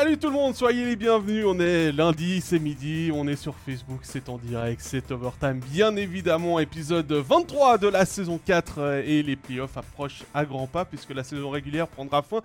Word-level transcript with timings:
Salut 0.00 0.16
tout 0.16 0.28
le 0.28 0.32
monde, 0.32 0.54
soyez 0.54 0.86
les 0.86 0.96
bienvenus. 0.96 1.44
On 1.46 1.60
est 1.60 1.92
lundi, 1.92 2.40
c'est 2.40 2.58
midi, 2.58 3.10
on 3.14 3.28
est 3.28 3.36
sur 3.36 3.54
Facebook, 3.54 3.98
c'est 4.02 4.30
en 4.30 4.38
direct, 4.38 4.80
c'est 4.82 5.10
Overtime, 5.12 5.60
bien 5.70 5.94
évidemment. 5.94 6.58
Épisode 6.58 7.12
23 7.12 7.76
de 7.76 7.88
la 7.88 8.06
saison 8.06 8.40
4 8.42 8.78
euh, 8.78 9.02
et 9.04 9.22
les 9.22 9.36
playoffs 9.36 9.76
approchent 9.76 10.22
à 10.32 10.46
grands 10.46 10.66
pas 10.66 10.86
puisque 10.86 11.10
la 11.10 11.22
saison 11.22 11.50
régulière 11.50 11.86
prendra 11.86 12.22
fin 12.22 12.40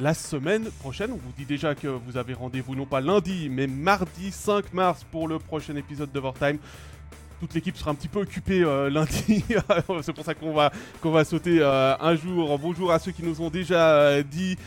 la 0.00 0.12
semaine 0.12 0.64
prochaine. 0.80 1.12
On 1.12 1.18
vous 1.18 1.32
dit 1.38 1.44
déjà 1.44 1.76
que 1.76 1.86
vous 1.86 2.16
avez 2.16 2.34
rendez-vous 2.34 2.74
non 2.74 2.84
pas 2.84 3.00
lundi, 3.00 3.48
mais 3.48 3.68
mardi 3.68 4.32
5 4.32 4.72
mars 4.72 5.06
pour 5.08 5.28
le 5.28 5.38
prochain 5.38 5.76
épisode 5.76 6.10
d'Overtime 6.10 6.58
toute 7.38 7.54
l'équipe 7.54 7.76
sera 7.76 7.92
un 7.92 7.94
petit 7.94 8.08
peu 8.08 8.18
occupée 8.18 8.64
euh, 8.64 8.90
lundi. 8.90 9.44
c'est 10.02 10.12
pour 10.12 10.24
ça 10.24 10.34
qu'on 10.34 10.52
va, 10.52 11.24
sauter 11.24 11.58
euh, 11.60 11.94
un 12.00 12.16
jour. 12.16 12.58
Bonjour 12.58 12.90
à 12.90 12.98
ceux 12.98 13.12
qui 13.12 13.22
nous 13.22 13.40
ont 13.40 13.50
déjà 13.50 14.20
dit 14.24 14.58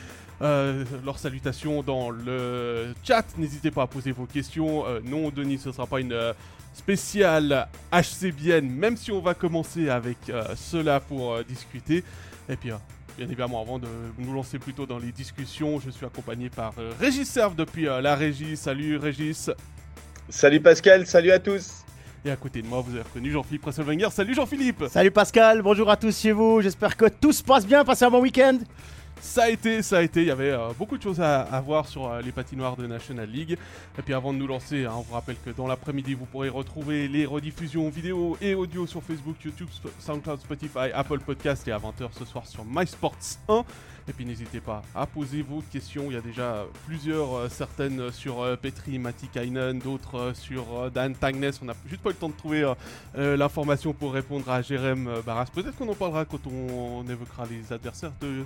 euh, 0.41 0.83
leurs 1.05 1.19
salutations 1.19 1.83
dans 1.83 2.09
le 2.09 2.93
chat. 3.03 3.25
N'hésitez 3.37 3.69
pas 3.69 3.83
à 3.83 3.87
poser 3.87 4.11
vos 4.11 4.25
questions. 4.25 4.87
Euh, 4.87 4.99
non, 5.03 5.29
Denis, 5.29 5.59
ce 5.59 5.69
ne 5.69 5.73
sera 5.73 5.85
pas 5.85 5.99
une 5.99 6.13
euh, 6.13 6.33
spéciale 6.73 7.67
HCBN, 7.91 8.67
même 8.67 8.97
si 8.97 9.11
on 9.11 9.19
va 9.19 9.33
commencer 9.33 9.89
avec 9.89 10.17
cela 10.55 10.99
pour 10.99 11.43
discuter. 11.43 12.03
Et 12.47 12.55
puis, 12.55 12.69
bien 13.17 13.25
évidemment, 13.25 13.61
avant 13.61 13.77
de 13.77 13.87
nous 14.17 14.33
lancer 14.33 14.57
plutôt 14.57 14.85
dans 14.85 14.97
les 14.97 15.11
discussions, 15.11 15.81
je 15.81 15.89
suis 15.89 16.05
accompagné 16.05 16.49
par 16.49 16.73
Régis 16.99 17.29
Serve 17.29 17.55
depuis 17.55 17.83
la 17.83 18.15
régie. 18.15 18.55
Salut 18.55 18.95
Régis. 18.95 19.51
Salut 20.29 20.61
Pascal, 20.61 21.05
salut 21.05 21.31
à 21.31 21.39
tous. 21.39 21.83
Et 22.23 22.31
à 22.31 22.37
côté 22.37 22.61
de 22.61 22.67
moi, 22.67 22.81
vous 22.81 22.91
avez 22.91 23.01
reconnu 23.01 23.31
Jean-Philippe 23.31 23.63
Presselwenger. 23.63 24.09
Salut 24.11 24.33
Jean-Philippe 24.33 24.85
Salut 24.89 25.11
Pascal, 25.11 25.61
bonjour 25.61 25.89
à 25.89 25.97
tous 25.97 26.17
chez 26.17 26.31
vous. 26.31 26.61
J'espère 26.61 26.95
que 26.95 27.07
tout 27.09 27.33
se 27.33 27.43
passe 27.43 27.67
bien. 27.67 27.83
Passez 27.83 28.05
un 28.05 28.11
bon 28.11 28.21
week-end. 28.21 28.59
Ça 29.21 29.43
a 29.43 29.49
été, 29.49 29.83
ça 29.83 29.99
a 29.99 30.01
été, 30.01 30.21
il 30.21 30.27
y 30.27 30.31
avait 30.31 30.49
euh, 30.49 30.71
beaucoup 30.77 30.97
de 30.97 31.03
choses 31.03 31.21
à, 31.21 31.61
voir 31.61 31.87
sur 31.87 32.07
euh, 32.07 32.21
les 32.21 32.31
patinoires 32.31 32.75
de 32.75 32.87
National 32.87 33.29
League. 33.29 33.55
Et 33.97 34.01
puis 34.01 34.15
avant 34.15 34.33
de 34.33 34.39
nous 34.39 34.47
lancer, 34.47 34.85
hein, 34.85 34.93
on 34.97 35.01
vous 35.01 35.13
rappelle 35.13 35.35
que 35.45 35.51
dans 35.51 35.67
l'après-midi, 35.67 36.15
vous 36.15 36.25
pourrez 36.25 36.49
retrouver 36.49 37.07
les 37.07 37.27
rediffusions 37.27 37.87
vidéo 37.89 38.35
et 38.41 38.55
audio 38.55 38.87
sur 38.87 39.03
Facebook, 39.03 39.35
YouTube, 39.45 39.67
SoundCloud, 39.99 40.39
Spotify, 40.39 40.91
Apple 40.91 41.19
Podcast 41.19 41.67
et 41.67 41.71
à 41.71 41.77
20h 41.77 42.09
ce 42.17 42.25
soir 42.25 42.47
sur 42.47 42.65
MySports 42.65 43.15
1. 43.47 43.63
Et 44.09 44.13
puis 44.13 44.25
n'hésitez 44.25 44.59
pas 44.59 44.81
à 44.95 45.05
poser 45.05 45.43
vos 45.43 45.61
questions, 45.71 46.05
il 46.07 46.15
y 46.15 46.17
a 46.17 46.21
déjà 46.21 46.65
plusieurs, 46.87 47.35
euh, 47.35 47.47
certaines 47.47 48.11
sur 48.11 48.57
Petri, 48.57 48.97
Matikainen, 48.97 49.77
d'autres 49.77 50.31
sur 50.33 50.89
Dan 50.89 51.13
Tagnes. 51.13 51.51
On 51.61 51.65
n'a 51.65 51.75
juste 51.87 52.01
pas 52.01 52.09
eu 52.09 52.13
le 52.13 52.17
temps 52.17 52.29
de 52.29 52.33
trouver 52.33 52.73
l'information 53.13 53.93
pour 53.93 54.13
répondre 54.13 54.49
à 54.49 54.63
Jérém 54.63 55.07
Barras. 55.23 55.45
Peut-être 55.53 55.75
qu'on 55.75 55.89
en 55.89 55.93
parlera 55.93 56.25
quand 56.25 56.41
on 56.47 57.07
évoquera 57.07 57.45
les 57.45 57.71
adversaires 57.71 58.13
de 58.19 58.43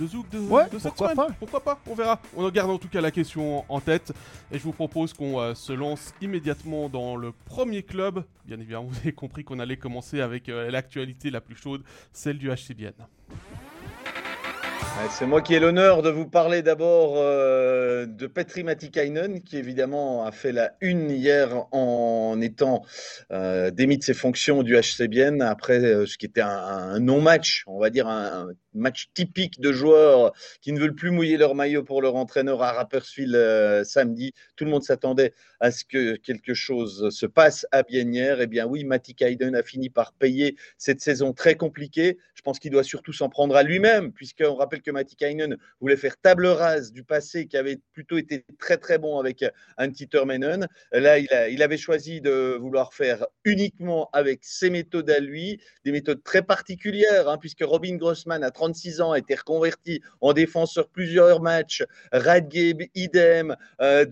de 0.00 0.06
Zouk 0.06 0.28
de, 0.30 0.38
ouais, 0.38 0.64
pourquoi 0.82 1.14
Pas. 1.14 1.26
Pourquoi 1.38 1.60
pas 1.60 1.80
On 1.86 1.94
verra. 1.94 2.20
On 2.36 2.48
garde 2.50 2.70
en 2.70 2.78
tout 2.78 2.88
cas 2.88 3.00
la 3.00 3.10
question 3.10 3.64
en 3.68 3.80
tête. 3.80 4.12
Et 4.52 4.58
je 4.58 4.62
vous 4.62 4.72
propose 4.72 5.12
qu'on 5.12 5.40
euh, 5.40 5.54
se 5.54 5.72
lance 5.72 6.12
immédiatement 6.20 6.88
dans 6.88 7.16
le 7.16 7.32
premier 7.32 7.82
club. 7.82 8.24
Bien 8.46 8.58
évidemment, 8.58 8.84
vous 8.88 8.98
avez 8.98 9.12
compris 9.12 9.44
qu'on 9.44 9.58
allait 9.58 9.76
commencer 9.76 10.20
avec 10.20 10.48
euh, 10.48 10.70
l'actualité 10.70 11.30
la 11.30 11.40
plus 11.40 11.56
chaude, 11.56 11.82
celle 12.12 12.38
du 12.38 12.48
HCBN. 12.48 12.94
C'est 15.10 15.26
moi 15.26 15.40
qui 15.42 15.54
ai 15.54 15.60
l'honneur 15.60 16.02
de 16.02 16.10
vous 16.10 16.26
parler 16.26 16.62
d'abord 16.62 17.14
euh, 17.16 18.06
de 18.06 18.26
Petri 18.26 18.62
Matikainen, 18.62 19.42
qui 19.42 19.56
évidemment 19.56 20.24
a 20.24 20.32
fait 20.32 20.52
la 20.52 20.72
une 20.80 21.10
hier 21.10 21.66
en 21.72 22.40
étant 22.40 22.84
démis 23.30 23.98
de 23.98 24.02
ses 24.02 24.14
fonctions 24.14 24.62
du 24.62 24.76
HCBN 24.76 25.42
après 25.42 25.80
ce 26.06 26.18
qui 26.18 26.26
était 26.26 26.40
un, 26.40 27.00
non-match, 27.00 27.64
on 27.66 27.78
va 27.78 27.90
dire 27.90 28.08
un 28.08 28.48
match 28.78 29.10
typique 29.12 29.60
de 29.60 29.72
joueurs 29.72 30.32
qui 30.60 30.72
ne 30.72 30.80
veulent 30.80 30.94
plus 30.94 31.10
mouiller 31.10 31.36
leur 31.36 31.54
maillot 31.54 31.82
pour 31.82 32.00
leur 32.00 32.14
entraîneur 32.16 32.62
à 32.62 32.72
Rapperswil 32.72 33.34
euh, 33.34 33.84
samedi. 33.84 34.32
Tout 34.56 34.64
le 34.64 34.70
monde 34.70 34.82
s'attendait 34.82 35.34
à 35.60 35.70
ce 35.70 35.84
que 35.84 36.16
quelque 36.16 36.54
chose 36.54 37.10
se 37.10 37.26
passe 37.26 37.66
à 37.72 37.82
Biennière. 37.82 38.40
Eh 38.40 38.46
bien 38.46 38.66
oui, 38.66 38.84
Matti 38.84 39.14
Kaiden 39.14 39.54
a 39.54 39.62
fini 39.62 39.90
par 39.90 40.12
payer 40.12 40.56
cette 40.78 41.00
saison 41.00 41.32
très 41.32 41.56
compliquée. 41.56 42.18
Je 42.34 42.42
pense 42.42 42.58
qu'il 42.58 42.70
doit 42.70 42.84
surtout 42.84 43.12
s'en 43.12 43.28
prendre 43.28 43.56
à 43.56 43.62
lui-même, 43.62 44.12
puisqu'on 44.12 44.54
rappelle 44.54 44.82
que 44.82 44.87
Matti 44.90 45.16
Kainen 45.16 45.56
voulait 45.80 45.96
faire 45.96 46.16
table 46.16 46.46
rase 46.46 46.92
du 46.92 47.04
passé 47.04 47.46
qui 47.46 47.56
avait 47.56 47.78
plutôt 47.92 48.18
été 48.18 48.44
très 48.58 48.76
très 48.76 48.98
bon 48.98 49.18
avec 49.18 49.44
Antti 49.76 50.08
Termenen. 50.08 50.66
Là, 50.92 51.18
il, 51.18 51.62
avait 51.62 51.76
choisi 51.76 52.20
de 52.20 52.56
vouloir 52.60 52.94
faire 52.94 53.26
uniquement 53.44 54.08
avec 54.12 54.40
ses 54.42 54.70
méthodes 54.70 55.10
à 55.10 55.20
lui, 55.20 55.60
des 55.84 55.92
méthodes 55.92 56.22
très 56.22 56.42
particulières, 56.42 57.28
hein, 57.28 57.38
puisque 57.38 57.62
Robin 57.62 57.96
Grossman 57.96 58.42
a 58.42 58.50
36 58.50 59.00
ans, 59.00 59.12
a 59.12 59.18
été 59.18 59.34
reconverti 59.34 60.00
en 60.20 60.32
défense 60.32 60.72
sur 60.72 60.88
plusieurs 60.88 61.40
matchs. 61.40 61.82
Radgeb, 62.12 62.82
idem. 62.94 63.56
Euh, 63.80 64.04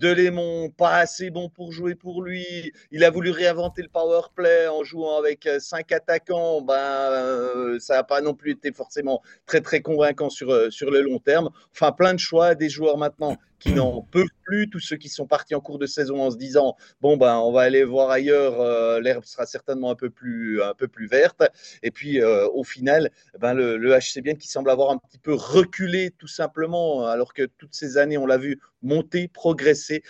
pas 0.77 0.97
assez 0.97 1.29
bon 1.29 1.49
pour 1.49 1.71
jouer 1.71 1.95
pour 1.95 2.21
lui. 2.21 2.71
Il 2.91 3.03
a 3.03 3.09
voulu 3.09 3.31
réinventer 3.31 3.81
le 3.81 3.89
power 3.89 4.21
play 4.35 4.67
en 4.67 4.83
jouant 4.83 5.17
avec 5.17 5.45
euh, 5.45 5.59
cinq 5.59 5.91
attaquants. 5.91 6.61
Ben, 6.61 6.75
euh, 6.75 7.79
ça 7.79 7.95
n'a 7.95 8.03
pas 8.03 8.21
non 8.21 8.33
plus 8.33 8.51
été 8.51 8.71
forcément 8.71 9.21
très 9.45 9.61
très 9.61 9.81
convaincant 9.81 10.29
sur, 10.29 10.51
euh, 10.51 10.66
sur 10.69 10.91
le 10.91 11.01
long 11.01 11.19
terme. 11.19 11.49
Enfin, 11.71 11.91
plein 11.91 12.13
de 12.13 12.19
choix, 12.19 12.55
des 12.55 12.69
joueurs 12.69 12.97
maintenant 12.97 13.37
qui 13.59 13.73
n'en 13.73 14.01
peuvent 14.11 14.25
plus, 14.43 14.69
tous 14.69 14.79
ceux 14.79 14.97
qui 14.97 15.09
sont 15.09 15.27
partis 15.27 15.55
en 15.55 15.61
cours 15.61 15.79
de 15.79 15.85
saison 15.85 16.21
en 16.21 16.31
se 16.31 16.37
disant 16.37 16.75
bon 17.01 17.17
ben 17.17 17.37
on 17.37 17.51
va 17.51 17.61
aller 17.61 17.83
voir 17.83 18.09
ailleurs, 18.09 18.61
euh, 18.61 18.99
l'herbe 18.99 19.25
sera 19.25 19.45
certainement 19.45 19.91
un 19.91 19.95
peu 19.95 20.09
plus 20.09 20.61
un 20.61 20.73
peu 20.73 20.87
plus 20.87 21.07
verte. 21.07 21.43
Et 21.83 21.91
puis 21.91 22.21
euh, 22.21 22.47
au 22.49 22.63
final, 22.63 23.11
ben 23.39 23.53
le, 23.53 23.77
le 23.77 23.97
HCBN 23.97 24.37
qui 24.37 24.47
semble 24.47 24.69
avoir 24.69 24.91
un 24.91 24.97
petit 24.97 25.19
peu 25.19 25.33
reculé 25.33 26.11
tout 26.17 26.27
simplement, 26.27 27.07
alors 27.07 27.33
que 27.33 27.43
toutes 27.57 27.73
ces 27.73 27.97
années 27.97 28.17
on 28.17 28.25
l'a 28.25 28.37
vu 28.37 28.59
monter, 28.81 29.27
progresser. 29.27 30.03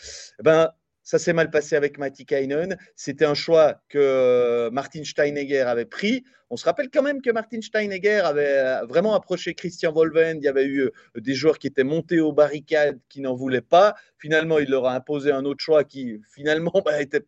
Ben 0.43 0.71
ça 1.07 1.19
s'est 1.19 1.31
mal 1.31 1.49
passé 1.49 1.77
avec 1.77 1.97
Matti 1.99 2.25
Kainen. 2.25 2.77
C'était 2.97 3.23
un 3.23 3.33
choix 3.33 3.81
que 3.87 3.97
euh, 3.97 4.69
Martin 4.71 5.05
Steinegger 5.05 5.61
avait 5.61 5.85
pris. 5.85 6.25
On 6.49 6.57
se 6.57 6.65
rappelle 6.65 6.89
quand 6.89 7.01
même 7.01 7.21
que 7.21 7.29
Martin 7.31 7.61
Steinegger 7.61 8.19
avait 8.25 8.57
euh, 8.57 8.85
vraiment 8.85 9.13
approché 9.13 9.53
Christian 9.53 9.93
Volven. 9.93 10.39
Il 10.41 10.43
y 10.43 10.49
avait 10.49 10.65
eu 10.65 10.81
euh, 10.81 10.91
des 11.15 11.33
joueurs 11.33 11.59
qui 11.59 11.67
étaient 11.67 11.85
montés 11.85 12.19
aux 12.19 12.33
barricades, 12.33 12.99
qui 13.07 13.21
n'en 13.21 13.35
voulaient 13.35 13.61
pas. 13.61 13.95
Finalement, 14.17 14.59
il 14.59 14.69
leur 14.69 14.85
a 14.85 14.95
imposé 14.95 15.31
un 15.31 15.45
autre 15.45 15.63
choix 15.63 15.85
qui, 15.85 16.19
finalement, 16.35 16.73
bah, 16.85 17.01
était 17.01 17.23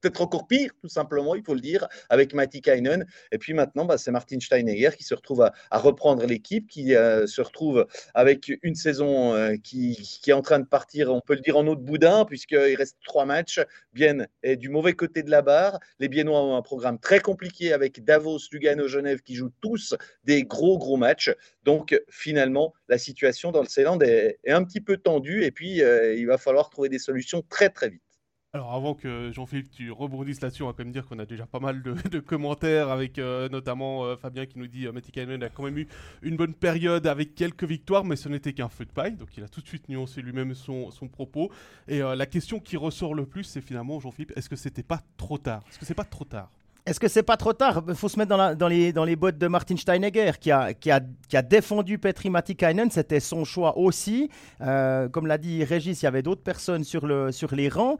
peut-être 0.00 0.20
encore 0.20 0.46
pire, 0.46 0.70
tout 0.80 0.88
simplement, 0.88 1.34
il 1.34 1.42
faut 1.42 1.54
le 1.54 1.60
dire, 1.60 1.88
avec 2.08 2.34
Matti 2.34 2.60
Kainen. 2.60 3.06
Et 3.32 3.38
puis 3.38 3.54
maintenant, 3.54 3.84
bah, 3.84 3.98
c'est 3.98 4.10
Martin 4.10 4.38
Steinegger 4.40 4.90
qui 4.96 5.04
se 5.04 5.14
retrouve 5.14 5.42
à, 5.42 5.78
reprendre 5.78 6.24
l'équipe, 6.26 6.68
qui 6.68 6.94
euh, 6.94 7.26
se 7.26 7.40
retrouve 7.40 7.86
avec 8.14 8.52
une 8.62 8.74
saison 8.74 9.34
euh, 9.34 9.56
qui, 9.62 10.20
est 10.26 10.32
en 10.32 10.42
train 10.42 10.58
de 10.58 10.66
partir, 10.66 11.12
on 11.12 11.20
peut 11.20 11.34
le 11.34 11.40
dire, 11.40 11.56
en 11.56 11.66
eau 11.66 11.74
de 11.74 11.82
boudin, 11.82 12.24
puisqu'il 12.24 12.74
reste 12.76 12.98
trois 13.04 13.24
matchs. 13.24 13.60
Bien 13.92 14.26
est 14.42 14.56
du 14.56 14.68
mauvais 14.68 14.94
côté 14.94 15.22
de 15.22 15.30
la 15.30 15.42
barre. 15.42 15.78
Les 15.98 16.08
Biennois 16.08 16.42
ont 16.42 16.56
un 16.56 16.62
programme 16.62 16.98
très 16.98 17.20
compliqué 17.20 17.72
avec 17.72 18.04
Davos, 18.04 18.38
Lugano, 18.52 18.88
Genève, 18.88 19.20
qui 19.22 19.34
jouent 19.34 19.52
tous 19.60 19.94
des 20.24 20.44
gros, 20.44 20.78
gros 20.78 20.96
matchs. 20.96 21.30
Donc 21.64 22.00
finalement, 22.08 22.74
la 22.88 22.98
situation 22.98 23.52
dans 23.52 23.62
le 23.62 23.68
Ceyland 23.68 23.98
est, 24.00 24.38
est 24.44 24.52
un 24.52 24.64
petit 24.64 24.80
peu 24.80 24.96
tendue. 24.96 25.44
Et 25.44 25.50
puis, 25.50 25.82
euh, 25.82 26.14
il 26.14 26.26
va 26.26 26.38
falloir 26.38 26.70
trouver 26.70 26.88
des 26.88 26.98
solutions 26.98 27.42
très, 27.48 27.70
très 27.70 27.88
vite. 27.88 28.07
Alors 28.54 28.72
avant 28.72 28.94
que 28.94 29.30
Jean-Philippe 29.30 29.70
tu 29.70 29.90
rebondisses 29.90 30.40
là-dessus, 30.40 30.62
on 30.62 30.68
va 30.68 30.72
quand 30.72 30.82
même 30.82 30.90
dire 30.90 31.04
qu'on 31.04 31.18
a 31.18 31.26
déjà 31.26 31.44
pas 31.44 31.60
mal 31.60 31.82
de, 31.82 32.18
commentaires 32.18 32.88
avec 32.88 33.18
euh, 33.18 33.46
notamment 33.50 34.06
euh, 34.06 34.16
Fabien 34.16 34.46
qui 34.46 34.58
nous 34.58 34.66
dit 34.66 34.86
euh, 34.86 34.92
Matty 34.92 35.12
a 35.20 35.48
quand 35.50 35.64
même 35.64 35.76
eu 35.76 35.86
une 36.22 36.38
bonne 36.38 36.54
période 36.54 37.06
avec 37.06 37.34
quelques 37.34 37.64
victoires, 37.64 38.04
mais 38.04 38.16
ce 38.16 38.30
n'était 38.30 38.54
qu'un 38.54 38.70
feu 38.70 38.86
de 38.86 38.90
paille, 38.90 39.16
donc 39.16 39.36
il 39.36 39.44
a 39.44 39.48
tout 39.48 39.60
de 39.60 39.66
suite 39.66 39.90
nuancé 39.90 40.22
lui-même 40.22 40.54
son, 40.54 40.88
propos. 41.12 41.50
Et 41.88 41.98
la 41.98 42.24
question 42.24 42.58
qui 42.58 42.78
ressort 42.78 43.14
le 43.14 43.26
plus, 43.26 43.44
c'est 43.44 43.60
finalement 43.60 44.00
Jean-Philippe, 44.00 44.32
est-ce 44.34 44.48
que 44.48 44.56
c'était 44.56 44.82
pas 44.82 45.02
trop 45.18 45.36
tard? 45.36 45.62
Est-ce 45.68 45.78
que 45.78 45.84
c'est 45.84 45.92
pas 45.92 46.04
trop 46.04 46.24
tard? 46.24 46.50
Est-ce 46.86 47.00
que 47.00 47.08
c'est 47.08 47.22
pas 47.22 47.36
trop 47.36 47.52
tard? 47.52 47.84
Il 47.86 47.94
faut 47.94 48.08
se 48.08 48.18
mettre 48.18 48.34
dans, 48.56 48.68
les, 48.68 49.16
bottes 49.16 49.36
de 49.36 49.46
Martin 49.46 49.76
Steinegger 49.76 50.32
qui 50.40 50.50
a, 50.50 51.42
défendu 51.42 51.98
Petri 51.98 52.30
Matikainen. 52.30 52.90
C'était 52.90 53.20
son 53.20 53.44
choix 53.44 53.76
aussi. 53.76 54.30
comme 54.58 55.26
l'a 55.26 55.36
dit 55.36 55.64
Régis, 55.64 56.00
il 56.00 56.06
y 56.06 56.08
avait 56.08 56.22
d'autres 56.22 56.42
personnes 56.42 56.84
sur 56.84 57.06
les 57.06 57.68
rangs. 57.68 57.98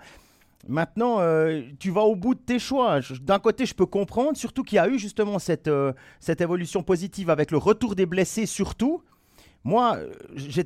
Maintenant, 0.67 1.21
euh, 1.21 1.63
tu 1.79 1.91
vas 1.91 2.03
au 2.03 2.17
bout 2.17 2.35
de 2.35 2.41
tes 2.41 2.59
choix. 2.59 3.01
D'un 3.23 3.39
côté, 3.39 3.65
je 3.65 3.75
peux 3.75 3.87
comprendre, 3.87 4.37
surtout 4.37 4.65
qu'il 4.65 4.77
y 4.77 4.79
a 4.79 4.89
eu 4.89 4.99
justement 4.99 5.39
cette, 5.39 5.69
euh, 5.69 5.93
évolution 6.39 6.83
positive 6.83 7.31
avec 7.31 7.51
le 7.51 7.59
retour 7.59 7.95
des 7.95 8.07
blessés, 8.07 8.47
surtout. 8.47 9.03
Moi, 9.63 9.97
euh, 9.97 10.13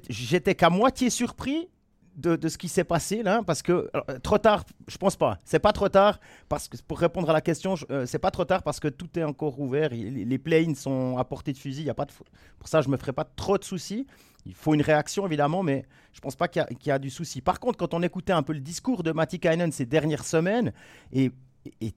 j'étais 0.08 0.54
qu'à 0.54 0.70
moitié 0.70 1.10
surpris 1.10 1.68
de, 2.16 2.38
ce 2.48 2.58
qui 2.58 2.68
s'est 2.68 2.84
passé 2.84 3.22
là, 3.22 3.42
parce 3.46 3.62
que 3.62 3.90
trop 4.22 4.38
tard, 4.38 4.64
je 4.86 4.98
pense 4.98 5.16
pas. 5.16 5.38
C'est 5.44 5.58
pas 5.58 5.72
trop 5.72 5.88
tard 5.88 6.20
parce 6.48 6.68
que 6.68 6.76
pour 6.86 6.98
répondre 6.98 7.30
à 7.30 7.32
la 7.32 7.40
question, 7.40 7.74
c'est 8.04 8.18
pas 8.18 8.30
trop 8.30 8.44
tard 8.44 8.62
parce 8.62 8.80
que 8.80 8.88
tout 8.88 9.08
est 9.18 9.24
encore 9.24 9.58
ouvert. 9.58 9.88
Les, 9.92 10.38
play 10.38 10.66
sont 10.74 11.16
à 11.16 11.24
portée 11.24 11.54
de 11.54 11.58
fusil. 11.58 11.80
Il 11.80 11.86
y 11.86 11.90
a 11.90 11.94
pas 11.94 12.04
de 12.04 12.12
pour 12.58 12.68
ça, 12.68 12.82
je 12.82 12.90
me 12.90 12.98
ferai 12.98 13.14
pas 13.14 13.24
trop 13.24 13.56
de 13.56 13.64
soucis. 13.64 14.06
Il 14.46 14.54
faut 14.54 14.74
une 14.74 14.82
réaction, 14.82 15.26
évidemment, 15.26 15.62
mais 15.62 15.84
je 16.12 16.18
ne 16.18 16.22
pense 16.22 16.36
pas 16.36 16.48
qu'il 16.48 16.64
y, 16.84 16.90
a 16.90 16.98
du 16.98 17.10
souci. 17.10 17.40
Par 17.40 17.60
contre, 17.60 17.78
quand 17.78 17.94
on 17.94 18.02
écoutait 18.02 18.32
un 18.32 18.42
peu 18.42 18.52
le 18.52 18.60
discours 18.60 19.02
de 19.02 19.12
Matti 19.12 19.38
Kainen 19.38 19.70
ces 19.72 19.86
dernières 19.86 20.24
semaines, 20.24 20.72
et, 21.12 21.30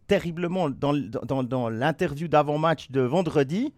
terriblement 0.08 0.70
dans, 0.70 1.70
l'interview 1.70 2.28
d'avant-match 2.28 2.92
de 2.92 3.02
vendredi, 3.02 3.74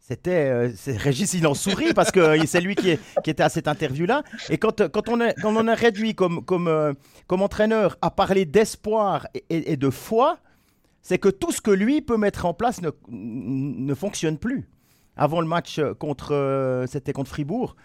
C'était 0.00 0.48
euh, 0.50 0.72
Régis, 0.98 1.34
il 1.34 1.46
en 1.46 1.54
sourit 1.54 1.94
parce 1.94 2.10
que 2.10 2.44
c'est 2.44 2.60
lui 2.60 2.74
qui, 2.74 2.90
était 2.90 3.42
à 3.42 3.48
cette 3.48 3.68
interview-là. 3.68 4.24
Et 4.50 4.58
quand, 4.58 4.80
on 5.08 5.20
est, 5.20 5.74
réduit 5.74 6.16
comme, 6.16 6.44
comme, 6.44 6.96
entraîneur 7.28 7.96
à 8.02 8.10
parler 8.10 8.44
d'espoir 8.44 9.28
et, 9.48 9.76
de 9.76 9.90
foi, 9.90 10.38
c'est 11.02 11.18
que 11.18 11.28
tout 11.28 11.52
ce 11.52 11.60
que 11.60 11.70
lui 11.70 12.02
peut 12.02 12.16
mettre 12.16 12.46
en 12.46 12.54
place 12.54 12.80
ne 13.08 13.94
fonctionne 13.94 14.38
plus. 14.38 14.68
Avant 15.16 15.40
le 15.40 15.46
match 15.46 15.80
contre, 15.98 16.84
c'était 16.88 17.12
contre 17.12 17.30
Fribourg, 17.30 17.76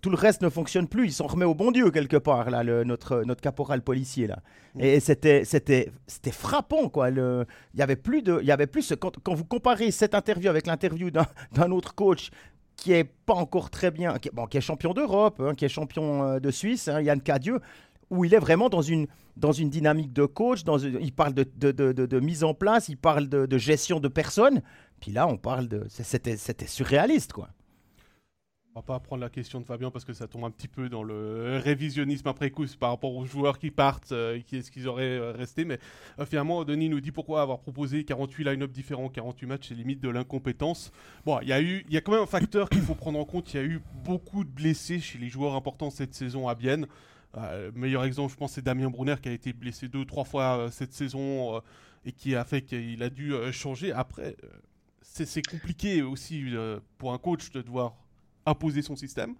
tout 0.00 0.10
le 0.10 0.16
reste 0.16 0.42
ne 0.42 0.48
fonctionne 0.48 0.88
plus. 0.88 1.06
Ils 1.06 1.12
sont 1.12 1.26
remis 1.26 1.44
au 1.44 1.54
bon 1.54 1.70
Dieu 1.70 1.90
quelque 1.90 2.16
part, 2.16 2.50
là, 2.50 2.62
le, 2.62 2.84
notre, 2.84 3.22
notre 3.24 3.40
caporal 3.40 3.82
policier. 3.82 4.26
Là. 4.26 4.38
Mm. 4.74 4.80
Et 4.80 5.00
c'était, 5.00 5.44
c'était, 5.44 5.90
c'était 6.06 6.32
frappant. 6.32 6.88
Quoi. 6.88 7.10
Il 7.10 7.46
y 7.74 7.82
avait 7.82 7.96
plus 7.96 8.22
de. 8.22 8.38
Il 8.40 8.46
y 8.46 8.52
avait 8.52 8.66
plus, 8.66 8.94
quand, 8.98 9.12
quand 9.22 9.34
vous 9.34 9.44
comparez 9.44 9.90
cette 9.90 10.14
interview 10.14 10.48
avec 10.48 10.66
l'interview 10.66 11.10
d'un, 11.10 11.26
d'un 11.52 11.70
autre 11.70 11.94
coach 11.94 12.30
qui 12.76 12.92
est 12.92 13.04
pas 13.04 13.34
encore 13.34 13.70
très 13.70 13.90
bien, 13.90 14.18
qui, 14.18 14.28
bon, 14.30 14.46
qui 14.46 14.58
est 14.58 14.60
champion 14.60 14.92
d'Europe, 14.92 15.40
hein, 15.40 15.54
qui 15.54 15.64
est 15.64 15.68
champion 15.68 16.24
euh, 16.24 16.40
de 16.40 16.50
Suisse, 16.50 16.88
hein, 16.88 17.00
Yann 17.00 17.20
Cadieux, 17.22 17.60
où 18.10 18.24
il 18.24 18.34
est 18.34 18.38
vraiment 18.38 18.68
dans 18.68 18.82
une, 18.82 19.06
dans 19.36 19.52
une 19.52 19.70
dynamique 19.70 20.12
de 20.12 20.24
coach, 20.24 20.60
il 21.00 21.12
parle 21.12 21.34
de, 21.34 21.46
de, 21.56 21.72
de, 21.72 21.92
de, 21.92 22.20
mise 22.20 22.44
en 22.44 22.54
place, 22.54 22.88
il 22.88 22.96
parle 22.96 23.28
de, 23.28 23.58
gestion 23.58 24.00
de 24.00 24.08
personnes. 24.08 24.62
Puis 25.00 25.12
là, 25.12 25.26
on 25.26 25.36
parle 25.36 25.68
de. 25.68 25.84
C'était, 25.88 26.36
c'était 26.36 26.66
surréaliste, 26.66 27.32
quoi. 27.32 27.50
On 28.74 28.80
va 28.80 28.82
pas 28.82 29.00
prendre 29.00 29.22
la 29.22 29.30
question 29.30 29.58
de 29.58 29.64
Fabien 29.64 29.90
parce 29.90 30.04
que 30.04 30.12
ça 30.12 30.28
tombe 30.28 30.44
un 30.44 30.50
petit 30.50 30.68
peu 30.68 30.90
dans 30.90 31.02
le 31.02 31.58
révisionnisme 31.64 32.28
après 32.28 32.50
coup 32.50 32.66
par 32.78 32.90
rapport 32.90 33.16
aux 33.16 33.24
joueurs 33.24 33.58
qui 33.58 33.70
partent, 33.70 34.12
euh, 34.12 34.38
qui 34.40 34.58
est-ce 34.58 34.70
qu'ils 34.70 34.86
auraient 34.86 35.16
euh, 35.16 35.32
resté. 35.32 35.64
Mais 35.64 35.78
euh, 36.18 36.26
finalement, 36.26 36.62
Denis 36.62 36.90
nous 36.90 37.00
dit 37.00 37.10
pourquoi 37.10 37.40
avoir 37.40 37.60
proposé 37.60 38.04
48 38.04 38.44
line-up 38.44 38.70
différents, 38.70 39.08
48 39.08 39.46
matchs, 39.46 39.68
c'est 39.68 39.74
limite 39.74 40.00
de 40.00 40.10
l'incompétence. 40.10 40.92
Bon, 41.24 41.40
il 41.40 41.48
y 41.48 41.54
a 41.54 41.60
y 41.62 41.96
a 41.96 42.00
quand 42.02 42.12
même 42.12 42.20
un 42.20 42.26
facteur 42.26 42.68
qu'il 42.68 42.82
faut 42.82 42.94
prendre 42.94 43.18
en 43.18 43.24
compte. 43.24 43.54
Il 43.54 43.56
y 43.56 43.60
a 43.60 43.64
eu 43.64 43.80
beaucoup 44.04 44.44
de 44.44 44.50
blessés 44.50 45.00
chez 45.00 45.16
les 45.16 45.30
joueurs 45.30 45.54
importants 45.54 45.88
cette 45.88 46.12
saison 46.12 46.46
à 46.46 46.54
Bienne. 46.54 46.86
Le 47.34 47.70
meilleur 47.72 48.04
exemple, 48.04 48.32
je 48.32 48.36
pense, 48.36 48.52
c'est 48.52 48.64
Damien 48.64 48.90
Brunner 48.90 49.16
qui 49.22 49.28
a 49.28 49.32
été 49.32 49.52
blessé 49.52 49.88
deux, 49.88 50.04
trois 50.04 50.24
fois 50.24 50.68
cette 50.70 50.92
saison 50.92 51.60
et 52.04 52.12
qui 52.12 52.34
a 52.34 52.44
fait 52.44 52.62
qu'il 52.62 53.02
a 53.02 53.10
dû 53.10 53.34
changer. 53.52 53.92
Après, 53.92 54.36
c'est 55.02 55.46
compliqué 55.46 56.02
aussi 56.02 56.44
pour 56.98 57.12
un 57.12 57.18
coach 57.18 57.50
de 57.50 57.62
devoir 57.62 57.94
imposer 58.46 58.82
son 58.82 58.96
système. 58.96 59.34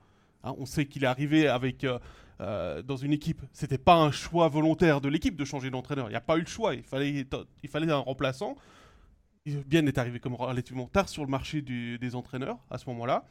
Hein, 0.47 0.55
on 0.59 0.67
sait 0.67 0.87
qu'il 0.87 1.05
est 1.05 1.09
arrivé 1.09 1.49
avec 1.49 1.85
euh, 1.85 1.99
euh, 2.41 2.83
dans 2.83 2.97
une 2.97 3.13
équipe. 3.13 3.43
C'était 3.53 3.79
pas 3.79 3.97
un 3.97 4.11
choix 4.11 4.49
volontaire 4.49 5.01
de 5.01 5.09
l'équipe 5.09 5.37
de 5.37 5.45
changer 5.45 5.71
d'entraîneur. 5.71 6.07
Il 6.07 6.11
n'y 6.11 6.17
a 6.17 6.21
pas 6.21 6.37
eu 6.37 6.41
le 6.41 6.47
choix. 6.47 6.75
Il 6.75 6.83
fallait, 6.83 7.27
il 7.63 7.69
fallait 7.69 7.91
un 7.91 7.99
remplaçant. 7.99 8.57
Bien 9.45 9.87
est 9.87 9.99
arrivé 9.99 10.19
comme 10.19 10.35
relativement 10.35 10.87
tard 10.87 11.09
sur 11.09 11.25
le 11.25 11.31
marché 11.31 11.63
des 11.63 12.15
entraîneurs 12.17 12.59
à 12.71 12.79
ce 12.79 12.89
moment-là. 12.91 13.25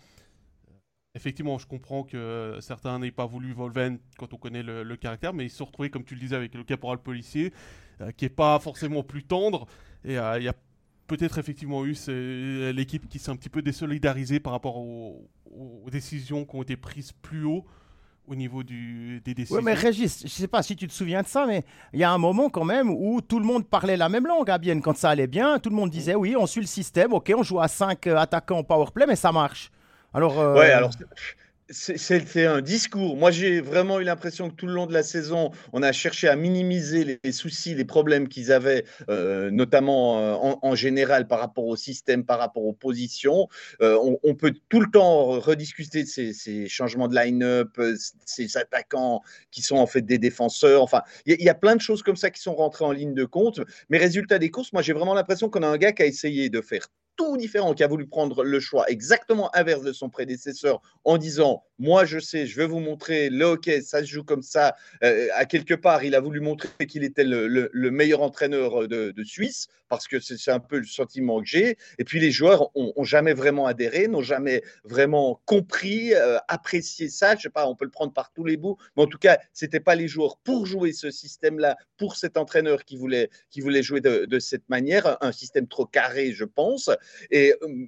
Effectivement, 1.16 1.58
je 1.58 1.66
comprends 1.66 2.04
que 2.04 2.58
certains 2.60 3.00
n'aient 3.00 3.12
pas 3.12 3.26
voulu 3.26 3.54
Volven 3.54 4.00
quand 4.18 4.34
on 4.34 4.38
connaît 4.38 4.64
le, 4.64 4.96
caractère, 4.96 5.34
mais 5.34 5.46
ils 5.46 5.50
se 5.50 5.58
sont 5.58 5.66
retrouvés, 5.66 5.90
comme 5.90 6.04
tu 6.04 6.14
le 6.14 6.20
disais, 6.20 6.36
avec 6.36 6.54
le 6.54 6.64
caporal 6.64 6.98
policier, 6.98 7.54
euh, 8.02 8.12
qui 8.12 8.26
est 8.26 8.30
pas 8.30 8.60
forcément 8.60 9.02
plus 9.02 9.24
tendre. 9.24 9.66
Et 10.04 10.16
il 10.16 10.44
y 10.44 10.48
a 10.48 10.54
peut-être 11.08 11.38
effectivement 11.38 11.86
eu 11.86 11.96
l'équipe 12.74 13.08
qui 13.08 13.20
s'est 13.20 13.32
un 13.32 13.36
petit 13.36 13.50
peu 13.50 13.62
désolidarisée 13.62 14.40
par 14.40 14.54
rapport 14.54 14.78
aux, 14.78 15.30
décisions 15.90 16.44
qui 16.44 16.56
ont 16.56 16.64
été 16.64 16.76
prises 16.76 17.14
plus 17.14 17.46
haut 17.46 17.64
au 18.28 18.36
niveau 18.36 18.64
du, 18.64 19.22
des 19.24 19.34
décisions. 19.34 19.58
Oui, 19.58 19.64
mais 19.64 19.74
Régis, 19.74 20.20
je 20.20 20.26
ne 20.26 20.30
sais 20.30 20.48
pas 20.48 20.64
si 20.64 20.76
tu 20.76 20.88
te 20.88 20.92
souviens 20.92 21.22
de 21.22 21.28
ça, 21.28 21.46
mais 21.46 21.64
il 21.94 22.00
y 22.00 22.04
a 22.04 22.12
un 22.12 22.18
moment 22.18 22.50
quand 22.50 22.66
même 22.66 22.90
où 22.90 23.22
tout 23.22 23.40
le 23.40 23.46
monde 23.46 23.66
parlait 23.66 23.96
la 23.96 24.10
même 24.10 24.26
langue 24.26 24.50
à 24.50 24.58
Bienne. 24.58 24.82
Quand 24.82 24.98
ça 24.98 25.12
allait 25.12 25.28
bien, 25.28 25.60
tout 25.60 25.70
le 25.70 25.76
monde 25.76 25.90
disait 25.90 26.16
oui, 26.16 26.36
on 26.38 26.46
suit 26.46 26.62
le 26.62 26.68
système, 26.68 27.14
ok, 27.14 27.32
on 27.38 27.44
joue 27.44 27.62
à 27.62 27.68
5 27.68 28.08
euh, 28.08 28.18
attaquants 28.18 28.64
powerplay, 28.64 29.06
mais 29.08 29.16
ça 29.16 29.32
marche. 29.32 29.72
Alors, 30.16 30.40
euh, 30.40 30.56
Ouais, 30.56 30.72
alors 30.72 30.92
c'était 31.72 32.46
un 32.46 32.62
discours. 32.62 33.18
Moi, 33.18 33.32
j'ai 33.32 33.60
vraiment 33.60 34.00
eu 34.00 34.04
l'impression 34.04 34.52
que 34.52 34.56
tout 34.56 34.68
le 34.68 34.74
long 34.74 34.86
de 34.86 34.94
la 34.94 35.02
saison, 35.02 35.50
on 35.74 35.82
a 35.82 35.92
cherché 35.92 36.28
à 36.28 36.36
minimiser 36.36 37.20
les, 37.24 37.32
soucis, 37.32 37.74
les 37.74 37.86
problèmes 37.86 38.28
qu'ils 38.28 38.52
avaient, 38.52 38.86
euh, 39.10 39.50
notamment 39.50 40.20
euh, 40.20 40.54
en, 40.62 40.76
général 40.76 41.28
par 41.28 41.40
rapport 41.40 41.66
au 41.66 41.76
système, 41.76 42.24
par 42.24 42.38
rapport 42.38 42.64
aux 42.64 42.74
positions. 42.74 43.48
On, 43.82 44.36
peut 44.36 44.54
tout 44.70 44.80
le 44.80 44.92
temps 44.92 45.40
rediscuter 45.40 46.04
de 46.04 46.08
ces, 46.08 46.68
changements 46.68 47.08
de 47.08 47.16
line-up, 47.16 47.82
ces 48.26 48.58
attaquants 48.58 49.24
qui 49.50 49.64
sont 49.64 49.78
en 49.78 49.88
fait 49.88 50.04
des 50.04 50.20
défenseurs. 50.20 50.84
Enfin, 50.84 51.02
il 51.26 51.42
y, 51.42 51.50
a 51.50 51.56
plein 51.56 51.76
de 51.76 51.82
choses 51.82 52.04
comme 52.04 52.16
ça 52.16 52.30
qui 52.30 52.42
sont 52.42 52.54
rentrées 52.54 52.86
en 52.86 52.92
ligne 52.92 53.16
de 53.16 53.26
compte. 53.26 53.60
Mais 53.90 53.98
résultat 53.98 54.38
des 54.38 54.52
courses, 54.52 54.72
moi, 54.72 54.84
j'ai 54.84 54.94
vraiment 54.94 55.16
l'impression 55.16 55.50
qu'on 55.50 55.64
a 55.64 55.68
un 55.68 55.78
gars 55.78 55.94
qui 55.94 56.04
a 56.04 56.06
essayé 56.06 56.50
de 56.52 56.62
faire 56.62 56.88
tout 57.16 57.38
différent, 57.38 57.74
qui 57.74 57.84
a 57.84 57.88
voulu 57.88 58.08
prendre 58.08 58.44
le 58.44 58.60
choix 58.60 58.86
exactement 58.90 59.54
inverse 59.56 59.82
de 59.82 59.94
son 59.94 60.10
prédécesseur 60.10 60.82
en 61.04 61.18
disant 61.18 61.64
Moi, 61.80 62.06
je 62.06 62.20
sais, 62.20 62.46
je 62.46 62.56
vais 62.58 62.68
vous 62.68 62.80
montrer 62.80 63.30
le 63.30 63.46
hockey, 63.46 63.82
ça 63.82 64.02
se 64.02 64.06
joue 64.06 64.24
comme 64.24 64.42
ça. 64.42 64.76
Euh, 65.04 65.28
à 65.34 65.46
quelque 65.46 65.74
part, 65.74 66.04
il 66.04 66.16
a 66.16 66.20
voulu 66.20 66.40
montrer 66.40 66.70
qu'il 66.88 67.04
était 67.04 67.24
le, 67.24 67.70
meilleur 67.92 68.22
entraîneur 68.22 68.88
de, 68.88 69.14
Suisse, 69.24 69.68
parce 69.90 70.08
que 70.08 70.20
c'est 70.20 70.52
un 70.52 70.60
peu 70.60 70.78
le 70.78 70.86
sentiment 70.86 71.42
que 71.42 71.48
j'ai. 71.48 71.78
Et 71.98 72.04
puis, 72.04 72.20
les 72.20 72.32
joueurs 72.32 72.70
ont, 72.76 73.04
jamais 73.04 73.34
vraiment 73.34 73.66
adhéré, 73.66 74.08
n'ont 74.08 74.22
jamais 74.22 74.62
vraiment 74.84 75.42
compris, 75.46 76.14
euh, 76.14 76.38
apprécié 76.48 77.10
ça. 77.10 77.36
Je 77.36 77.44
sais 77.44 77.50
pas, 77.50 77.68
on 77.68 77.76
peut 77.76 77.86
le 77.86 77.92
prendre 77.92 78.14
par 78.14 78.32
tous 78.32 78.44
les 78.44 78.58
bouts, 78.58 78.78
mais 78.96 79.04
en 79.04 79.08
tout 79.08 79.18
cas, 79.18 79.38
c'était 79.54 79.80
pas 79.80 79.96
les 79.96 80.08
joueurs 80.08 80.38
pour 80.38 80.66
jouer 80.66 80.92
ce 80.92 81.12
système-là, 81.12 81.78
pour 81.98 82.16
cet 82.16 82.38
entraîneur 82.38 82.84
qui 82.84 82.98
voulait, 82.98 83.30
qui 83.50 83.62
voulait 83.62 83.84
jouer 83.84 84.02
de 84.02 84.40
cette 84.40 84.68
manière, 84.70 85.18
un 85.22 85.32
système 85.32 85.68
trop 85.68 85.86
carré, 85.86 86.34
je 86.34 86.46
pense. 86.46 86.90
Et 87.32 87.54
euh, 87.62 87.88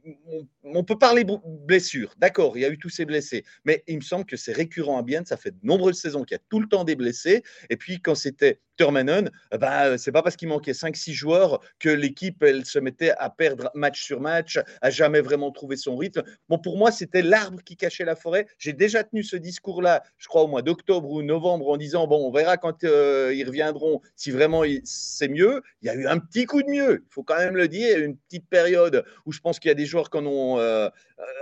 on, 0.64 0.84
peut 0.84 0.98
parler 0.98 1.25
blessures, 1.66 2.14
d'accord, 2.18 2.58
il 2.58 2.62
y 2.62 2.66
a 2.66 2.69
eu 2.69 2.78
tous 2.78 2.90
ces 2.90 3.06
blessés, 3.06 3.44
mais 3.66 3.84
il 3.88 3.98
me 3.98 4.02
semble 4.02 4.25
que 4.25 4.38
c'est 4.38 4.54
récurrent 4.54 4.98
à 4.98 5.04
Bienne, 5.04 5.25
ça 5.25 5.38
fait 5.38 5.52
de 5.52 5.60
nombreuses 5.64 6.00
saisons 6.00 6.24
qu'il 6.24 6.36
y 6.36 6.40
a 6.40 6.44
tout 6.50 6.60
le 6.60 6.68
temps 6.68 6.84
des 6.84 6.96
blessés. 6.96 7.44
Et 7.69 7.78
puis 7.78 8.02
quand 8.02 8.16
c'était 8.16 8.60
Termanen, 8.77 9.31
bah, 9.59 9.97
c'est 9.97 10.12
pas 10.12 10.21
parce 10.21 10.35
qu'il 10.35 10.47
manquait 10.47 10.71
5-6 10.71 11.12
joueurs 11.13 11.59
que 11.79 11.89
l'équipe 11.89 12.41
elle 12.44 12.65
se 12.65 12.79
mettait 12.79 13.12
à 13.18 13.29
perdre 13.29 13.71
match 13.74 14.03
sur 14.03 14.21
match, 14.21 14.59
à 14.81 14.89
jamais 14.89 15.21
vraiment 15.21 15.51
trouver 15.51 15.75
son 15.75 15.95
rythme. 15.95 16.24
Bon, 16.50 16.59
pour 16.59 16.77
moi, 16.77 16.91
c'était 16.91 17.21
l'arbre 17.21 17.62
qui 17.63 17.75
cachait 17.75 18.06
la 18.06 18.15
forêt. 18.15 18.47
J'ai 18.57 18.74
déjà 18.74 19.03
tenu 19.03 19.24
ce 19.24 19.35
discours-là, 19.35 20.03
je 20.18 20.27
crois 20.27 20.44
au 20.44 20.47
mois 20.47 20.62
d'octobre 20.62 21.09
ou 21.09 21.21
novembre, 21.24 21.69
en 21.69 21.77
disant 21.77 22.07
bon, 22.07 22.27
on 22.27 22.31
verra 22.31 22.57
quand 22.57 22.83
euh, 22.83 23.33
ils 23.33 23.45
reviendront 23.45 24.02
si 24.16 24.31
vraiment 24.31 24.63
c'est 24.83 25.28
mieux. 25.28 25.61
Il 25.81 25.87
y 25.87 25.90
a 25.90 25.95
eu 25.95 26.07
un 26.07 26.19
petit 26.19 26.45
coup 26.45 26.61
de 26.61 26.69
mieux, 26.69 27.04
il 27.06 27.13
faut 27.13 27.23
quand 27.23 27.37
même 27.37 27.56
le 27.56 27.68
dire, 27.68 27.97
une 27.99 28.18
petite 28.18 28.47
période 28.47 29.04
où 29.25 29.31
je 29.31 29.40
pense 29.40 29.59
qu'il 29.59 29.69
y 29.69 29.71
a 29.71 29.75
des 29.75 29.85
joueurs 29.85 30.09
qui 30.09 30.18
en 30.18 30.25
ont 30.25 30.59
euh, 30.59 30.90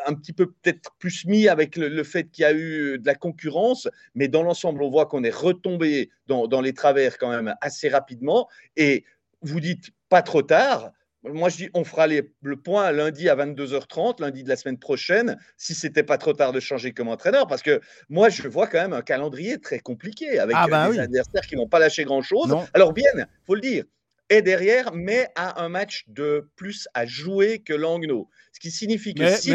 un 0.05 0.13
petit 0.13 0.33
peu 0.33 0.47
peut-être 0.47 0.91
plus 0.99 1.25
mis 1.25 1.47
avec 1.47 1.75
le, 1.75 2.03
fait 2.03 2.29
qu'il 2.29 2.43
y 2.43 2.45
a 2.45 2.53
eu 2.53 2.97
de 2.97 3.05
la 3.05 3.15
concurrence, 3.15 3.87
mais 4.13 4.27
dans 4.27 4.43
l'ensemble, 4.43 4.81
on 4.81 4.89
voit 4.89 5.05
qu'on 5.05 5.23
est 5.23 5.35
retombé 5.35 6.09
dans, 6.27 6.47
dans 6.47 6.61
les 6.61 6.73
travers 6.73 7.17
quand 7.17 7.29
même 7.29 7.55
assez 7.61 7.89
rapidement. 7.89 8.47
Et 8.75 9.05
vous 9.41 9.59
dites 9.59 9.91
pas 10.09 10.21
trop 10.21 10.41
tard. 10.41 10.91
Moi, 11.23 11.49
je 11.49 11.57
dis, 11.57 11.69
on 11.73 11.83
fera 11.83 12.05
le 12.07 12.55
point 12.55 12.91
lundi 12.91 13.29
à 13.29 13.35
22h30, 13.35 14.21
lundi 14.21 14.43
de 14.43 14.49
la 14.49 14.55
semaine 14.55 14.77
prochaine, 14.77 15.37
si 15.57 15.73
c'était 15.73 16.03
pas 16.03 16.19
trop 16.19 16.33
tard 16.33 16.51
de 16.51 16.59
changer 16.59 16.91
comme 16.91 17.07
entraîneur, 17.07 17.47
parce 17.47 17.63
que 17.63 17.81
moi, 18.09 18.29
je 18.29 18.47
vois 18.47 18.67
quand 18.67 18.79
même 18.79 18.93
un 18.93 19.01
calendrier 19.01 19.59
très 19.59 19.79
compliqué 19.79 20.37
avec 20.37 20.55
ah 20.59 20.67
bah 20.67 20.91
des 20.91 20.99
adversaires 20.99 21.41
qui 21.47 21.55
n'ont 21.55 21.67
pas 21.67 21.79
lâché 21.79 22.03
grand-chose. 22.03 22.55
Alors 22.75 22.93
bien, 22.93 23.09
faut 23.43 23.55
le 23.55 23.61
dire, 23.61 23.85
est 24.29 24.43
derrière, 24.43 24.93
mais 24.93 25.27
a 25.35 25.63
un 25.63 25.69
match 25.69 26.05
de 26.07 26.47
plus 26.55 26.87
à 26.93 27.07
jouer 27.07 27.59
que 27.59 27.73
Langnau. 27.73 28.29
Ce 28.53 28.59
qui 28.59 28.69
signifie 28.69 29.13
que 29.15 29.35
si 29.35 29.51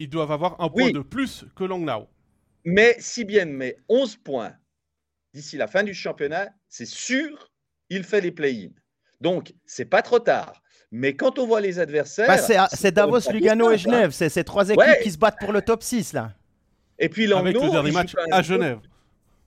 ils 0.00 0.08
doivent 0.08 0.30
avoir 0.30 0.60
un 0.60 0.68
point 0.68 0.90
de 0.90 1.00
plus 1.00 1.44
que 1.56 1.64
Langnau. 1.64 2.08
Mais 2.64 2.96
si 2.98 3.24
bien 3.24 3.46
met 3.46 3.78
11 3.88 4.16
points 4.16 4.54
d'ici 5.38 5.56
la 5.56 5.68
fin 5.68 5.84
du 5.84 5.94
championnat, 5.94 6.48
c'est 6.68 6.86
sûr, 6.86 7.50
il 7.90 8.02
fait 8.02 8.20
les 8.20 8.32
play-ins. 8.32 8.74
Donc, 9.20 9.54
c'est 9.66 9.84
pas 9.84 10.02
trop 10.02 10.18
tard. 10.18 10.60
Mais 10.90 11.14
quand 11.14 11.38
on 11.38 11.46
voit 11.46 11.60
les 11.60 11.78
adversaires. 11.78 12.26
Bah, 12.26 12.68
c'est 12.72 12.92
Davos, 12.92 13.30
Lugano 13.30 13.70
et 13.70 13.78
Genève. 13.78 14.10
C'est 14.10 14.28
ces 14.28 14.42
trois 14.42 14.68
équipes 14.68 15.02
qui 15.02 15.10
se 15.12 15.18
battent 15.18 15.38
pour 15.38 15.52
le 15.52 15.62
top 15.62 15.82
6, 15.82 16.12
là. 16.12 16.32
Et 16.98 17.08
puis 17.08 17.26
Langnau. 17.26 17.46
Avec 17.46 17.62
le 17.62 17.70
dernier 17.70 17.92
match 17.92 18.14
à 18.32 18.42
Genève. 18.42 18.80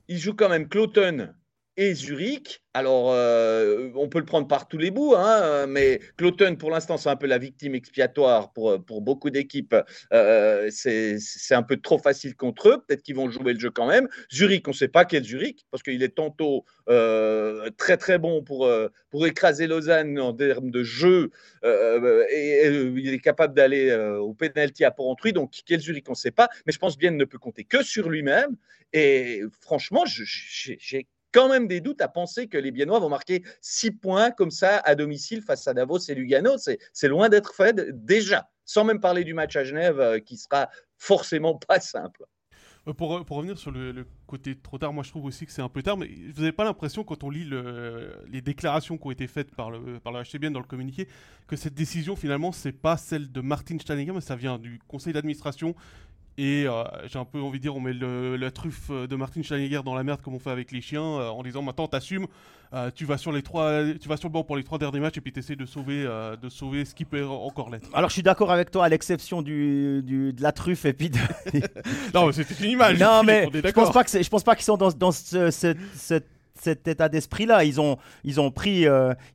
Il 0.08 0.18
joue 0.18 0.34
quand 0.34 0.48
même 0.48 0.68
Cloton 0.68 1.34
et 1.76 1.94
Zurich. 1.94 2.62
Alors, 2.74 3.12
euh, 3.12 3.90
on 3.94 4.08
peut 4.08 4.18
le 4.18 4.24
prendre 4.24 4.48
par 4.48 4.66
tous 4.66 4.78
les 4.78 4.90
bouts, 4.90 5.14
hein, 5.14 5.66
mais 5.66 6.00
Cloton, 6.16 6.56
pour 6.56 6.70
l'instant, 6.70 6.96
c'est 6.96 7.10
un 7.10 7.16
peu 7.16 7.26
la 7.26 7.36
victime 7.38 7.74
expiatoire 7.74 8.52
pour, 8.52 8.82
pour 8.84 9.02
beaucoup 9.02 9.30
d'équipes. 9.30 9.76
Euh, 10.12 10.68
c'est 10.70 11.54
un 11.54 11.62
peu 11.62 11.76
trop 11.76 11.98
facile 11.98 12.34
contre 12.34 12.68
eux. 12.68 12.84
Peut-être 12.86 13.02
qu'ils 13.02 13.16
vont 13.16 13.30
jouer 13.30 13.52
le 13.54 13.60
jeu 13.60 13.70
quand 13.70 13.86
même. 13.86 14.08
Zurich, 14.32 14.66
on 14.68 14.70
ne 14.70 14.76
sait 14.76 14.88
pas 14.88 15.04
quel 15.04 15.24
Zurich, 15.24 15.66
parce 15.70 15.82
qu'il 15.82 16.02
est 16.02 16.14
tantôt 16.14 16.64
euh, 16.88 17.68
très 17.76 17.96
très 17.98 18.18
bon 18.18 18.42
pour, 18.42 18.70
pour 19.10 19.26
écraser 19.26 19.66
Lausanne 19.66 20.18
en 20.18 20.32
termes 20.32 20.70
de 20.70 20.82
jeu, 20.82 21.30
et, 21.64 22.68
il 22.68 23.12
est 23.12 23.20
capable 23.20 23.54
d'aller 23.54 23.92
au 24.18 24.34
penalty 24.34 24.84
à 24.84 24.90
Port-Entruy. 24.90 25.32
Donc, 25.32 25.52
quel 25.66 25.80
Zurich, 25.80 26.08
on 26.08 26.12
ne 26.12 26.16
sait 26.16 26.30
pas. 26.30 26.48
Mais 26.66 26.72
je 26.72 26.78
pense 26.78 26.96
bien 26.96 27.10
ne 27.10 27.24
peut 27.24 27.38
compter 27.38 27.64
que 27.64 27.82
sur 27.82 28.08
lui-même. 28.08 28.56
Et 28.92 29.42
franchement, 29.60 30.04
j'ai 30.06 31.06
quand 31.32 31.48
même 31.48 31.66
des 31.66 31.80
doutes 31.80 32.00
à 32.00 32.08
penser 32.08 32.46
que 32.46 32.58
les 32.58 32.70
Biennois 32.70 33.00
vont 33.00 33.08
marquer 33.08 33.42
6 33.60 33.92
points 33.92 34.30
comme 34.30 34.50
ça 34.50 34.78
à 34.84 34.94
domicile 34.94 35.42
face 35.42 35.66
à 35.66 35.74
Davos 35.74 35.98
et 35.98 36.14
Lugano. 36.14 36.56
C'est 36.56 37.08
loin 37.08 37.28
d'être 37.28 37.54
fait 37.54 37.74
déjà, 37.92 38.48
sans 38.64 38.84
même 38.84 39.00
parler 39.00 39.24
du 39.24 39.34
match 39.34 39.56
à 39.56 39.64
Genève 39.64 40.00
euh, 40.00 40.18
qui 40.18 40.36
sera 40.36 40.68
forcément 40.96 41.56
pas 41.56 41.80
simple. 41.80 42.24
Euh, 42.88 42.92
pour, 42.92 43.10
revenir 43.10 43.56
sur 43.58 43.70
le, 43.70 44.04
côté 44.26 44.56
trop 44.56 44.76
tard, 44.76 44.92
moi 44.92 45.04
je 45.04 45.10
trouve 45.10 45.24
aussi 45.24 45.46
que 45.46 45.52
c'est 45.52 45.62
un 45.62 45.68
peu 45.68 45.82
tard, 45.82 45.96
mais 45.96 46.08
vous 46.34 46.40
n'avez 46.40 46.52
pas 46.52 46.64
l'impression 46.64 47.04
quand 47.04 47.22
on 47.22 47.30
lit 47.30 47.44
le, 47.44 48.24
les 48.28 48.40
déclarations 48.40 48.98
qui 48.98 49.06
ont 49.06 49.10
été 49.12 49.28
faites 49.28 49.54
par 49.54 49.70
le, 49.70 50.00
par 50.00 50.12
le 50.12 50.22
HCBN 50.22 50.52
dans 50.52 50.60
le 50.60 50.66
communiqué 50.66 51.06
que 51.46 51.54
cette 51.54 51.74
décision 51.74 52.16
finalement 52.16 52.50
c'est 52.50 52.72
pas 52.72 52.96
celle 52.96 53.30
de 53.30 53.40
Martin 53.40 53.78
Steininger, 53.78 54.12
mais 54.12 54.20
ça 54.20 54.34
vient 54.34 54.58
du 54.58 54.80
conseil 54.88 55.12
d'administration 55.12 55.76
et 56.38 56.64
euh, 56.66 56.84
j'ai 57.06 57.18
un 57.18 57.24
peu 57.24 57.40
envie 57.40 57.58
de 57.58 57.62
dire, 57.62 57.76
on 57.76 57.80
met 57.80 57.92
la 57.92 58.50
truffe 58.50 58.90
de 58.90 59.16
Martin 59.16 59.42
Steinegger 59.42 59.80
dans 59.84 59.94
la 59.94 60.02
merde 60.02 60.22
comme 60.22 60.34
on 60.34 60.38
fait 60.38 60.50
avec 60.50 60.72
les 60.72 60.80
chiens, 60.80 61.02
euh, 61.02 61.28
en 61.28 61.42
disant 61.42 61.60
maintenant 61.60 61.86
t'assumes, 61.88 62.26
euh, 62.72 62.90
tu 62.94 63.04
vas 63.04 63.18
sur 63.18 63.32
les 63.32 63.42
trois, 63.42 63.82
tu 64.00 64.08
vas 64.08 64.16
sur 64.16 64.28
le 64.28 64.32
banc 64.32 64.42
pour 64.42 64.56
les 64.56 64.64
trois 64.64 64.78
derniers 64.78 65.00
matchs 65.00 65.18
et 65.18 65.20
puis 65.20 65.32
t'essaies 65.32 65.56
de 65.56 65.66
sauver, 65.66 66.04
de 66.40 66.48
sauver 66.48 66.86
ce 66.86 66.94
qui 66.94 67.04
peut 67.04 67.26
encore 67.26 67.68
l'être. 67.68 67.90
Alors 67.92 68.08
je 68.08 68.14
suis 68.14 68.22
d'accord 68.22 68.50
avec 68.50 68.70
toi, 68.70 68.86
à 68.86 68.88
l'exception 68.88 69.42
du, 69.42 70.02
du, 70.02 70.32
de 70.32 70.42
la 70.42 70.52
truffe 70.52 70.86
et 70.86 70.94
puis 70.94 71.10
de... 71.10 71.18
non, 72.14 72.26
mais 72.26 72.32
c'était 72.32 72.64
une 72.64 72.70
image. 72.70 72.98
Non, 72.98 73.22
mais 73.24 73.48
je 73.52 73.70
pense 73.72 73.92
pas 73.92 74.04
que 74.04 74.22
je 74.22 74.28
pense 74.28 74.42
pas 74.42 74.54
qu'ils 74.54 74.64
sont 74.64 74.78
dans, 74.78 74.90
dans 74.90 75.12
ce, 75.12 75.50
cet 76.54 76.88
état 76.88 77.10
d'esprit-là. 77.10 77.64
Ils 77.64 77.78
ont, 77.78 77.98
ils 78.24 78.40
ont 78.40 78.50
pris, 78.50 78.86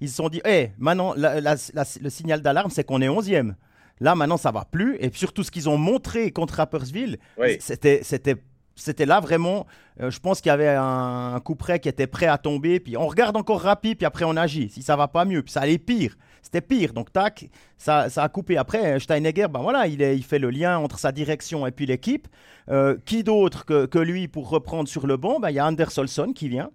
ils 0.01 0.09
se 0.09 0.15
sont 0.15 0.29
dit, 0.29 0.41
hé, 0.45 0.71
maintenant, 0.79 1.13
le 1.15 2.09
signal 2.09 2.41
d'alarme, 2.41 2.71
c'est 2.71 2.83
qu'on 2.83 3.01
est 3.01 3.07
11e. 3.09 3.53
Là, 3.99 4.15
maintenant, 4.15 4.37
ça 4.37 4.51
va 4.51 4.65
plus. 4.65 4.97
Et 4.99 5.09
surtout, 5.13 5.43
ce 5.43 5.51
qu'ils 5.51 5.69
ont 5.69 5.77
montré 5.77 6.31
contre 6.31 6.55
Rappersville, 6.55 7.17
c'était, 7.59 8.01
c'était, 8.03 8.35
c'était 8.77 9.05
là 9.05 9.19
vraiment. 9.19 9.65
Euh, 10.01 10.11
je 10.11 10.19
pense 10.19 10.39
qu'il 10.39 10.49
y 10.49 10.53
avait 10.53 10.69
un, 10.69 11.39
coup 11.43 11.55
près 11.55 11.79
qui 11.79 11.89
était 11.89 12.07
prêt 12.07 12.27
à 12.27 12.37
tomber. 12.37 12.79
Puis 12.79 12.95
on 12.95 13.07
regarde 13.07 13.35
encore 13.35 13.61
rapide, 13.61 13.97
puis 13.97 14.05
après 14.05 14.25
on 14.25 14.37
agit. 14.37 14.69
Si 14.69 14.81
ça 14.81 14.95
va 14.95 15.07
pas 15.07 15.25
mieux, 15.25 15.41
puis 15.41 15.51
ça 15.51 15.61
allait 15.61 15.77
pire. 15.77 16.15
C'était 16.41 16.61
pire. 16.61 16.93
Donc, 16.93 17.11
tac, 17.11 17.49
ça, 17.77 18.09
ça 18.09 18.23
a 18.23 18.29
coupé. 18.29 18.57
Après, 18.57 18.99
Steinegger, 18.99 19.47
ben 19.49 19.59
voilà, 19.59 19.87
il, 19.87 20.01
est, 20.01 20.15
il 20.15 20.23
fait 20.23 20.39
le 20.39 20.49
lien 20.49 20.77
entre 20.77 20.99
sa 20.99 21.11
direction 21.11 21.67
et 21.67 21.71
puis 21.71 21.85
l'équipe. 21.85 22.27
Euh, 22.69 22.97
qui 23.05 23.23
d'autre 23.23 23.65
que, 23.65 23.85
que, 23.85 23.99
lui 23.99 24.27
pour 24.27 24.49
reprendre 24.49 24.87
sur 24.87 25.07
le 25.07 25.17
banc? 25.17 25.39
Ben, 25.39 25.49
Il 25.49 25.55
y 25.55 25.59
a 25.59 25.65
Anders 25.65 25.97
Olson 25.97 26.31
qui 26.33 26.47
vient. 26.47 26.69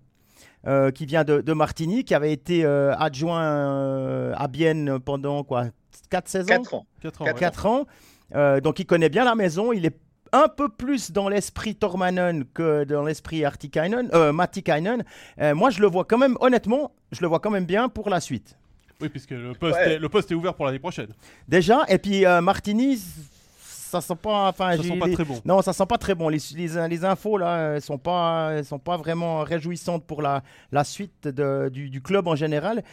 Euh, 0.64 0.93
qui 0.93 1.07
vient 1.07 1.25
de, 1.25 1.41
de, 1.41 2.02
qui 2.02 2.14
avait 2.14 2.33
été 2.33 2.64
adjoint 2.64 4.33
à 4.33 4.49
Bienne 4.49 5.00
pendant 5.00 5.43
quoi 5.43 5.67
4 6.12 6.28
saisons? 6.28 6.47
4 7.00 7.23
ans. 7.23 7.35
4 7.35 7.66
ans. 7.66 7.87
Euh, 8.35 8.61
donc 8.61 8.78
il 8.78 8.85
connaît 8.85 9.09
bien 9.09 9.25
la 9.25 9.35
maison. 9.35 9.73
Il 9.73 9.87
est 9.87 9.97
un 10.33 10.49
peu 10.49 10.69
plus 10.69 11.11
dans 11.11 11.28
l'esprit 11.28 11.75
Tormanen 11.75 12.45
que 12.52 12.85
dans 12.85 13.02
l'esprit 13.02 13.45
Artikainen, 13.45 14.11
euh, 14.12 14.33
Matikainen. 14.33 15.04
Euh, 15.40 15.54
moi, 15.54 15.71
je 15.71 15.81
le 15.81 15.87
vois 15.87 16.04
quand 16.04 16.19
même, 16.19 16.37
honnêtement, 16.40 16.92
je 17.12 17.21
le 17.23 17.28
vois 17.28 17.40
quand 17.40 17.50
même 17.50 17.64
bien 17.64 17.88
pour 17.88 18.11
la 18.11 18.21
suite. 18.21 18.57
Oui, 19.00 19.09
puisque 19.09 19.31
le 19.31 19.54
poste, 19.54 19.78
est, 19.78 19.99
le 19.99 20.09
poste 20.09 20.31
est 20.31 20.35
ouvert 20.35 20.54
pour 20.54 20.66
l'année 20.66 20.78
prochaine. 20.78 21.09
Déjà, 21.49 21.85
et 21.88 21.99
puis 21.99 22.25
euh, 22.25 22.40
Martini, 22.40 22.99
ça 23.59 24.00
sent 24.00 24.16
pas, 24.23 24.49
enfin, 24.49 24.76
ça 24.76 24.83
sent 24.83 24.99
pas 24.99 25.11
très 25.11 25.25
bon. 25.25 25.40
Non, 25.45 25.62
ça 25.62 25.73
sent 25.73 25.87
pas 25.87 25.99
très 25.99 26.14
bon. 26.14 26.28
Les, 26.28 26.38
les, 26.54 27.04
infos 27.04 27.37
là, 27.37 27.81
sont 27.81 27.99
pas, 27.99 28.62
sont 28.62 28.78
pas 28.78 28.97
vraiment 28.97 29.40
réjouissantes 29.40 30.07
pour 30.07 30.23
la, 30.23 30.42
la 30.71 30.85
suite 30.85 31.26
de, 31.26 31.69
du, 31.71 31.90
du, 31.90 32.00
club 32.00 32.28
en 32.28 32.37
général. 32.37 32.85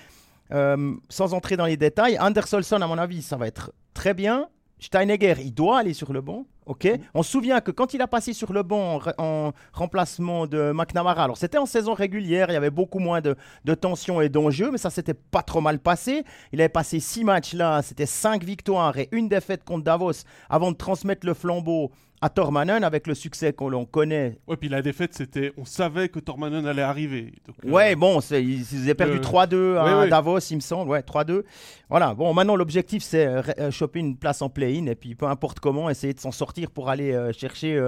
Euh, 0.52 0.96
sans 1.10 1.34
entrer 1.34 1.58
dans 1.58 1.66
les 1.66 1.78
détails, 1.78 2.18
Andersolson, 2.20 2.82
à 2.82 2.88
mon 2.88 2.98
avis, 2.98 3.22
ça 3.22 3.38
va 3.38 3.48
être 3.48 3.72
très 3.94 4.14
bien. 4.14 4.48
Steinegger, 4.80 5.36
il 5.40 5.54
doit 5.54 5.80
aller 5.80 5.94
sur 5.94 6.14
le 6.14 6.22
banc. 6.22 6.46
ok 6.66 6.88
On 7.14 7.22
se 7.22 7.32
souvient 7.32 7.60
que 7.60 7.72
quand 7.72 7.94
il 7.94 8.02
a 8.02 8.08
passé 8.08 8.32
sur 8.32 8.54
le 8.54 8.64
banc 8.64 9.02
en, 9.18 9.52
remplacement 9.74 10.48
de 10.48 10.72
McNamara, 10.72 11.26
alors 11.26 11.38
c'était 11.38 11.58
en 11.58 11.66
saison 11.66 11.94
régulière, 11.94 12.50
il 12.50 12.54
y 12.54 12.56
avait 12.56 12.70
beaucoup 12.70 13.00
moins 13.00 13.20
de, 13.20 13.36
de 13.66 13.78
et 14.24 14.30
d'enjeux, 14.30 14.72
mais 14.72 14.78
ça 14.78 14.90
s'était 14.90 15.14
pas 15.14 15.44
trop 15.44 15.60
mal 15.60 15.80
passé. 15.80 16.24
Il 16.54 16.62
avait 16.62 16.70
passé 16.70 17.02
six 17.02 17.26
matchs 17.26 17.54
là, 17.54 17.82
c'était 17.82 18.06
cinq 18.06 18.44
victoires 18.44 18.98
et 18.98 19.10
une 19.12 19.28
défaite 19.28 19.66
contre 19.66 19.84
Davos 19.84 20.24
avant 20.50 20.72
de 20.72 20.78
transmettre 20.78 21.28
le 21.28 21.34
flambeau 21.34 21.92
à 22.22 22.30
Tormanen 22.30 22.84
avec 22.84 23.08
le 23.08 23.16
succès 23.16 23.54
qu'on 23.54 23.86
connaît. 23.86 24.38
Ouais, 24.48 24.58
puis 24.58 24.70
la 24.70 24.82
défaite, 24.82 25.14
c'était. 25.14 25.54
On 25.58 25.66
savait 25.66 26.10
que 26.10 26.20
Tormanen 26.20 26.66
allait 26.66 26.82
arriver. 26.82 27.34
Euh, 27.66 27.70
ouais, 27.70 27.96
bon, 27.96 28.20
ils, 28.32 28.66
avaient 28.82 28.96
perdu 28.96 29.20
3-2 29.20 29.78
à 29.78 30.08
Davos, 30.08 30.40
il 30.40 30.56
me 30.56 30.62
semble. 30.62 30.90
Ouais, 30.90 31.02
3-2. 31.02 31.44
Voilà, 31.90 32.14
bon, 32.14 32.34
maintenant, 32.34 32.56
l'objectif, 32.56 33.04
c'est 33.04 33.26
euh, 33.26 33.42
euh, 33.60 33.72
choper 33.72 34.00
une 34.00 34.18
place 34.18 34.42
en 34.42 34.50
play-in 34.50 34.86
et 34.88 34.96
puis 34.96 35.16
peu 35.16 35.28
importe 35.28 35.60
comment, 35.60 35.90
essayer 35.90 36.14
de 36.14 36.20
s'en 36.20 36.32
sortir 36.32 36.72
pour 36.72 36.90
aller 36.90 37.16
chercher 37.34 37.80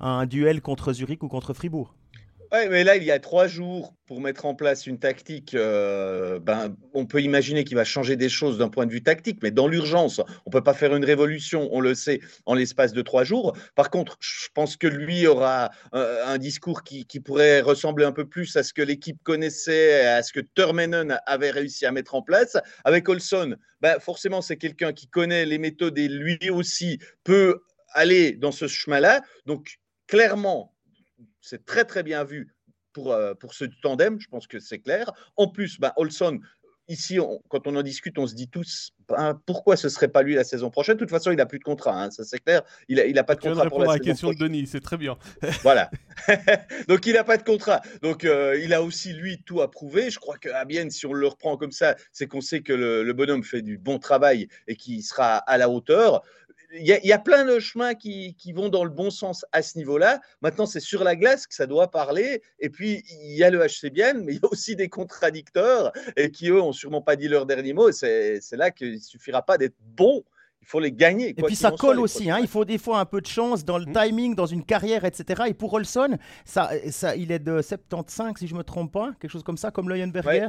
un 0.00 0.26
duel 0.26 0.60
contre 0.60 0.92
Zurich 0.92 1.22
ou 1.22 1.28
contre 1.28 1.52
Fribourg. 1.52 1.94
Oui, 2.54 2.68
mais 2.70 2.84
là, 2.84 2.94
il 2.94 3.02
y 3.02 3.10
a 3.10 3.18
trois 3.18 3.48
jours 3.48 3.96
pour 4.06 4.20
mettre 4.20 4.46
en 4.46 4.54
place 4.54 4.86
une 4.86 5.00
tactique. 5.00 5.54
Euh, 5.54 6.38
ben, 6.38 6.76
on 6.92 7.04
peut 7.04 7.20
imaginer 7.20 7.64
qu'il 7.64 7.76
va 7.76 7.82
changer 7.82 8.14
des 8.14 8.28
choses 8.28 8.58
d'un 8.58 8.68
point 8.68 8.86
de 8.86 8.92
vue 8.92 9.02
tactique, 9.02 9.40
mais 9.42 9.50
dans 9.50 9.66
l'urgence, 9.66 10.20
on 10.20 10.50
ne 10.50 10.52
peut 10.52 10.62
pas 10.62 10.72
faire 10.72 10.94
une 10.94 11.04
révolution, 11.04 11.68
on 11.72 11.80
le 11.80 11.96
sait, 11.96 12.20
en 12.46 12.54
l'espace 12.54 12.92
de 12.92 13.02
trois 13.02 13.24
jours. 13.24 13.56
Par 13.74 13.90
contre, 13.90 14.18
je 14.20 14.46
pense 14.54 14.76
que 14.76 14.86
lui 14.86 15.26
aura 15.26 15.72
euh, 15.96 16.24
un, 16.26 16.38
discours 16.38 16.84
qui, 16.84 17.04
pourrait 17.24 17.60
ressembler 17.60 18.04
un 18.04 18.12
peu 18.12 18.24
plus 18.24 18.54
à 18.56 18.62
ce 18.62 18.72
que 18.72 18.82
l'équipe 18.82 19.20
connaissait, 19.24 20.06
à 20.06 20.22
ce 20.22 20.32
que 20.32 20.40
Termenen 20.40 21.18
avait 21.26 21.50
réussi 21.50 21.86
à 21.86 21.90
mettre 21.90 22.14
en 22.14 22.22
place. 22.22 22.56
Avec 22.84 23.08
Olson, 23.08 23.56
ben, 23.80 23.98
forcément, 23.98 24.42
c'est 24.42 24.58
quelqu'un 24.58 24.92
qui 24.92 25.08
connaît 25.08 25.44
les 25.44 25.58
méthodes 25.58 25.98
et 25.98 26.06
lui 26.06 26.38
aussi 26.50 27.00
peut 27.24 27.62
aller 27.94 28.30
dans 28.30 28.52
ce 28.52 28.68
chemin-là. 28.68 29.22
Donc, 29.44 29.80
clairement, 30.06 30.73
c'est 31.44 31.64
très 31.64 31.84
très 31.84 32.02
bien 32.02 32.24
vu 32.24 32.54
pour, 32.92 33.12
euh, 33.12 33.34
pour 33.34 33.54
ce 33.54 33.66
tandem, 33.82 34.18
je 34.18 34.28
pense 34.28 34.46
que 34.46 34.58
c'est 34.58 34.78
clair. 34.78 35.12
En 35.36 35.48
plus, 35.48 35.78
ben, 35.78 35.92
Olson, 35.96 36.40
ici, 36.88 37.18
quand 37.48 37.66
on 37.66 37.76
en 37.76 37.82
discute, 37.82 38.18
on 38.18 38.26
se 38.26 38.34
dit 38.34 38.48
tous 38.48 38.92
ben, 39.08 39.38
pourquoi 39.44 39.76
ce 39.76 39.90
serait 39.90 40.08
pas 40.08 40.22
lui 40.22 40.34
la 40.34 40.44
saison 40.44 40.70
prochaine? 40.70 40.94
De 40.94 41.00
toute 41.00 41.10
façon, 41.10 41.30
il 41.30 41.36
n'a 41.36 41.44
plus 41.44 41.58
de 41.58 41.64
contrat, 41.64 42.04
hein, 42.04 42.10
ça 42.10 42.24
c'est 42.24 42.38
clair. 42.38 42.62
Il 42.88 42.96
n'a 42.96 43.04
il 43.04 43.18
a 43.18 43.24
pas 43.24 43.34
de 43.34 43.40
contrat 43.40 43.68
pour 43.68 43.84
la, 43.84 43.98
question 43.98 44.30
de 44.30 44.36
Denis, 44.36 44.66
c'est 44.66 44.80
très 44.80 44.96
bien. 44.96 45.18
voilà. 45.62 45.90
Donc 46.88 47.04
il 47.04 47.12
n'a 47.12 47.24
pas 47.24 47.36
de 47.36 47.42
contrat. 47.42 47.82
Donc 48.00 48.24
euh, 48.24 48.58
il 48.62 48.72
a 48.72 48.82
aussi 48.82 49.12
lui 49.12 49.42
tout 49.42 49.60
à 49.60 49.70
prouver. 49.70 50.10
Je 50.10 50.18
crois 50.18 50.38
qu'à 50.38 50.64
bien, 50.64 50.88
si 50.88 51.04
on 51.04 51.12
le 51.12 51.26
reprend 51.26 51.58
comme 51.58 51.72
ça, 51.72 51.96
c'est 52.12 52.26
qu'on 52.26 52.40
sait 52.40 52.62
que 52.62 52.72
le, 52.72 53.02
le, 53.02 53.12
bonhomme 53.12 53.44
fait 53.44 53.60
du 53.60 53.76
bon 53.76 53.98
travail 53.98 54.48
et 54.66 54.76
qu'il 54.76 55.02
sera 55.02 55.36
à 55.36 55.58
la 55.58 55.68
hauteur 55.68 56.22
il 56.76 56.86
y, 56.86 57.12
a 57.12 57.18
plein 57.18 57.44
de 57.44 57.60
chemins 57.60 57.94
qui, 57.94 58.34
vont 58.52 58.68
dans 58.68 58.84
le 58.84 58.90
bon 58.90 59.10
sens 59.10 59.46
à 59.52 59.62
ce 59.62 59.78
niveau-là. 59.78 60.20
Maintenant, 60.40 60.66
c'est 60.66 60.80
sur 60.80 61.04
la 61.04 61.14
glace 61.14 61.46
que 61.46 61.54
ça 61.54 61.66
doit 61.66 61.90
parler. 61.90 62.42
Et 62.58 62.68
puis, 62.68 63.04
il 63.08 63.36
y 63.36 63.44
a 63.44 63.50
le 63.50 63.64
HCBN, 63.64 64.24
mais 64.24 64.34
il 64.34 64.40
y 64.42 64.44
a 64.44 64.48
aussi 64.50 64.74
des 64.74 64.88
contradicteurs 64.88 65.92
et 66.16 66.30
qui, 66.30 66.48
eux, 66.48 66.60
ont 66.60 66.72
sûrement 66.72 67.02
pas 67.02 67.16
dit 67.16 67.28
leur 67.28 67.46
dernier 67.46 67.74
mot. 67.74 67.92
C'est 67.92 68.40
là 68.52 68.70
qu'il 68.70 69.00
suffira 69.00 69.42
pas 69.42 69.56
d'être 69.56 69.76
bon 69.80 70.24
il 70.64 70.70
faut 70.70 70.80
les 70.80 70.92
gagner. 70.92 71.28
et 71.28 71.42
puis 71.42 71.56
ça 71.56 71.70
colle 71.72 72.00
aussi, 72.00 72.30
hein, 72.30 72.38
il 72.40 72.48
faut 72.48 72.64
des 72.64 72.78
fois 72.78 72.98
un 72.98 73.04
peu 73.04 73.20
de 73.20 73.26
chance 73.26 73.66
dans 73.66 73.76
le 73.76 73.84
mmh. 73.84 73.92
timing, 73.92 74.34
dans 74.34 74.46
une 74.46 74.64
carrière, 74.64 75.04
etc. 75.04 75.42
Et 75.48 75.54
pour 75.54 75.74
Olson, 75.74 76.16
ça, 76.46 76.70
ça, 76.90 77.14
il 77.16 77.30
est 77.32 77.38
de 77.38 77.60
75, 77.60 78.32
si 78.38 78.46
je 78.46 78.54
me 78.54 78.64
trompe 78.64 78.90
pas, 78.90 79.12
quelque 79.20 79.30
chose 79.30 79.42
comme 79.42 79.58
ça, 79.58 79.70
comme 79.70 79.90
Leuenberger. 79.90 80.48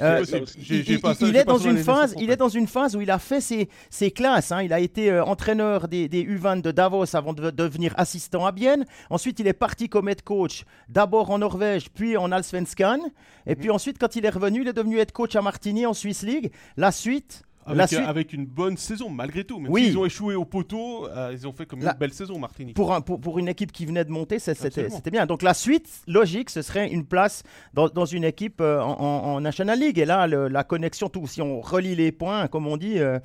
Euh, 0.00 0.24
il, 0.70 1.36
est 1.36 1.44
dans 1.44 1.58
une 1.58 1.78
phase, 1.78 2.14
il 2.20 2.30
est 2.30 2.36
dans 2.36 2.48
une 2.48 2.68
phase 2.68 2.94
où 2.94 3.00
il 3.00 3.10
a 3.10 3.18
fait 3.18 3.40
ses, 3.40 3.68
ses 3.90 4.12
classes. 4.12 4.52
Hein. 4.52 4.62
Il 4.62 4.72
a 4.72 4.78
été 4.78 5.10
euh, 5.10 5.24
entraîneur 5.24 5.88
des, 5.88 6.08
des, 6.08 6.24
U20 6.24 6.62
de 6.62 6.70
Davos 6.70 7.16
avant 7.16 7.32
de 7.32 7.50
devenir 7.50 7.94
assistant 7.96 8.46
à 8.46 8.52
Bienne. 8.52 8.84
Ensuite, 9.10 9.40
il 9.40 9.48
est 9.48 9.52
parti 9.52 9.88
comme 9.88 10.08
head 10.08 10.22
coach, 10.22 10.64
d'abord 10.88 11.32
en 11.32 11.38
Norvège, 11.38 11.90
puis 11.90 12.16
en 12.16 12.30
Allsvenskan. 12.30 13.00
Et 13.48 13.56
mmh. 13.56 13.56
puis 13.56 13.70
ensuite, 13.70 13.98
quand 13.98 14.14
il 14.14 14.24
est 14.24 14.30
revenu, 14.30 14.60
il 14.62 14.68
est 14.68 14.72
devenu 14.72 14.98
head 14.98 15.10
coach 15.10 15.34
à 15.34 15.42
Martigny 15.42 15.84
en 15.84 15.94
Swiss 15.94 16.22
League. 16.22 16.52
La 16.76 16.92
suite, 16.92 17.42
avec, 17.68 18.32
une 18.32 18.46
bonne 18.46 18.76
saison, 18.76 19.10
malgré 19.10 19.44
tout. 19.44 19.58
Même 19.58 19.70
oui. 19.70 19.94
ont 19.96 20.04
échoué 20.04 20.34
au 20.34 20.44
poteau, 20.44 21.06
euh, 21.08 21.30
ils 21.32 21.46
ont 21.46 21.52
fait 21.52 21.66
comme 21.66 21.80
une 21.80 21.94
belle 21.98 22.12
saison, 22.12 22.38
Martinique. 22.38 22.76
Pour, 22.76 22.94
pour, 23.02 23.38
une 23.38 23.48
équipe 23.48 23.72
qui 23.72 23.86
venait 23.86 24.04
de 24.04 24.10
monter, 24.10 24.38
c'était 24.38 25.10
bien. 25.10 25.26
Donc 25.26 25.42
la 25.42 25.54
suite 25.54 25.88
logique, 26.06 26.50
ce 26.50 26.62
serait 26.62 26.88
une 26.88 27.04
place 27.04 27.42
dans, 27.74 27.88
dans 27.88 28.04
une 28.04 28.24
équipe 28.24 28.60
euh, 28.60 28.80
en, 28.80 29.40
National 29.40 29.78
League. 29.78 29.98
Et 29.98 30.04
là, 30.04 30.26
la 30.26 30.64
connexion, 30.64 31.08
tout, 31.08 31.26
si 31.26 31.42
on 31.42 31.60
relie 31.60 31.94
les 31.94 32.12
points, 32.12 32.48
comme 32.48 32.66
on 32.66 32.76
dit, 32.76 32.98
euh, 32.98 33.18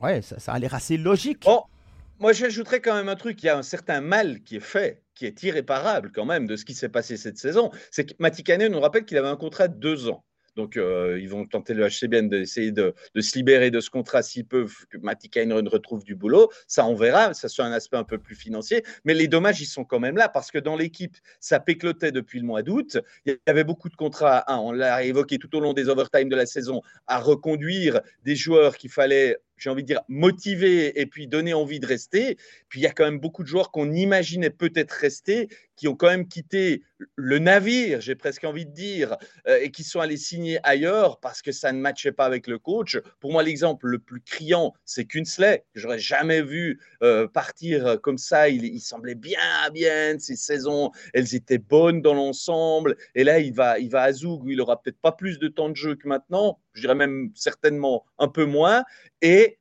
ouais, 0.00 0.22
ça, 0.22 0.38
ça, 0.38 0.52
a 0.52 0.58
l'air 0.58 0.74
assez 0.74 0.96
logique. 0.96 1.44
Oh, 1.46 1.64
moi, 2.20 2.32
j'ajouterais 2.32 2.80
quand 2.80 2.94
même 2.94 3.08
un 3.08 3.16
truc. 3.16 3.42
Il 3.42 3.46
y 3.46 3.48
a 3.48 3.56
un 3.56 3.62
certain 3.62 4.00
mal 4.00 4.42
qui 4.42 4.56
est 4.56 4.60
fait, 4.60 5.02
qui 5.14 5.26
est 5.26 5.42
irréparable 5.42 6.10
quand 6.12 6.24
même 6.24 6.46
de 6.46 6.56
ce 6.56 6.64
qui 6.64 6.74
s'est 6.74 6.88
passé 6.88 7.16
cette 7.16 7.38
saison. 7.38 7.70
C'est 7.90 8.06
que 8.06 8.14
Matikanen 8.18 8.72
nous 8.72 8.80
rappelle 8.80 9.04
qu'il 9.04 9.16
avait 9.18 9.28
un 9.28 9.36
contrat 9.36 9.68
de 9.68 9.78
deux 9.78 10.08
ans. 10.08 10.24
Donc, 10.56 10.76
euh, 10.76 11.18
ils 11.20 11.28
vont 11.28 11.46
tenter 11.46 11.74
le 11.74 11.88
HCBN 11.88 12.28
d'essayer 12.28 12.72
de, 12.72 12.94
se 13.18 13.36
libérer 13.36 13.70
de 13.70 13.80
ce 13.80 13.90
contrat 13.90 14.22
s'ils 14.22 14.46
peuvent, 14.46 14.74
que 14.90 14.98
Matty 14.98 15.30
retrouve 15.68 16.04
du 16.04 16.14
boulot. 16.14 16.50
Ça, 16.66 16.86
on 16.86 16.94
verra. 16.94 17.34
Ça, 17.34 17.48
soit 17.48 17.64
un 17.64 17.72
aspect 17.72 17.96
un 17.96 18.04
peu 18.04 18.18
plus 18.18 18.34
financier. 18.34 18.82
Mais 19.04 19.14
les 19.14 19.28
dommages, 19.28 19.60
ils 19.60 19.66
sont 19.66 19.84
quand 19.84 20.00
même 20.00 20.16
là 20.16 20.28
parce 20.28 20.50
que 20.50 20.58
dans 20.58 20.76
l'équipe, 20.76 21.16
ça 21.40 21.60
péclotait 21.60 22.12
depuis 22.12 22.40
le 22.40 22.46
mois 22.46 22.62
d'août. 22.62 22.98
Il 23.26 23.32
y 23.32 23.50
avait 23.50 23.64
beaucoup 23.64 23.88
de 23.88 23.96
contrats, 23.96 24.44
on 24.48 24.72
l'a 24.72 25.04
évoqué 25.04 25.38
tout 25.38 25.54
au 25.56 25.60
long 25.60 25.72
des 25.72 25.88
overtime 25.88 26.28
de 26.28 26.36
la 26.36 26.46
saison, 26.46 26.82
à 27.06 27.18
reconduire 27.18 28.00
des 28.24 28.36
joueurs 28.36 28.76
qu'il 28.76 28.90
fallait 28.90 29.38
j'ai 29.58 29.70
envie 29.70 29.82
de 29.82 29.88
dire, 29.88 30.02
motiver 30.08 31.00
et 31.00 31.06
puis 31.06 31.26
donner 31.26 31.54
envie 31.54 31.80
de 31.80 31.86
rester. 31.86 32.36
Puis 32.68 32.80
il 32.80 32.82
y 32.82 32.86
a 32.86 32.92
quand 32.92 33.04
même 33.04 33.20
beaucoup 33.20 33.42
de 33.42 33.48
joueurs 33.48 33.70
qu'on 33.70 33.92
imaginait 33.92 34.50
peut-être 34.50 34.92
rester, 34.92 35.48
qui 35.76 35.86
ont 35.86 35.94
quand 35.94 36.08
même 36.08 36.26
quitté 36.26 36.82
le 37.14 37.38
navire, 37.38 38.00
j'ai 38.00 38.16
presque 38.16 38.42
envie 38.42 38.66
de 38.66 38.72
dire, 38.72 39.16
euh, 39.46 39.60
et 39.62 39.70
qui 39.70 39.84
sont 39.84 40.00
allés 40.00 40.16
signer 40.16 40.58
ailleurs 40.64 41.20
parce 41.20 41.40
que 41.40 41.52
ça 41.52 41.72
ne 41.72 41.78
matchait 41.78 42.10
pas 42.10 42.24
avec 42.24 42.48
le 42.48 42.58
coach. 42.58 42.98
Pour 43.20 43.30
moi, 43.30 43.44
l'exemple 43.44 43.86
le 43.86 44.00
plus 44.00 44.20
criant, 44.20 44.74
c'est 44.84 45.04
Kunsley. 45.04 45.64
J'aurais 45.74 46.00
jamais 46.00 46.42
vu 46.42 46.80
euh, 47.02 47.28
partir 47.28 48.00
comme 48.02 48.18
ça. 48.18 48.48
Il, 48.48 48.64
il, 48.64 48.80
semblait 48.80 49.14
bien, 49.14 49.70
bien. 49.72 50.18
Ses 50.18 50.34
saisons, 50.34 50.90
elles 51.14 51.36
étaient 51.36 51.58
bonnes 51.58 52.02
dans 52.02 52.14
l'ensemble. 52.14 52.96
Et 53.14 53.22
là, 53.22 53.38
il 53.38 53.54
va, 53.54 53.78
il 53.78 53.90
va 53.90 54.02
à 54.02 54.12
Zoug 54.12 54.44
où 54.44 54.50
il 54.50 54.60
aura 54.60 54.82
peut-être 54.82 55.00
pas 55.00 55.12
plus 55.12 55.38
de 55.38 55.46
temps 55.46 55.68
de 55.68 55.76
jeu 55.76 55.94
que 55.94 56.08
maintenant. 56.08 56.58
Je 56.78 56.82
dirais 56.82 56.94
même 56.94 57.32
certainement 57.34 58.06
un 58.18 58.28
peu 58.28 58.44
moins. 58.44 58.84
Et 59.20 59.58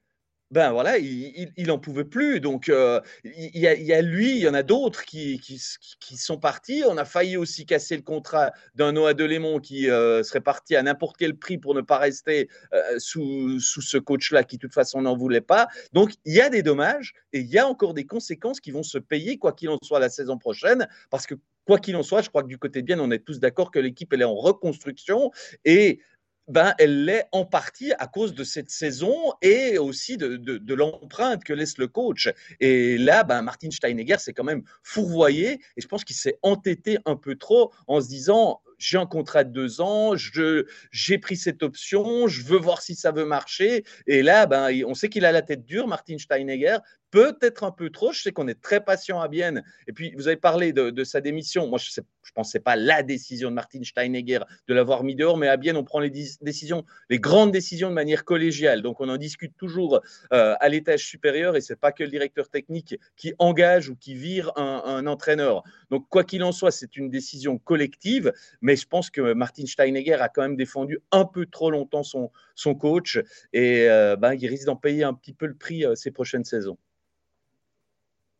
ben 0.50 0.72
voilà, 0.72 0.98
il, 0.98 1.52
il, 1.58 1.72
en 1.72 1.78
pouvait 1.78 2.06
plus. 2.06 2.40
Donc, 2.40 2.70
euh, 2.70 3.02
il, 3.26 3.60
y 3.60 3.68
a, 3.68 4.02
lui, 4.02 4.32
il 4.32 4.38
y 4.38 4.48
en 4.48 4.54
a 4.54 4.64
d'autres 4.64 5.04
qui, 5.04 5.42
qui, 5.42 6.18
sont 6.18 6.38
partis. 6.38 6.84
On 6.88 6.98
a 6.98 7.04
failli 7.04 7.36
aussi 7.36 7.66
casser 7.66 7.98
le 7.98 8.02
contrat 8.02 8.54
d'un 8.74 8.94
Noah 8.94 9.14
Delémont 9.14 9.60
qui 9.60 9.90
euh, 9.90 10.24
serait 10.24 10.40
parti 10.40 10.78
à 10.78 10.84
n'importe 10.84 11.18
quel 11.18 11.36
prix 11.36 11.58
pour 11.58 11.76
ne 11.76 11.82
pas 11.82 11.98
rester 11.98 12.48
euh, 12.74 12.98
sous, 12.98 13.60
sous, 13.60 13.82
ce 13.82 13.98
coach-là 13.98 14.46
qui, 14.46 14.56
de 14.56 14.62
toute 14.62 14.74
façon, 14.74 15.02
n'en 15.02 15.18
voulait 15.18 15.42
pas. 15.42 15.68
Donc, 15.92 16.14
il 16.24 16.34
y 16.34 16.42
a 16.42 16.50
des 16.50 16.64
dommages 16.64 17.14
et 17.34 17.40
il 17.40 17.48
y 17.48 17.58
a 17.58 17.68
encore 17.68 17.94
des 17.94 18.06
conséquences 18.06 18.62
qui 18.62 18.72
vont 18.72 18.84
se 18.84 18.98
payer, 18.98 19.38
quoi 19.38 19.52
qu'il 19.52 19.70
en 19.70 19.80
soit, 19.84 20.00
la 20.00 20.10
saison 20.10 20.38
prochaine. 20.38 20.88
Parce 21.10 21.28
que, 21.28 21.36
quoi 21.66 21.78
qu'il 21.78 21.98
en 21.98 22.04
soit, 22.04 22.22
je 22.22 22.30
crois 22.30 22.44
que 22.44 22.48
du 22.48 22.58
côté 22.58 22.82
de 22.82 22.86
Bien, 22.86 23.02
on 23.02 23.12
est 23.12 23.20
tous 23.20 23.42
d'accord 23.42 23.70
que 23.70 23.80
l'équipe, 23.80 24.14
elle 24.14 24.22
est 24.22 24.26
en 24.26 24.36
reconstruction. 24.36 25.32
Et 25.66 26.00
ben, 26.48 26.74
elle 26.78 27.06
l'est 27.06 27.28
en 27.32 27.46
partie 27.46 27.92
à 28.00 28.08
cause 28.08 28.34
de 28.34 28.44
cette 28.44 28.70
saison 28.70 29.34
et 29.42 29.78
aussi 29.78 30.18
de, 30.18 30.38
de, 30.38 30.74
l'empreinte 30.74 31.44
que 31.44 31.54
laisse 31.54 31.78
le 31.78 31.88
coach. 31.88 32.30
Et 32.60 32.98
là, 32.98 33.24
ben, 33.24 33.42
Martin 33.42 33.70
Steinegger 33.72 34.18
s'est 34.20 34.34
quand 34.34 34.44
même 34.44 34.64
fourvoyé 34.84 35.60
et 35.76 35.82
je 35.82 35.88
pense 35.88 36.04
qu'il 36.04 36.16
s'est 36.16 36.40
entêté 36.44 36.98
un 37.06 37.16
peu 37.16 37.36
trop 37.36 37.74
en 37.88 38.02
se 38.02 38.08
disant 38.08 38.62
j'ai 38.78 38.98
un 38.98 39.06
contrat 39.06 39.44
de 39.44 39.52
deux 39.52 39.82
ans, 39.82 40.14
j'ai 40.16 41.18
pris 41.18 41.36
cette 41.36 41.64
option, 41.64 42.28
je 42.28 42.44
veux 42.44 42.60
voir 42.60 42.82
si 42.82 42.96
ça 42.96 43.12
veut 43.12 43.26
marcher. 43.26 43.84
Et 44.06 44.22
là, 44.22 44.46
ben, 44.46 44.70
on 44.86 44.94
sait 44.94 45.10
qu'il 45.10 45.26
a 45.26 45.32
la 45.32 45.42
tête 45.42 45.66
dure, 45.66 45.88
Martin 45.88 46.18
Steinegger, 46.18 46.78
peut-être 47.12 47.64
un 47.64 47.72
peu 47.72 47.90
trop. 47.90 48.12
Je 48.12 48.22
sais 48.22 48.32
qu'on 48.32 48.48
est 48.48 48.62
très 48.62 48.82
patient 48.84 49.20
à 49.20 49.28
Bienne. 49.28 49.64
Et 49.88 49.94
puis, 49.94 50.14
vous 50.16 50.28
avez 50.28 50.38
parlé 50.38 50.74
de, 50.74 51.04
sa 51.04 51.22
démission. 51.22 51.68
Moi, 51.68 51.80
je 51.80 52.00
ne 52.00 52.06
pensais 52.34 52.60
pas 52.60 52.76
la 52.76 53.04
décision 53.04 53.50
de 53.50 53.56
Martin 53.56 53.84
Steinegger 53.84 54.40
de 54.68 54.74
l'avoir 54.74 55.04
mis 55.04 55.16
dehors, 55.16 55.38
mais 55.38 55.48
à 55.48 55.58
Bienne, 55.58 55.78
on 55.78 55.84
prend 55.84 56.00
les 56.00 56.10
décisions, 56.10 56.86
les 57.10 57.20
grandes 57.20 57.52
décisions 57.52 57.90
de 57.90 57.94
manière 57.94 58.26
collégiale. 58.26 58.82
Donc, 58.82 59.00
on 59.00 59.10
en 59.10 59.18
discute 59.18 59.56
toujours 59.58 60.02
euh, 60.34 60.56
à 60.60 60.70
l'étage 60.70 61.06
supérieur 61.06 61.56
et 61.56 61.62
ce 61.62 61.74
n'est 61.74 61.78
pas 61.78 61.92
que 61.92 62.04
le 62.04 62.10
directeur 62.10 62.50
technique 62.50 63.00
qui 63.16 63.34
engage 63.40 63.90
ou 63.90 63.96
qui 63.96 64.16
vire 64.16 64.52
un, 64.56 65.06
entraîneur. 65.08 65.64
Donc, 65.90 66.08
quoi 66.10 66.24
qu'il 66.24 66.44
en 66.44 66.52
soit, 66.52 66.72
c'est 66.72 66.98
une 66.98 67.10
décision 67.10 67.58
collective, 67.58 68.34
mais 68.62 68.76
je 68.76 68.88
pense 68.88 69.10
que 69.10 69.34
Martin 69.34 69.66
Steinegger 69.66 70.16
a 70.16 70.30
quand 70.30 70.42
même 70.42 70.58
défendu 70.58 71.00
un 71.12 71.26
peu 71.26 71.46
trop 71.46 71.72
longtemps 71.72 72.04
son, 72.04 72.32
son 72.56 72.76
coach 72.76 73.20
et 73.54 73.88
euh, 73.90 74.16
ben, 74.16 74.34
il 74.34 74.48
risque 74.48 74.66
d'en 74.66 74.76
payer 74.76 75.04
un 75.04 75.14
petit 75.14 75.34
peu 75.34 75.46
le 75.46 75.56
prix 75.56 75.86
euh, 75.86 75.96
ces 75.96 76.12
prochaines 76.12 76.44
saisons. 76.44 76.78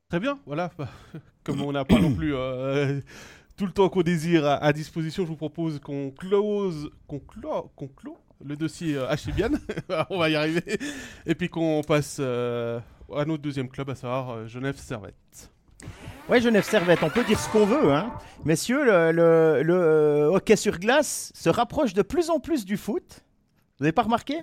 Très 0.10 0.20
bien, 0.20 0.40
voilà. 0.46 0.72
Comme 1.44 1.62
on 1.62 1.72
n'a 1.72 1.86
pas 1.86 2.00
non 2.00 2.14
plus 2.14 2.34
euh, 2.34 3.02
tout 3.58 3.66
le 3.66 3.72
temps 3.72 3.90
qu'on 3.90 4.04
désire 4.04 4.46
à, 4.46 4.72
disposition, 4.72 5.24
je 5.24 5.30
vous 5.30 5.36
propose 5.36 5.80
qu'on 5.80 6.12
close, 6.12 6.92
qu'on 7.08 7.20
clôt, 7.20 7.72
qu'on 7.76 7.88
clôt 7.88 8.18
le 8.46 8.56
dossier 8.56 8.96
euh, 8.96 9.08
on 10.10 10.18
va 10.20 10.30
y 10.30 10.36
arriver. 10.36 10.80
Et 11.26 11.36
puis 11.36 11.50
qu'on 11.50 11.82
passe 11.86 12.18
euh, 12.20 12.80
à 13.16 13.26
notre 13.26 13.42
deuxième 13.42 13.70
club, 13.70 13.90
à 13.90 13.96
savoir 13.96 14.30
euh, 14.30 14.48
Genève 14.48 14.78
Servette. 14.78 15.52
Ouais, 16.30 16.42
Genève 16.42 16.64
Servette, 16.64 17.04
on 17.04 17.10
peut 17.10 17.24
dire 17.24 17.40
ce 17.40 17.50
qu'on 17.50 17.66
veut, 17.66 17.94
hein. 17.94 18.12
Messieurs, 18.46 18.84
le, 19.12 19.62
le 19.64 20.30
hockey 20.34 20.56
sur 20.56 20.80
glace 20.80 21.32
se 21.36 21.50
rapproche 21.50 21.94
de 21.94 22.02
plus 22.02 22.30
en 22.30 22.40
plus 22.40 22.66
du 22.66 22.78
foot. 22.78 23.24
Vous 23.78 23.84
n'avez 23.84 23.92
pas 23.92 24.04
remarqué? 24.04 24.42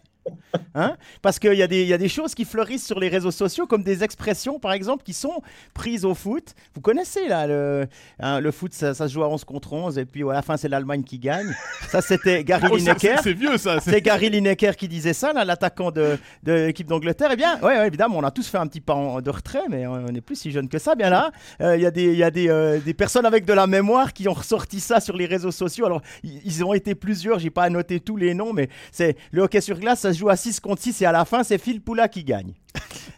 Hein? 0.76 0.96
Parce 1.22 1.38
qu'il 1.38 1.54
y, 1.54 1.62
a 1.62 1.66
des, 1.66 1.84
y 1.84 1.92
a 1.92 1.98
des 1.98 2.08
choses 2.08 2.34
qui 2.34 2.44
fleurissent 2.44 2.86
sur 2.86 2.98
les 2.98 3.08
réseaux 3.08 3.30
sociaux, 3.30 3.66
comme 3.66 3.84
des 3.84 4.02
expressions, 4.02 4.58
par 4.58 4.72
exemple, 4.72 5.04
qui 5.04 5.12
sont 5.12 5.42
prises 5.72 6.04
au 6.04 6.14
foot. 6.14 6.54
Vous 6.74 6.80
connaissez, 6.80 7.28
là, 7.28 7.46
le, 7.46 7.86
hein, 8.18 8.40
le 8.40 8.50
foot, 8.50 8.72
ça, 8.72 8.94
se 8.94 9.06
joue 9.06 9.22
à 9.22 9.28
11 9.28 9.44
contre 9.44 9.72
11, 9.72 9.98
et 9.98 10.04
puis 10.04 10.22
à 10.28 10.32
la 10.32 10.42
fin, 10.42 10.56
c'est 10.56 10.68
l'Allemagne 10.68 11.04
qui 11.04 11.18
gagne. 11.18 11.54
Ça, 11.88 12.00
c'était 12.00 12.42
Gary 12.42 12.68
oh, 12.70 12.76
Lineker. 12.76 13.20
C'est 13.22 13.32
vieux, 13.34 13.56
ça. 13.56 13.78
C'est 13.80 14.00
Gary 14.00 14.30
Lineker 14.30 14.76
qui 14.76 14.88
disait 14.88 15.12
ça, 15.12 15.32
l'attaquant 15.32 15.90
de, 15.90 16.18
de 16.42 16.52
l'équipe 16.52 16.88
d'Angleterre. 16.88 17.30
Eh 17.32 17.36
bien, 17.36 17.60
ouais, 17.60 17.86
évidemment, 17.86 18.18
on 18.18 18.24
a 18.24 18.30
tous 18.30 18.48
fait 18.48 18.58
un 18.58 18.66
petit 18.66 18.80
pas 18.80 19.20
de 19.20 19.30
retrait, 19.30 19.64
mais 19.68 19.86
on 19.86 20.06
n'est 20.06 20.20
plus 20.20 20.36
si 20.36 20.50
jeune 20.50 20.68
que 20.68 20.78
ça. 20.78 20.94
Bien 20.94 21.10
là, 21.10 21.30
euh, 21.60 21.76
il 21.76 21.82
y 21.82 21.86
a, 21.86 21.90
des, 21.90 22.14
y 22.14 22.22
a 22.22 22.30
des, 22.30 22.48
euh, 22.48 22.80
des, 22.80 22.94
personnes 22.94 23.26
avec 23.26 23.44
de 23.44 23.52
la 23.52 23.66
mémoire 23.66 24.12
qui 24.12 24.28
ont 24.28 24.32
ressorti 24.32 24.80
ça 24.80 25.00
sur 25.00 25.16
les 25.16 25.26
réseaux 25.26 25.50
sociaux. 25.50 25.86
Alors, 25.86 26.02
ils 26.22 26.64
ont 26.64 26.74
été 26.74 26.94
plusieurs, 26.94 27.38
j'ai 27.38 27.50
pas 27.50 27.68
noté 27.70 28.00
tous 28.00 28.16
les 28.16 28.34
noms, 28.34 28.52
mais 28.52 28.68
c'est 28.90 29.16
le 29.30 29.42
hockey 29.42 29.60
sur 29.60 29.78
glace, 29.78 30.00
ça 30.00 30.12
se 30.14 30.20
joue 30.20 30.28
à 30.28 30.36
6 30.36 30.60
contre 30.60 30.82
6 30.82 31.02
et 31.02 31.06
à 31.06 31.12
la 31.12 31.24
fin, 31.24 31.42
c'est 31.42 31.58
Phil 31.58 31.80
Poula 31.80 32.08
qui 32.08 32.24
gagne. 32.24 32.54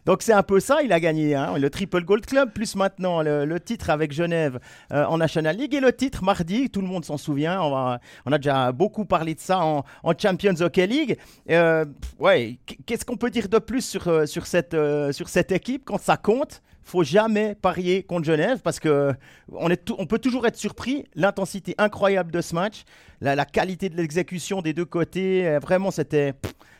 Donc 0.04 0.22
c'est 0.22 0.32
un 0.32 0.42
peu 0.42 0.60
ça, 0.60 0.82
il 0.82 0.92
a 0.92 1.00
gagné 1.00 1.34
hein, 1.34 1.58
le 1.58 1.70
Triple 1.70 2.04
Gold 2.04 2.26
Club, 2.26 2.52
plus 2.52 2.76
maintenant 2.76 3.22
le, 3.22 3.58
titre 3.58 3.90
avec 3.90 4.12
Genève 4.12 4.58
euh, 4.92 5.04
en 5.04 5.18
National 5.18 5.56
League 5.56 5.74
et 5.74 5.80
le 5.80 5.92
titre 5.92 6.22
mardi, 6.22 6.70
tout 6.70 6.80
le 6.80 6.86
monde 6.86 7.04
s'en 7.04 7.16
souvient, 7.16 7.60
on, 7.60 8.32
a 8.32 8.38
déjà 8.38 8.72
beaucoup 8.72 9.04
parlé 9.04 9.34
de 9.34 9.40
ça 9.40 9.64
en, 9.64 9.84
Champions 10.18 10.54
Hockey 10.60 10.86
League. 10.86 11.18
Euh, 11.50 11.84
ouais, 12.18 12.58
qu'est-ce 12.86 13.04
qu'on 13.04 13.16
peut 13.16 13.30
dire 13.30 13.48
de 13.48 13.58
plus 13.58 13.82
sur, 13.82 14.08
euh, 14.08 14.26
sur, 14.26 14.46
cette, 14.46 14.76
sur 15.12 15.28
cette 15.28 15.52
équipe 15.52 15.82
quand 15.84 16.00
ça 16.00 16.16
compte? 16.16 16.62
Faut 16.82 17.02
jamais 17.02 17.56
parier 17.56 18.04
contre 18.04 18.24
Genève 18.24 18.60
parce 18.62 18.78
que 18.78 19.12
on, 19.52 19.68
est 19.70 19.90
on 19.98 20.06
peut 20.06 20.20
toujours 20.20 20.46
être 20.46 20.56
surpris. 20.56 21.04
L'intensité 21.16 21.74
incroyable 21.78 22.30
de 22.30 22.40
ce 22.40 22.54
match, 22.54 22.84
la 23.20 23.44
qualité 23.44 23.88
de 23.88 23.96
l'exécution 23.96 24.62
des 24.62 24.72
deux 24.72 24.84
côtés, 24.84 25.58
vraiment 25.60 25.90
c'était 25.90 26.34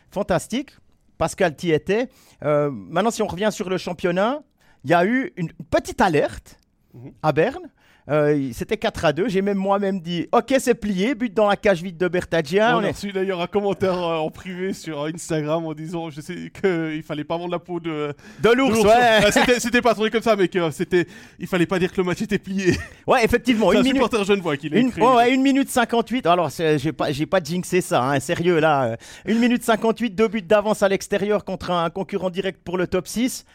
fantastique. 0.09 0.71
Pascal 1.17 1.55
t'y 1.55 1.71
était. 1.71 2.09
Euh, 2.43 2.69
maintenant, 2.71 3.11
si 3.11 3.21
on 3.21 3.27
revient 3.27 3.49
sur 3.51 3.69
le 3.69 3.77
championnat, 3.77 4.41
il 4.83 4.91
y 4.91 4.93
a 4.93 5.05
eu 5.05 5.33
une 5.37 5.51
petite 5.69 6.01
alerte 6.01 6.59
mhm. 6.93 7.11
à 7.23 7.31
Berne. 7.31 7.69
Euh, 8.09 8.49
c'était 8.53 8.77
4 8.77 9.05
à 9.05 9.13
2. 9.13 9.27
J'ai 9.27 9.41
même 9.41 9.57
moi-même 9.57 9.99
dit 9.99 10.27
Ok, 10.31 10.53
c'est 10.59 10.75
plié, 10.75 11.13
but 11.13 11.33
dans 11.33 11.47
la 11.47 11.57
cage 11.57 11.83
vide 11.83 11.97
de 11.97 12.07
Bertaggia. 12.07 12.77
On, 12.77 12.83
a 12.83 12.91
reçu 12.91 13.11
d'ailleurs 13.11 13.41
un 13.41 13.47
commentaire 13.47 13.97
euh, 14.01 14.17
en 14.17 14.29
privé 14.29 14.73
sur 14.73 15.03
Instagram 15.05 15.65
en 15.65 15.73
disant 15.73 16.09
Je 16.09 16.21
sais 16.21 16.51
qu'il 16.61 17.03
fallait 17.03 17.25
pas 17.25 17.37
vendre 17.37 17.51
la 17.51 17.59
peau 17.59 17.79
de, 17.79 18.13
de 18.41 18.49
l'ours. 18.49 18.81
Ouais. 18.81 19.31
c'était 19.59 19.81
pas 19.81 19.93
tourné 19.93 20.09
comme 20.09 20.21
ça, 20.21 20.35
mais 20.35 20.47
que 20.47 20.71
c'était, 20.71 21.05
il 21.37 21.47
fallait 21.47 21.65
pas 21.65 21.79
dire 21.79 21.91
que 21.91 21.97
le 21.97 22.05
match 22.05 22.21
était 22.21 22.39
plié. 22.39 22.77
Ouais, 23.05 23.25
effectivement. 23.25 23.73
une 23.73 23.83
minute. 23.83 24.03
jeune 24.25 24.39
voix 24.39 24.55
qui 24.55 24.67
une, 24.67 24.91
ouais, 24.97 25.33
une 25.33 25.41
minute 25.41 25.69
58. 25.69 26.25
Alors, 26.25 26.49
j'ai 26.49 26.93
pas, 26.93 27.07
pas 27.29 27.43
jinxé 27.43 27.81
ça, 27.81 28.03
hein, 28.03 28.19
sérieux 28.19 28.59
là. 28.59 28.95
Une 29.25 29.39
minute 29.39 29.63
58, 29.63 30.11
deux 30.11 30.27
buts 30.27 30.41
d'avance 30.41 30.81
à 30.81 30.87
l'extérieur 30.87 31.43
contre 31.43 31.71
un 31.71 31.89
concurrent 31.89 32.29
direct 32.29 32.61
pour 32.63 32.77
le 32.77 32.87
top 32.87 33.07
6. 33.07 33.45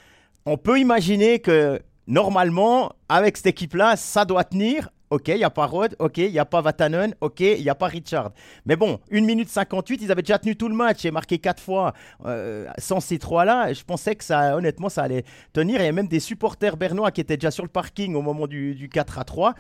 On 0.45 0.57
peut 0.57 0.79
imaginer 0.79 1.39
que 1.39 1.81
normalement, 2.07 2.93
avec 3.09 3.37
cette 3.37 3.47
équipe-là, 3.47 3.97
ça 3.97 4.25
doit 4.25 4.45
tenir. 4.45 4.91
Ok, 5.13 5.29
il 5.29 5.37
n'y 5.37 5.45
a 5.45 5.51
pas 5.51 5.67
Rod, 5.67 5.95
ok, 5.99 6.17
il 6.17 6.33
n'y 6.33 6.39
a 6.39 6.47
pas 6.47 6.63
Vatanen, 6.63 7.15
ok, 7.21 7.41
il 7.41 7.63
n'y 7.63 7.69
a 7.69 7.75
pas 7.75 7.87
Richard. 7.87 8.31
Mais 8.65 8.77
bon, 8.77 8.99
1 9.13 9.21
minute 9.21 9.51
58, 9.51 10.01
ils 10.01 10.11
avaient 10.11 10.23
déjà 10.23 10.39
tenu 10.39 10.57
tout 10.57 10.71
le 10.71 10.75
match 10.75 11.05
et 11.05 11.11
marqué 11.11 11.39
4 11.39 11.63
fois 11.63 11.93
euh, 12.25 12.67
sans 12.79 13.01
ces 13.01 13.19
trois-là. 13.19 13.75
Je 13.75 13.85
pensais 13.85 14.17
que 14.17 14.25
ça, 14.25 14.57
honnêtement, 14.57 14.89
ça 14.89 15.03
allait 15.03 15.25
tenir. 15.53 15.83
Il 15.83 15.85
y 15.85 15.89
a 15.89 15.93
même 15.93 16.09
des 16.09 16.19
supporters 16.19 16.79
bernois 16.79 17.11
qui 17.11 17.21
étaient 17.21 17.37
déjà 17.37 17.51
sur 17.51 17.63
le 17.63 17.69
parking 17.69 18.15
au 18.15 18.23
moment 18.23 18.47
du, 18.47 18.89
4 18.91 19.19
à 19.19 19.25
3. 19.25 19.55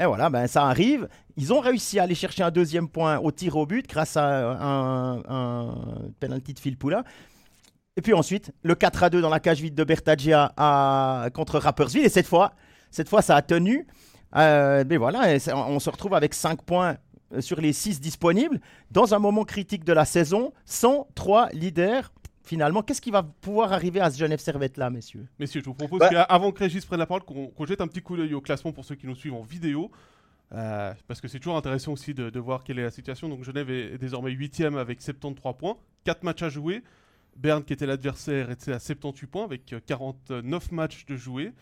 Et 0.00 0.04
voilà, 0.04 0.30
ben 0.30 0.48
ça 0.48 0.64
arrive. 0.64 1.08
Ils 1.36 1.52
ont 1.52 1.60
réussi 1.60 2.00
à 2.00 2.02
aller 2.02 2.16
chercher 2.16 2.42
un 2.42 2.50
deuxième 2.50 2.88
point 2.88 3.18
au 3.18 3.30
tir 3.30 3.56
au 3.56 3.66
but 3.66 3.88
grâce 3.88 4.16
à 4.16 4.26
un, 4.26 5.22
un 5.28 5.74
penalty 6.18 6.54
de 6.54 6.58
Phil 6.58 6.76
Poula. 6.76 7.04
Et 7.98 8.00
puis 8.00 8.14
ensuite, 8.14 8.52
le 8.62 8.76
4 8.76 9.02
à 9.02 9.10
2 9.10 9.20
dans 9.20 9.28
la 9.28 9.40
cage 9.40 9.60
vide 9.60 9.74
de 9.74 9.82
Bertaggia 9.82 10.52
à, 10.56 11.30
contre 11.34 11.58
Rappersville. 11.58 12.04
Et 12.04 12.08
cette 12.08 12.28
fois, 12.28 12.52
cette 12.92 13.08
fois, 13.08 13.22
ça 13.22 13.34
a 13.34 13.42
tenu. 13.42 13.88
Euh, 14.36 14.84
mais 14.88 14.96
voilà, 14.98 15.36
on 15.52 15.80
se 15.80 15.90
retrouve 15.90 16.14
avec 16.14 16.32
5 16.32 16.62
points 16.62 16.96
euh, 17.34 17.40
sur 17.40 17.60
les 17.60 17.72
6 17.72 18.00
disponibles 18.00 18.60
dans 18.92 19.14
un 19.14 19.18
moment 19.18 19.42
critique 19.42 19.82
de 19.82 19.92
la 19.92 20.04
saison, 20.04 20.52
sans 20.64 21.08
3 21.16 21.48
leaders. 21.48 22.12
Finalement, 22.44 22.82
qu'est-ce 22.82 23.00
qui 23.00 23.10
va 23.10 23.24
pouvoir 23.24 23.72
arriver 23.72 24.00
à 24.00 24.12
ce 24.12 24.18
Genève 24.18 24.38
Servette-là, 24.38 24.90
messieurs? 24.90 25.26
Messieurs, 25.40 25.60
je 25.60 25.64
vous 25.64 25.74
propose 25.74 25.98
bah 25.98 26.08
qu'avant 26.08 26.52
que 26.52 26.60
Régis 26.60 26.84
prenne 26.84 27.00
la 27.00 27.06
parole, 27.06 27.24
qu'on 27.24 27.66
jette 27.66 27.80
un 27.80 27.88
petit 27.88 28.00
coup 28.00 28.16
d'œil 28.16 28.32
au 28.32 28.40
classement 28.40 28.70
pour 28.70 28.84
ceux 28.84 28.94
qui 28.94 29.08
nous 29.08 29.16
suivent 29.16 29.34
en 29.34 29.42
vidéo. 29.42 29.90
Euh, 30.52 30.94
parce 31.08 31.20
que 31.20 31.26
c'est 31.26 31.40
toujours 31.40 31.56
intéressant 31.56 31.94
aussi 31.94 32.14
de, 32.14 32.38
voir 32.38 32.62
quelle 32.62 32.78
est 32.78 32.84
la 32.84 32.92
situation. 32.92 33.28
Donc 33.28 33.42
Genève 33.42 33.68
est, 33.72 33.94
est 33.94 33.98
désormais 33.98 34.30
8 34.30 34.60
avec 34.78 35.02
73 35.02 35.56
points, 35.58 35.76
4 36.04 36.22
matchs 36.22 36.44
à 36.44 36.48
jouer. 36.48 36.84
Berne, 37.38 37.64
qui 37.64 37.72
était 37.72 37.86
l'adversaire, 37.86 38.50
était 38.50 38.72
à 38.72 38.80
78 38.80 39.26
points 39.28 39.44
avec 39.44 39.74
49 39.86 40.72
matchs 40.72 41.06
de 41.06 41.16
jouer. 41.16 41.52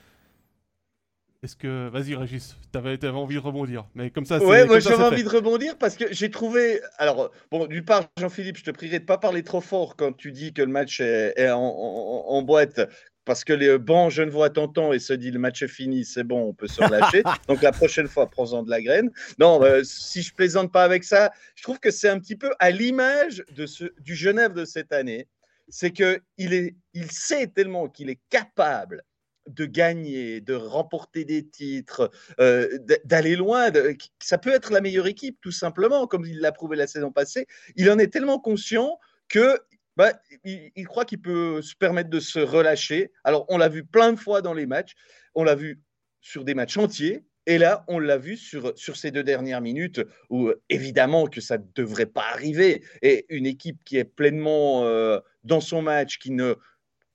Est-ce 1.42 1.54
que. 1.54 1.88
Vas-y, 1.90 2.14
Régis, 2.14 2.56
tu 2.72 2.78
avais, 2.78 2.98
envie 3.08 3.34
de 3.34 3.40
rebondir. 3.40 3.86
Mais 3.94 4.10
comme 4.10 4.24
ça, 4.24 4.42
Ouais, 4.42 4.64
moi 4.64 4.80
j'avais 4.80 5.04
envie 5.04 5.22
de 5.22 5.28
rebondir 5.28 5.76
parce 5.76 5.96
que 5.96 6.06
j'ai 6.10 6.30
trouvé. 6.30 6.80
Alors, 6.96 7.30
bon, 7.50 7.66
d'une 7.66 7.84
part, 7.84 8.04
Jean-Philippe, 8.18 8.56
je 8.56 8.64
te 8.64 8.70
prierai 8.70 9.00
de 9.00 9.04
pas 9.04 9.18
parler 9.18 9.42
trop 9.42 9.60
fort 9.60 9.96
quand 9.96 10.16
tu 10.16 10.32
dis 10.32 10.54
que 10.54 10.62
le 10.62 10.68
match 10.68 11.00
est, 11.00 11.50
en, 11.50 12.42
boîte. 12.42 12.80
Parce 13.26 13.42
que 13.42 13.52
les 13.52 13.76
bancs 13.76 14.16
vois 14.30 14.50
t'entend 14.50 14.92
et 14.92 15.00
se 15.00 15.12
dit 15.12 15.32
le 15.32 15.40
match 15.40 15.60
est 15.60 15.68
fini, 15.68 16.04
c'est 16.04 16.22
bon, 16.22 16.48
on 16.48 16.54
peut 16.54 16.68
se 16.68 16.80
relâcher. 16.80 17.24
Donc 17.48 17.60
la 17.60 17.72
prochaine 17.72 18.06
fois, 18.06 18.30
prends-en 18.30 18.62
de 18.62 18.70
la 18.70 18.80
graine. 18.80 19.10
Non, 19.40 19.60
euh, 19.64 19.82
si 19.82 20.22
je 20.22 20.32
plaisante 20.32 20.70
pas 20.70 20.84
avec 20.84 21.02
ça, 21.02 21.32
je 21.56 21.64
trouve 21.64 21.80
que 21.80 21.90
c'est 21.90 22.08
un 22.08 22.20
petit 22.20 22.36
peu 22.36 22.52
à 22.60 22.70
l'image 22.70 23.44
de 23.50 23.66
ce, 23.66 23.84
du 24.00 24.14
Genève 24.14 24.52
de 24.52 24.64
cette 24.64 24.92
année. 24.92 25.26
C'est 25.68 25.90
qu'il 25.90 26.74
il 26.94 27.10
sait 27.10 27.48
tellement 27.48 27.88
qu'il 27.88 28.10
est 28.10 28.20
capable 28.30 29.02
de 29.48 29.64
gagner, 29.64 30.40
de 30.40 30.54
remporter 30.54 31.24
des 31.24 31.46
titres, 31.46 32.10
euh, 32.40 32.78
d'aller 33.04 33.36
loin. 33.36 33.70
ça 34.20 34.38
peut 34.38 34.52
être 34.52 34.72
la 34.72 34.80
meilleure 34.80 35.06
équipe, 35.06 35.38
tout 35.40 35.52
simplement, 35.52 36.06
comme 36.06 36.24
il 36.24 36.40
l'a 36.40 36.52
prouvé 36.52 36.76
la 36.76 36.86
saison 36.86 37.12
passée. 37.12 37.46
Il 37.76 37.90
en 37.90 37.98
est 37.98 38.12
tellement 38.12 38.38
conscient 38.38 38.98
que 39.28 39.60
bah, 39.96 40.12
il, 40.44 40.86
croit 40.86 41.04
qu'il 41.04 41.20
peut 41.20 41.62
se 41.62 41.74
permettre 41.74 42.10
de 42.10 42.20
se 42.20 42.38
relâcher. 42.38 43.12
Alors, 43.24 43.46
on 43.48 43.56
l'a 43.56 43.68
vu 43.68 43.84
plein 43.84 44.12
de 44.12 44.18
fois 44.18 44.42
dans 44.42 44.52
les 44.52 44.66
matchs. 44.66 44.94
On 45.34 45.42
l'a 45.42 45.54
vu 45.54 45.80
sur 46.20 46.44
des 46.44 46.54
matchs 46.54 46.76
entiers. 46.76 47.24
Et 47.48 47.58
là, 47.58 47.84
on 47.86 48.00
l'a 48.00 48.18
vu 48.18 48.36
sur, 48.36 48.76
sur 48.76 48.96
ces 48.96 49.12
deux 49.12 49.22
dernières 49.22 49.60
minutes 49.60 50.02
où, 50.28 50.50
évidemment, 50.68 51.28
que 51.28 51.40
ça 51.40 51.58
ne 51.58 51.64
devrait 51.74 52.06
pas 52.06 52.24
arriver. 52.32 52.84
Et 53.02 53.24
une 53.28 53.46
équipe 53.46 53.78
qui 53.84 53.96
est 53.96 54.04
pleinement 54.04 54.84
euh, 54.84 55.20
dans 55.46 55.60
son 55.60 55.82
match, 55.82 56.18
qui 56.18 56.30
ne 56.30 56.54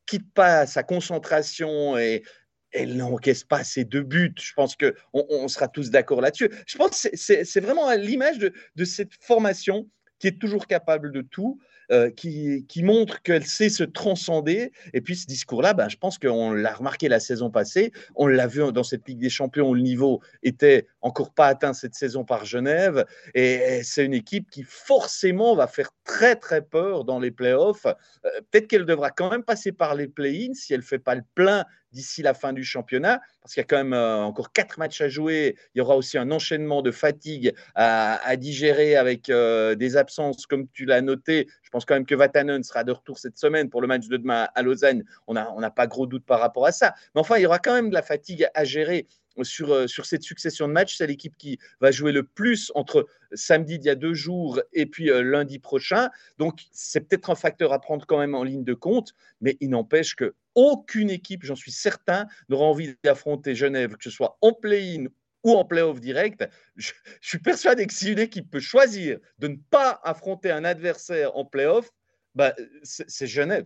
quitte 0.06 0.34
pas 0.34 0.66
sa 0.66 0.84
concentration 0.84 1.98
et 1.98 2.24
elle 2.72 2.96
n'encaisse 2.98 3.44
pas 3.44 3.64
ses 3.64 3.86
deux 3.86 4.04
buts. 4.04 4.34
Je 4.40 4.54
pense 4.54 4.76
qu'on 4.76 4.94
on 5.14 5.48
sera 5.48 5.68
tous 5.68 5.92
d'accord 5.92 6.22
là-dessus. 6.22 6.50
Je 6.66 6.78
pense 6.78 7.04
que 7.04 7.10
c'est 7.16 7.60
vraiment 7.60 7.92
l'image 7.94 8.40
de, 8.40 8.86
cette 8.86 9.14
formation 9.22 9.90
qui 10.20 10.28
est 10.28 10.40
toujours 10.40 10.68
capable 10.68 11.12
de 11.12 11.22
tout, 11.22 11.60
euh, 11.92 12.10
qui, 12.10 12.84
montre 12.84 13.22
qu'elle 13.22 13.46
sait 13.46 13.70
se 13.70 13.84
transcender. 13.84 14.72
Et 14.94 15.02
puis 15.02 15.16
ce 15.16 15.26
discours-là, 15.26 15.74
ben, 15.74 15.90
je 15.90 15.98
pense 15.98 16.18
qu'on 16.18 16.52
l'a 16.54 16.74
remarqué 16.74 17.10
la 17.10 17.20
saison 17.20 17.50
passée, 17.50 17.92
on 18.16 18.28
l'a 18.28 18.48
vu 18.48 18.72
dans 18.72 18.84
cette 18.84 19.08
Ligue 19.08 19.20
des 19.20 19.30
Champions 19.30 19.70
où 19.70 19.74
le 19.74 19.82
niveau 19.82 20.22
était 20.44 20.88
encore 21.02 21.32
pas 21.34 21.48
atteint 21.48 21.74
cette 21.74 21.96
saison 21.96 22.24
par 22.24 22.46
Genève. 22.46 23.06
Et 23.34 23.82
c'est 23.84 24.06
une 24.06 24.14
équipe 24.14 24.50
qui 24.50 24.64
forcément 24.64 25.56
va 25.56 25.68
faire 25.68 25.90
très 26.04 26.36
très 26.36 26.62
peur 26.62 27.04
dans 27.04 27.20
les 27.20 27.32
playoffs. 27.32 27.86
Euh, 27.86 28.30
peut-être 28.50 28.68
qu'elle 28.68 28.86
devra 28.86 29.10
quand 29.10 29.30
même 29.30 29.44
passer 29.44 29.72
par 29.72 29.96
les 29.96 30.08
play-ins 30.08 30.54
si 30.54 30.74
elle 30.74 30.84
fait 30.84 31.00
pas 31.00 31.16
le 31.16 31.24
plein 31.36 31.66
d'ici 31.92 32.22
la 32.22 32.34
fin 32.34 32.54
du 32.54 32.64
championnat, 32.64 33.22
parce 33.42 33.54
qu'il 33.54 33.62
y 33.62 33.64
a 33.64 33.68
quand 33.68 33.78
même 33.78 33.94
euh, 33.94 34.24
encore 34.24 34.52
quatre 34.52 34.78
matchs 34.78 35.02
à 35.02 35.10
jouer. 35.10 35.56
Il 35.76 35.80
y 35.80 35.82
aura 35.82 35.96
aussi 35.96 36.18
un 36.18 36.32
enchaînement 36.32 36.82
de 36.82 36.92
fatigue 36.92 37.54
à, 37.76 38.36
digérer 38.38 38.96
avec 38.96 39.30
euh, 39.30 39.76
des 39.76 39.98
absences, 39.98 40.46
comme 40.46 40.68
tu 40.70 40.86
l'as 40.86 41.02
noté. 41.02 41.48
Je 41.64 41.70
pense 41.70 41.86
quand 41.86 41.96
même 41.96 42.06
que 42.06 42.16
Vatanen 42.16 42.64
sera 42.64 42.84
de 42.84 42.92
retour 42.92 43.20
cette 43.20 43.38
semaine 43.38 43.70
pour 43.70 43.82
le 43.82 43.88
match 43.88 44.08
de 44.08 44.18
demain 44.18 44.48
à 44.56 44.62
Lausanne. 44.62 45.04
On 45.28 45.34
n'a 45.34 45.52
on 45.56 45.70
pas 45.70 45.88
gros 45.88 46.08
doute 46.08 46.26
par 46.26 46.40
rapport 46.40 46.66
à 46.66 46.72
ça. 46.72 46.94
Mais 47.16 47.22
enfin, 47.22 47.38
il 47.38 47.44
y 47.44 47.46
aura 47.46 47.60
quand 47.60 47.74
même 47.74 47.90
de 47.90 47.94
la 47.94 48.02
fatigue 48.02 48.48
à 48.54 48.64
gérer 48.64 49.08
sur, 49.44 49.72
euh, 49.72 49.88
sur 49.88 50.06
cette 50.06 50.24
succession 50.24 50.68
de 50.68 50.74
matchs. 50.74 50.98
C'est 50.98 51.08
l'équipe 51.08 51.36
qui 51.38 51.60
va 51.80 51.92
jouer 51.92 52.12
le 52.12 52.24
plus 52.24 52.72
entre 52.76 53.08
samedi 53.34 53.80
d'il 53.80 53.88
y 53.88 53.92
a 53.92 53.96
deux 53.96 54.14
jours 54.14 54.62
et 54.74 54.86
puis 54.86 55.06
lundi 55.06 55.60
prochain. 55.60 56.10
Donc, 56.38 56.62
c'est 56.72 57.02
peut-être 57.02 57.30
un 57.30 57.36
facteur 57.36 57.74
à 57.74 57.80
prendre 57.80 58.06
quand 58.06 58.20
même 58.20 58.36
en 58.36 58.44
ligne 58.44 58.64
de 58.64 58.74
compte, 58.74 59.14
mais 59.40 59.58
il 59.62 59.70
n'empêche 59.70 60.16
que 60.16 60.36
aucune 60.56 61.10
équipe, 61.10 61.44
j'en 61.44 61.56
suis 61.56 61.72
certain, 61.72 62.28
n'aura 62.50 62.66
envie 62.66 62.96
d'affronter 63.04 63.56
Genève, 63.56 63.96
que 63.96 64.04
ce 64.04 64.10
soit 64.10 64.38
en 64.42 64.54
play-in 64.54 65.08
ou 65.44 65.54
en 65.54 65.66
play-off 65.66 66.00
direct. 66.00 66.48
Je, 66.76 66.92
suis 67.22 67.40
persuadé 67.40 67.88
que 67.88 67.94
si 67.94 68.12
une 68.12 68.20
équipe 68.20 68.50
peut 68.50 68.60
choisir 68.60 69.20
de 69.40 69.48
ne 69.48 69.56
pas 69.56 70.00
affronter 70.04 70.52
un 70.52 70.64
adversaire 70.64 71.36
en 71.36 71.46
play-off, 71.46 71.90
bah, 72.36 72.56
c'est 72.84 73.28
Genève. 73.28 73.66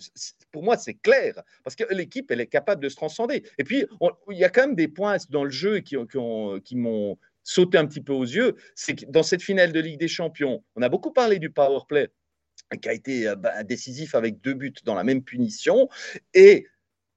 Pour 0.51 0.63
moi, 0.63 0.77
c'est 0.77 0.95
clair. 0.95 1.41
Parce 1.63 1.75
que 1.75 1.83
l'équipe, 1.93 2.31
elle 2.31 2.41
est 2.41 2.47
capable 2.47 2.81
de 2.81 2.89
se 2.89 2.95
transcender. 2.95 3.43
Et 3.57 3.63
puis, 3.63 3.85
il 4.31 4.37
y 4.37 4.43
a 4.43 4.49
quand 4.49 4.61
même 4.61 4.75
des 4.75 4.87
points 4.87 5.17
dans 5.29 5.43
le 5.43 5.51
jeu 5.51 5.79
qui, 5.79 5.95
qui 6.63 6.75
m'ont 6.75 7.17
sauté 7.43 7.77
un 7.77 7.85
petit 7.85 8.01
peu 8.01 8.13
aux 8.13 8.23
yeux. 8.23 8.55
C'est 8.75 8.95
que 8.95 9.05
dans 9.05 9.23
cette 9.23 9.41
finale 9.41 9.71
de 9.71 9.79
Ligue 9.79 9.99
des 9.99 10.07
Champions, 10.07 10.63
on 10.75 10.81
a 10.81 10.89
beaucoup 10.89 11.11
parlé 11.11 11.39
du 11.39 11.51
power 11.51 11.79
play 11.87 12.09
qui 12.81 12.89
a 12.89 12.93
été 12.93 13.27
euh, 13.27 13.35
bah, 13.35 13.63
décisif 13.63 14.15
avec 14.15 14.41
deux 14.41 14.53
buts 14.53 14.73
dans 14.83 14.95
la 14.95 15.03
même 15.03 15.23
punition. 15.23 15.87
Et 16.33 16.67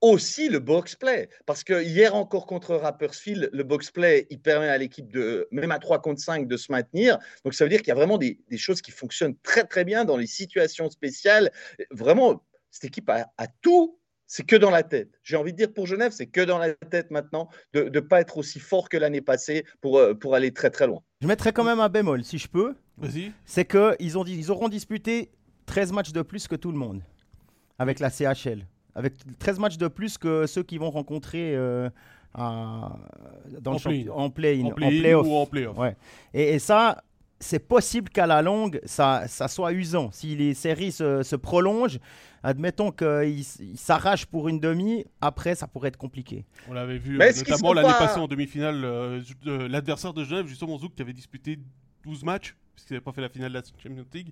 aussi 0.01 0.49
le 0.49 0.59
box 0.59 0.95
play. 0.95 1.29
Parce 1.45 1.63
que 1.63 1.83
hier 1.83 2.15
encore 2.15 2.45
contre 2.45 2.75
Rappersfield, 2.75 3.49
le 3.51 3.63
box 3.63 3.91
play, 3.91 4.27
il 4.29 4.39
permet 4.39 4.69
à 4.69 4.77
l'équipe 4.77 5.11
de, 5.11 5.47
même 5.51 5.71
à 5.71 5.79
3 5.79 6.01
contre 6.01 6.21
5, 6.21 6.47
de 6.47 6.57
se 6.57 6.71
maintenir. 6.71 7.17
Donc 7.43 7.53
ça 7.53 7.65
veut 7.65 7.69
dire 7.69 7.79
qu'il 7.79 7.89
y 7.89 7.91
a 7.91 7.95
vraiment 7.95 8.17
des, 8.17 8.37
choses 8.57 8.81
qui 8.81 8.91
fonctionnent 8.91 9.35
très 9.43 9.63
très 9.63 9.85
bien 9.85 10.05
dans 10.05 10.17
les 10.17 10.27
situations 10.27 10.89
spéciales. 10.89 11.51
Vraiment, 11.91 12.43
cette 12.71 12.85
équipe 12.85 13.09
a, 13.09 13.27
tout. 13.61 13.95
C'est 14.31 14.45
que 14.45 14.55
dans 14.55 14.69
la 14.69 14.83
tête. 14.83 15.09
J'ai 15.23 15.37
envie 15.37 15.53
de 15.53 15.57
dire 15.57 15.73
pour 15.73 15.87
Genève, 15.87 16.11
c'est 16.11 16.27
que 16.27 16.41
dans 16.41 16.59
la 16.59 16.75
tête 16.75 17.09
maintenant 17.09 17.49
de 17.73 17.89
ne 17.89 17.99
pas 17.99 18.21
être 18.21 18.37
aussi 18.37 18.59
fort 18.59 18.87
que 18.87 18.95
l'année 18.95 19.21
passée 19.21 19.65
pour, 19.81 19.97
euh, 19.97 20.13
pour 20.13 20.35
aller 20.35 20.53
très 20.53 20.69
très 20.69 20.85
loin. 20.85 21.01
Je 21.21 21.27
mettrais 21.27 21.51
quand 21.51 21.63
même 21.63 21.79
un 21.79 21.89
bémol, 21.89 22.23
si 22.23 22.37
je 22.37 22.47
peux. 22.47 22.75
Vas-y. 22.99 23.31
C'est 23.45 23.65
qu'ils 23.65 23.95
ils 24.29 24.51
auront 24.51 24.69
disputé 24.69 25.31
13 25.65 25.93
matchs 25.93 26.11
de 26.11 26.21
plus 26.21 26.47
que 26.47 26.55
tout 26.55 26.71
le 26.71 26.77
monde 26.77 27.01
avec 27.79 27.99
la 27.99 28.11
CHL 28.11 28.67
avec 28.95 29.13
13 29.39 29.59
matchs 29.59 29.77
de 29.77 29.87
plus 29.87 30.17
que 30.17 30.45
ceux 30.47 30.63
qui 30.63 30.77
vont 30.77 30.89
rencontrer 30.89 31.55
euh, 31.55 31.89
dans 32.35 33.73
en, 33.73 33.79
play 33.79 34.07
en 34.09 34.29
play-in, 34.29 34.65
en 34.65 34.71
play 34.71 35.13
ou 35.13 35.35
en 35.35 35.45
play-off. 35.45 35.77
Ouais. 35.77 35.95
Et, 36.33 36.59
ça, 36.59 37.03
c'est 37.39 37.59
possible 37.59 38.09
qu'à 38.09 38.27
la 38.27 38.41
longue, 38.41 38.79
ça, 38.85 39.27
ça, 39.27 39.47
soit 39.47 39.73
usant. 39.73 40.11
Si 40.11 40.35
les 40.35 40.53
séries 40.53 40.91
se, 40.91 41.23
se 41.23 41.35
prolongent, 41.35 41.99
admettons 42.43 42.91
qu'ils 42.91 43.43
s'arrachent 43.75 44.25
pour 44.25 44.47
une 44.47 44.59
demi, 44.59 45.05
après, 45.21 45.55
ça 45.55 45.67
pourrait 45.67 45.89
être 45.89 45.97
compliqué. 45.97 46.45
On 46.67 46.73
l'avait 46.73 46.97
vu 46.97 47.17
notamment 47.17 47.73
l'année 47.73 47.93
passée 47.97 48.19
en 48.19 48.27
demi-finale, 48.27 48.81
euh, 48.83 49.21
l'adversaire 49.67 50.13
de 50.13 50.23
Genève, 50.23 50.47
justement 50.47 50.77
Zouk, 50.77 50.95
qui 50.95 51.01
avait 51.01 51.13
disputé 51.13 51.59
12 52.03 52.23
matchs, 52.23 52.55
puisqu'il 52.75 52.93
n'avait 52.93 53.03
pas 53.03 53.11
fait 53.11 53.21
la 53.21 53.29
finale 53.29 53.51
de 53.51 53.57
la 53.57 53.63
Champions 53.63 54.05
League, 54.13 54.31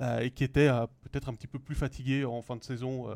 euh, 0.00 0.20
et 0.20 0.30
qui 0.30 0.44
était 0.44 0.68
peut-être 1.02 1.28
un 1.28 1.34
petit 1.34 1.46
peu 1.46 1.58
plus 1.58 1.74
fatigué 1.74 2.24
en 2.24 2.42
fin 2.42 2.56
de 2.56 2.64
saison. 2.64 3.08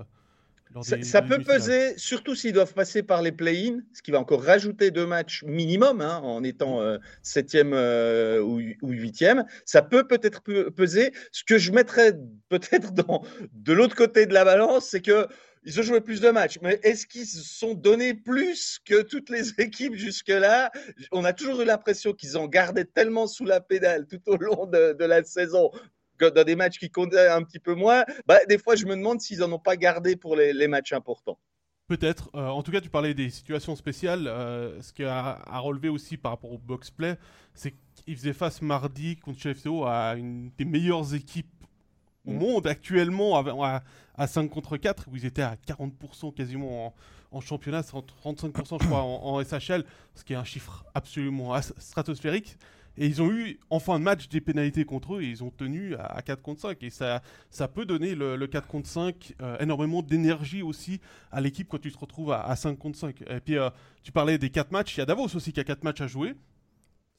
Ça, 0.82 1.22
peut 1.22 1.38
peser, 1.38 1.96
surtout 1.96 2.34
s'ils 2.34 2.52
doivent 2.52 2.74
passer 2.74 3.02
par 3.02 3.22
les 3.22 3.32
play-in, 3.32 3.80
ce 3.92 4.02
qui 4.02 4.10
va 4.10 4.18
encore 4.18 4.42
rajouter 4.42 4.90
deux 4.90 5.06
matchs 5.06 5.44
minimum 5.44 6.00
hein, 6.00 6.20
en 6.22 6.42
étant 6.42 6.80
euh, 6.80 6.98
septième 7.22 7.72
euh, 7.74 8.40
ou, 8.40 8.60
huitième. 8.82 9.44
Ça 9.64 9.82
peut 9.82 10.06
peut-être 10.06 10.42
peser. 10.70 11.12
Ce 11.30 11.44
que 11.44 11.58
je 11.58 11.70
mettrais 11.70 12.14
peut-être 12.48 12.92
de 12.92 13.72
l'autre 13.72 13.94
côté 13.94 14.26
de 14.26 14.34
la 14.34 14.44
balance, 14.44 14.88
c'est 14.90 15.00
que 15.00 15.26
ils 15.66 15.80
ont 15.80 15.82
joué 15.82 16.02
plus 16.02 16.20
de 16.20 16.28
matchs, 16.28 16.58
mais 16.60 16.78
est-ce 16.82 17.06
qu'ils 17.06 17.26
se 17.26 17.42
sont 17.42 17.72
donnés 17.72 18.12
plus 18.12 18.78
que 18.84 19.00
toutes 19.00 19.30
les 19.30 19.48
équipes 19.58 19.94
jusque-là? 19.94 20.70
On 21.10 21.24
a 21.24 21.32
toujours 21.32 21.62
eu 21.62 21.64
l'impression 21.64 22.12
qu'ils 22.12 22.36
en 22.36 22.46
gardaient 22.46 22.84
tellement 22.84 23.26
sous 23.26 23.46
la 23.46 23.60
pédale 23.60 24.06
tout 24.06 24.20
au 24.26 24.36
long 24.36 24.66
de 24.66 25.04
la 25.04 25.24
saison 25.24 25.70
dans 26.20 26.44
des 26.44 26.56
matchs 26.56 26.78
qui 26.78 26.90
comptaient 26.90 27.28
un 27.28 27.42
petit 27.42 27.58
peu 27.58 27.74
moins, 27.74 28.04
bah, 28.26 28.38
des 28.48 28.58
fois 28.58 28.76
je 28.76 28.86
me 28.86 28.96
demande 28.96 29.20
s'ils 29.20 29.38
n'en 29.38 29.52
ont 29.52 29.58
pas 29.58 29.76
gardé 29.76 30.16
pour 30.16 30.36
les, 30.36 30.68
matchs 30.68 30.92
importants. 30.92 31.38
Peut-être. 31.86 32.30
Euh, 32.34 32.48
en 32.48 32.62
tout 32.62 32.72
cas, 32.72 32.80
tu 32.80 32.88
parlais 32.88 33.12
des 33.12 33.28
situations 33.28 33.76
spéciales. 33.76 34.26
Euh, 34.26 34.80
ce 34.80 34.92
qui 34.94 35.04
a 35.04 35.38
à 35.46 35.58
relever 35.58 35.90
aussi 35.90 36.16
par 36.16 36.32
rapport 36.32 36.50
au 36.50 36.56
box 36.56 36.90
play, 36.90 37.18
c'est 37.52 37.74
qu'ils 37.94 38.16
faisaient 38.16 38.32
face 38.32 38.62
mardi 38.62 39.16
contre 39.18 39.38
CFCO 39.38 39.84
à 39.84 40.14
une 40.14 40.50
des 40.56 40.64
meilleures 40.64 41.14
équipes 41.14 41.46
au 42.26 42.32
mm. 42.32 42.38
monde 42.38 42.66
actuellement 42.66 43.38
à, 43.38 43.82
à, 44.16 44.26
5 44.26 44.48
contre 44.48 44.76
4, 44.76 45.08
où 45.10 45.16
ils 45.16 45.26
étaient 45.26 45.42
à 45.42 45.56
40% 45.56 46.32
quasiment 46.32 46.94
en, 47.30 47.40
championnat, 47.40 47.82
35% 47.82 48.80
je 48.80 48.86
crois 48.86 49.02
en, 49.02 49.36
en, 49.36 49.44
SHL, 49.44 49.84
ce 50.14 50.24
qui 50.24 50.32
est 50.32 50.36
un 50.36 50.44
chiffre 50.44 50.84
absolument 50.94 51.60
stratosphérique. 51.78 52.56
Et 52.96 53.06
ils 53.06 53.20
ont 53.20 53.30
eu 53.30 53.58
en 53.70 53.80
fin 53.80 53.98
de 53.98 54.04
match 54.04 54.28
des 54.28 54.40
pénalités 54.40 54.84
contre 54.84 55.16
eux 55.16 55.22
et 55.22 55.26
ils 55.28 55.42
ont 55.42 55.50
tenu 55.50 55.96
à, 55.96 56.22
4 56.22 56.42
contre 56.42 56.60
5. 56.60 56.82
Et 56.82 56.90
ça, 56.90 57.22
ça 57.50 57.66
peut 57.66 57.84
donner 57.84 58.14
le, 58.14 58.46
4 58.46 58.68
contre 58.68 58.88
5 58.88 59.34
euh, 59.40 59.56
énormément 59.58 60.02
d'énergie 60.02 60.62
aussi 60.62 61.00
à 61.32 61.40
l'équipe 61.40 61.68
quand 61.68 61.80
tu 61.80 61.90
te 61.90 61.98
retrouves 61.98 62.32
à, 62.32 62.54
5 62.54 62.78
contre 62.78 62.98
5. 62.98 63.22
Et 63.22 63.40
puis 63.40 63.58
euh, 63.58 63.70
tu 64.02 64.12
parlais 64.12 64.38
des 64.38 64.50
4 64.50 64.70
matchs. 64.70 64.96
Il 64.96 65.00
y 65.00 65.02
a 65.02 65.06
Davos 65.06 65.34
aussi 65.34 65.52
qui 65.52 65.60
a 65.60 65.64
4 65.64 65.82
matchs 65.82 66.02
à 66.02 66.06
jouer. 66.06 66.34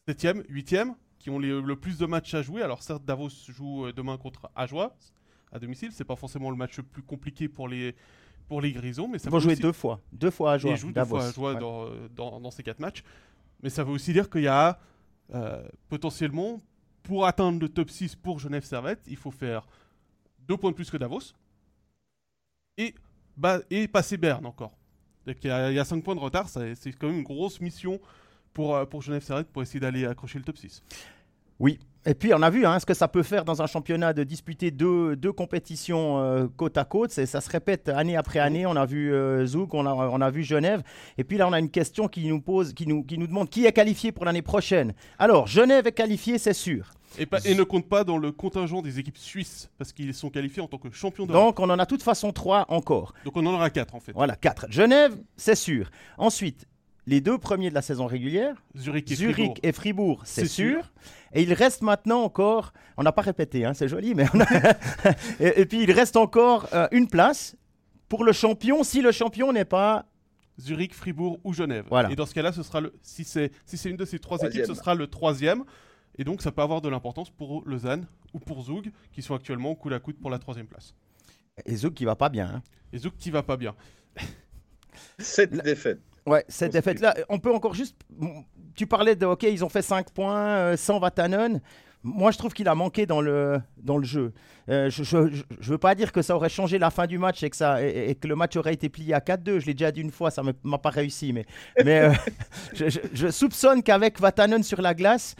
7e, 0.07 0.45
8e, 0.47 0.93
qui 1.19 1.29
ont 1.29 1.39
le 1.39 1.75
plus 1.75 1.97
de 1.97 2.05
matchs 2.05 2.33
à 2.35 2.41
jouer. 2.41 2.61
Alors 2.61 2.81
certes, 2.81 3.03
Davos 3.03 3.29
joue 3.49 3.87
euh, 3.87 3.93
demain 3.93 4.17
contre 4.17 4.49
Ajoie 4.55 4.95
à 5.51 5.59
domicile. 5.59 5.89
C'est 5.91 6.05
pas 6.05 6.15
forcément 6.15 6.51
le 6.51 6.57
match 6.57 6.77
le 6.77 6.83
plus 6.83 7.01
compliqué 7.01 7.49
pour 7.49 7.67
les, 7.67 7.95
pour 8.47 8.61
les 8.61 8.71
Grisons. 8.71 9.09
Mais 9.09 9.19
ça 9.19 9.27
Ils 9.27 9.31
vont 9.31 9.39
jouer 9.39 9.57
deux 9.57 9.73
fois. 9.73 9.99
Deux 10.13 10.31
fois 10.31 10.51
à 10.51 10.53
Ajoie. 10.53 10.71
Ils 10.71 10.77
jouent 10.77 10.93
deux 10.93 11.03
fois 11.03 11.25
à 11.25 11.27
Ajoie 11.27 11.55
dans, 11.55 11.89
dans, 12.15 12.39
dans 12.39 12.51
ces 12.51 12.63
4 12.63 12.79
matchs. 12.79 13.03
Mais 13.61 13.69
ça 13.69 13.83
veut 13.83 13.91
aussi 13.91 14.13
dire 14.13 14.29
qu'il 14.29 14.43
y 14.43 14.47
a 14.47 14.79
potentiellement, 15.89 16.61
pour 17.03 17.25
atteindre 17.25 17.59
le 17.59 17.69
top 17.69 17.89
6 17.89 18.15
pour 18.15 18.39
Genève 18.39 18.63
Servette, 18.63 19.01
il 19.07 19.17
faut 19.17 19.31
faire 19.31 19.67
deux 20.47 20.57
points 20.57 20.71
de 20.71 20.75
plus 20.75 20.89
que 20.89 20.97
Davos 20.97 21.33
et, 22.77 22.93
passer 23.87 24.17
Berne 24.17 24.45
encore. 24.45 24.77
Il 25.27 25.35
y, 25.43 25.49
a, 25.49 25.85
5 25.85 26.03
points 26.03 26.15
de 26.15 26.19
retard, 26.19 26.49
c'est 26.49 26.75
quand 26.99 27.07
même 27.07 27.17
une 27.17 27.23
grosse 27.23 27.59
mission 27.59 27.99
pour, 28.53 28.75
euh, 28.75 28.85
pour 28.85 29.01
Genève 29.01 29.23
Servette 29.23 29.47
pour 29.47 29.63
essayer 29.63 29.79
d'aller 29.79 30.05
accrocher 30.05 30.37
le 30.37 30.45
top 30.45 30.57
6. 30.57 30.83
Oui, 31.59 31.79
et 32.05 32.13
puis 32.13 32.33
on 32.33 32.41
a 32.41 32.49
vu 32.49 32.65
hein, 32.65 32.79
ce 32.79 32.85
que 32.85 32.93
ça 32.93 33.07
peut 33.07 33.23
faire 33.23 33.45
dans 33.45 33.61
un 33.61 33.67
championnat 33.67 34.13
de 34.13 34.23
disputer 34.23 34.71
deux, 34.71 35.15
deux 35.15 35.31
compétitions 35.31 36.19
euh, 36.19 36.47
côte 36.55 36.77
à 36.77 36.85
côte. 36.85 37.11
Ça 37.11 37.41
se 37.41 37.49
répète 37.49 37.89
année 37.89 38.15
après 38.15 38.39
année. 38.39 38.65
On 38.65 38.75
a 38.75 38.85
vu 38.85 39.13
euh, 39.13 39.45
Zouk, 39.45 39.73
on 39.73 39.85
a, 39.85 39.91
on 39.91 40.21
a 40.21 40.29
vu 40.29 40.43
Genève. 40.43 40.83
Et 41.17 41.23
puis 41.23 41.37
là, 41.37 41.47
on 41.47 41.53
a 41.53 41.59
une 41.59 41.71
question 41.71 42.07
qui 42.07 42.27
nous 42.27 42.41
pose, 42.41 42.73
qui 42.73 42.85
nous, 42.85 43.03
qui 43.03 43.17
nous 43.17 43.27
demande 43.27 43.49
qui 43.49 43.65
est 43.65 43.73
qualifié 43.73 44.11
pour 44.11 44.25
l'année 44.25 44.43
prochaine. 44.43 44.93
Alors, 45.17 45.47
Genève 45.47 45.87
est 45.87 45.93
qualifié, 45.93 46.37
c'est 46.37 46.53
sûr. 46.53 46.91
Et, 47.17 47.27
et, 47.45 47.55
ne 47.55 47.63
compte 47.63 47.87
pas 47.87 48.03
dans 48.03 48.17
le 48.17 48.31
contingent 48.31 48.81
des 48.81 48.99
équipes 48.99 49.17
suisses, 49.17 49.69
parce 49.77 49.93
qu'ils 49.93 50.13
sont 50.13 50.29
qualifiés 50.29 50.61
en 50.61 50.67
tant 50.67 50.77
que 50.77 50.91
champions 50.91 51.25
d'Europe. 51.25 51.45
Donc 51.45 51.59
on 51.61 51.69
en 51.69 51.79
a 51.79 51.85
de 51.85 51.89
toute 51.89 52.03
façon 52.03 52.33
trois 52.33 52.65
encore. 52.67 53.13
Donc 53.23 53.37
on 53.37 53.45
en 53.45 53.53
aura 53.53 53.69
quatre 53.69 53.95
en 53.95 54.01
fait. 54.01 54.11
Voilà, 54.11 54.35
quatre. 54.35 54.65
Genève, 54.69 55.15
c'est 55.37 55.55
sûr. 55.55 55.89
Ensuite, 56.17 56.67
les 57.07 57.21
deux 57.21 57.37
premiers 57.37 57.69
de 57.69 57.75
la 57.75 57.81
saison 57.81 58.07
régulière, 58.07 58.55
Zurich 58.75 59.59
et 59.61 59.71
Fribourg, 59.71 60.21
c'est 60.25 60.47
sûr. 60.47 60.91
Et 61.33 61.43
il 61.43 61.53
reste 61.53 61.81
maintenant 61.81 62.21
encore, 62.21 62.73
on 62.97 63.03
n'a 63.03 63.11
pas 63.11 63.21
répété, 63.21 63.65
hein, 63.65 63.73
c'est 63.73 63.87
joli, 63.87 64.15
mais 64.15 64.25
et, 65.39 65.65
puis 65.65 65.83
il 65.83 65.91
reste 65.91 66.15
encore 66.15 66.67
euh, 66.73 66.87
une 66.91 67.07
place 67.07 67.55
pour 68.07 68.23
le 68.23 68.31
champion 68.31 68.83
si 68.83 69.01
le 69.01 69.11
champion 69.11 69.51
n'est 69.51 69.65
pas 69.65 70.05
Zurich, 70.59 70.93
Fribourg 70.93 71.39
ou 71.43 71.53
Genève. 71.53 71.85
Et 72.09 72.15
dans 72.15 72.25
ce 72.25 72.33
cas-là, 72.33 72.51
ce 72.51 72.63
sera 72.63 72.81
le 72.81 72.93
si 73.01 73.23
c'est 73.23 73.51
si 73.65 73.77
c'est 73.77 73.89
une 73.89 73.97
de 73.97 74.05
ces 74.05 74.19
trois 74.19 74.39
équipes, 74.39 74.65
ce 74.65 74.73
sera 74.73 74.95
le 74.95 75.07
troisième. 75.07 75.63
Et 76.17 76.23
donc 76.23 76.41
ça 76.41 76.51
peut 76.51 76.61
avoir 76.61 76.81
de 76.81 76.87
l'importance 76.87 77.29
pour 77.29 77.61
Lausanne 77.65 78.07
ou 78.33 78.39
pour 78.39 78.63
Zug, 78.63 78.91
qui 79.11 79.21
sont 79.21 79.35
actuellement 79.35 79.71
au 79.71 79.75
coup 79.75 79.89
à 79.89 79.99
coude 79.99 80.17
pour 80.17 80.29
la 80.29 80.39
troisième 80.39 80.67
place. 80.67 80.95
Et 81.65 81.75
Zug 81.75 81.93
qui 81.93 82.05
va 82.05 82.15
pas 82.15 82.29
bien. 82.29 82.47
Hein. 82.47 82.63
Et 82.93 82.97
Zug 82.97 83.13
qui 83.17 83.31
va 83.31 83.43
pas 83.43 83.57
bien. 83.57 83.75
Cette 85.19 85.51
défaite. 85.51 85.99
Ouais, 86.25 86.43
cette 86.47 86.73
défaite-là, 86.73 87.15
on 87.29 87.39
peut 87.39 87.53
encore 87.53 87.73
juste. 87.73 87.95
Tu 88.75 88.87
parlais 88.87 89.15
de, 89.15 89.25
OK, 89.25 89.43
ils 89.43 89.63
ont 89.63 89.69
fait 89.69 89.81
5 89.81 90.09
points 90.09 90.47
euh, 90.47 90.77
sans 90.77 90.99
Vatanen. 90.99 91.61
Moi, 92.03 92.31
je 92.31 92.37
trouve 92.37 92.53
qu'il 92.53 92.67
a 92.67 92.75
manqué 92.75 93.05
dans 93.05 93.21
le, 93.21 93.59
dans 93.77 93.97
le 93.97 94.03
jeu. 94.03 94.31
Euh, 94.69 94.89
je 94.89 95.17
ne 95.17 95.29
veux 95.61 95.77
pas 95.77 95.95
dire 95.95 96.11
que 96.11 96.21
ça 96.21 96.35
aurait 96.35 96.49
changé 96.49 96.77
la 96.77 96.91
fin 96.91 97.07
du 97.07 97.17
match 97.17 97.41
et 97.41 97.49
que, 97.49 97.55
ça, 97.55 97.81
et, 97.83 98.13
que 98.15 98.27
le 98.27 98.35
match 98.35 98.55
aurait 98.57 98.73
été 98.73 98.89
plié 98.89 99.13
à 99.13 99.19
4-2. 99.19 99.59
Je 99.59 99.65
l'ai 99.65 99.73
déjà 99.73 99.91
dit 99.91 100.01
une 100.01 100.11
fois, 100.11 100.29
ça 100.29 100.43
ne 100.43 100.51
m'a 100.63 100.77
pas 100.77 100.91
réussi. 100.91 101.33
Mais, 101.33 101.45
mais 101.83 102.01
euh, 102.01 102.13
je, 102.73 102.85
je, 103.11 103.27
soupçonne 103.29 103.81
qu'avec 103.81 104.19
Vatanen 104.19 104.61
sur 104.61 104.81
la 104.81 104.93
glace, 104.93 105.35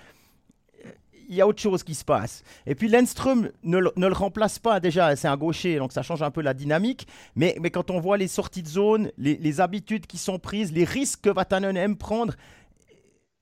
il 1.29 1.35
y 1.35 1.41
a 1.41 1.47
autre 1.47 1.61
chose 1.61 1.83
qui 1.83 1.95
se 1.95 2.05
passe. 2.05 2.43
Et 2.65 2.75
puis 2.75 2.87
Lenström 2.87 3.49
ne, 3.63 3.77
le 3.79 4.13
remplace 4.13 4.59
pas 4.59 4.79
déjà, 4.79 5.15
c'est 5.15 5.27
un 5.27 5.37
gaucher, 5.37 5.77
donc 5.77 5.91
ça 5.91 6.01
change 6.01 6.21
un 6.21 6.31
peu 6.31 6.41
la 6.41 6.53
dynamique. 6.53 7.07
Mais, 7.35 7.55
mais 7.61 7.71
quand 7.71 7.91
on 7.91 7.99
voit 7.99 8.17
les 8.17 8.27
sorties 8.27 8.63
de 8.63 8.67
zone, 8.67 9.11
les, 9.17 9.61
habitudes 9.61 10.05
qui 10.05 10.17
sont 10.17 10.39
prises, 10.39 10.71
les 10.71 10.83
risques 10.83 11.21
que 11.21 11.29
Vatanen 11.29 11.77
aime 11.77 11.95
prendre, 11.95 12.33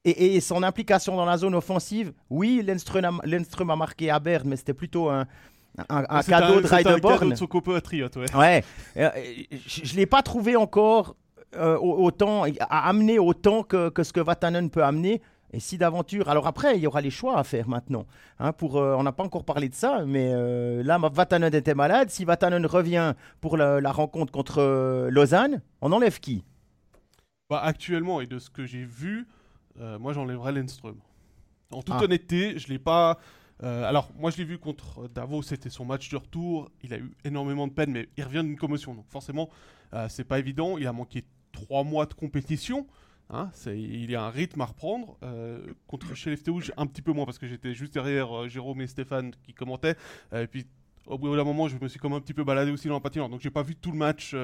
et, 0.06 0.42
son 0.42 0.64
implication 0.64 1.16
dans 1.16 1.26
la 1.26 1.38
zone 1.38 1.56
offensive, 1.56 2.14
oui, 2.30 2.62
Lenström 2.62 3.70
a, 3.70 3.76
marqué 3.76 4.10
à 4.10 4.20
Berne, 4.20 4.50
mais 4.50 4.58
c'était 4.58 4.74
plutôt 4.74 5.10
un, 5.10 5.26
un, 5.90 6.22
cadeau 6.22 6.62
de 6.62 6.68
Reideborn. 6.68 7.30
de 7.30 7.36
son 7.36 7.48
compatriote, 7.48 8.16
ouais. 8.18 8.36
ouais. 8.36 8.64
Euh, 8.98 9.10
je 9.66 9.94
ne 9.94 9.98
l'ai 9.98 10.06
pas 10.06 10.22
trouvé 10.22 10.56
encore 10.56 11.16
euh, 11.56 11.78
autant, 11.78 12.46
à 12.60 12.90
amener 12.90 13.20
autant 13.20 13.64
que, 13.64 13.90
que, 13.90 14.04
ce 14.04 14.12
que 14.12 14.20
Vatanen 14.20 14.70
peut 14.70 14.84
amener. 14.84 15.22
Et 15.54 15.60
si 15.60 15.78
d'aventure. 15.78 16.30
Alors 16.30 16.48
après, 16.48 16.78
il 16.78 16.82
y 16.82 16.88
aura 16.88 17.00
les 17.00 17.12
choix 17.12 17.38
à 17.38 17.44
faire 17.44 17.70
maintenant. 17.70 18.08
Hein, 18.40 18.54
pour, 18.54 18.78
euh, 18.78 18.96
on 18.98 19.04
n'a 19.04 19.12
pas 19.12 19.24
encore 19.24 19.46
parlé 19.46 19.70
de 19.70 19.76
ça, 19.76 20.04
mais 20.04 20.32
euh, 20.34 20.82
là, 20.82 20.98
Vatanen 20.98 21.54
était 21.54 21.76
malade. 21.76 22.10
Si 22.10 22.26
Vatanen 22.26 22.66
revient 22.66 23.14
pour 23.40 23.56
la, 23.56 23.92
rencontre 23.92 24.32
contre 24.32 24.60
euh, 24.60 25.12
Lausanne, 25.12 25.62
on 25.82 25.92
enlève 25.92 26.20
qui? 26.20 26.44
Bah, 27.52 27.62
Actuellement, 27.64 28.20
et 28.20 28.26
de 28.26 28.40
ce 28.40 28.50
que 28.50 28.66
j'ai 28.66 28.84
vu, 28.84 29.28
moi 30.00 30.14
j'enlèverais 30.14 30.52
Lenström. 30.52 30.98
En 31.72 31.84
toute 31.84 31.96
ah. 32.00 32.04
honnêteté, 32.04 32.58
je 32.58 32.68
ne 32.68 32.74
l'ai 32.74 32.80
pas. 32.80 33.20
alors, 33.62 34.10
moi 34.18 34.32
je 34.32 34.38
l'ai 34.38 34.46
vu 34.46 34.58
contre 34.58 35.08
Davos, 35.08 35.44
c'était 35.44 35.70
son 35.70 35.86
match 35.86 36.10
de 36.10 36.18
retour. 36.18 36.72
Il 36.82 36.94
a 36.96 36.98
eu 36.98 37.12
énormément 37.24 37.68
de 37.68 37.74
peine, 37.74 37.92
mais 37.92 38.10
il 38.18 38.24
revient 38.24 38.44
d'une 38.44 38.58
commotion. 38.58 38.96
Donc 38.96 39.06
forcément, 39.10 39.50
c'est 40.10 40.24
pas 40.24 40.40
évident. 40.40 40.80
Il 40.80 40.88
a 40.88 40.94
manqué 40.94 41.24
trois 41.52 41.84
mois 41.84 42.08
de 42.08 42.14
compétition. 42.16 42.88
Hein, 43.30 43.50
il 43.68 44.12
y 44.12 44.16
a 44.16 44.24
un 44.24 44.30
rythme 44.30 44.62
à 44.62 44.66
reprendre. 44.66 45.18
Euh, 45.24 45.60
contre 45.88 46.14
chez 46.16 46.36
Rouge, 46.48 46.72
un 46.78 46.86
petit 46.86 47.02
peu 47.02 47.14
moins 47.14 47.26
parce 47.26 47.40
que 47.40 47.48
j'étais 47.48 47.74
juste 47.74 47.94
derrière 47.94 48.36
euh, 48.36 48.48
Jérôme 48.48 48.82
et 48.82 48.88
Stéphane 48.88 49.32
qui 49.44 49.54
commentaient. 49.54 49.96
Euh, 50.34 50.44
et 50.44 50.48
puis 50.48 50.66
au 51.08 51.18
bout 51.18 51.36
d'un 51.36 51.44
moment, 51.44 51.68
je 51.68 51.78
me 51.82 51.88
suis 51.88 52.00
comme 52.00 52.14
un 52.14 52.20
petit 52.20 52.34
peu 52.34 52.44
baladé 52.44 52.72
aussi 52.72 52.88
dans 52.88 52.94
la 52.96 53.00
patinoire. 53.00 53.30
Donc 53.30 53.42
j'ai 53.42 53.50
pas 53.50 53.64
vu 53.64 53.76
tout 53.76 53.92
le 53.92 53.98
match 53.98 54.36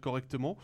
correctement. 0.00 0.56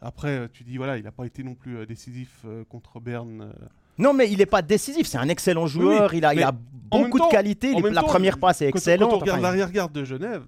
Après, 0.00 0.48
tu 0.52 0.64
dis 0.64 0.76
voilà, 0.76 0.98
il 0.98 1.04
n'a 1.04 1.12
pas 1.12 1.24
été 1.24 1.42
non 1.42 1.54
plus 1.54 1.86
décisif 1.86 2.44
contre 2.68 3.00
Berne. 3.00 3.52
Non, 3.96 4.12
mais 4.12 4.30
il 4.30 4.38
n'est 4.38 4.46
pas 4.46 4.62
décisif. 4.62 5.06
C'est 5.06 5.18
un 5.18 5.28
excellent 5.28 5.66
joueur. 5.66 6.12
il, 6.14 6.24
a, 6.24 6.34
il 6.34 6.42
a 6.42 6.52
beaucoup 6.52 7.18
de 7.18 7.30
qualité. 7.30 7.74
La 7.90 8.02
première 8.02 8.38
passe 8.38 8.62
est 8.62 8.68
excellente. 8.68 9.10
Quand 9.10 9.16
on 9.16 9.20
regarde 9.20 9.40
l'arrière-garde 9.40 9.92
de 9.92 10.04
Genève, 10.04 10.44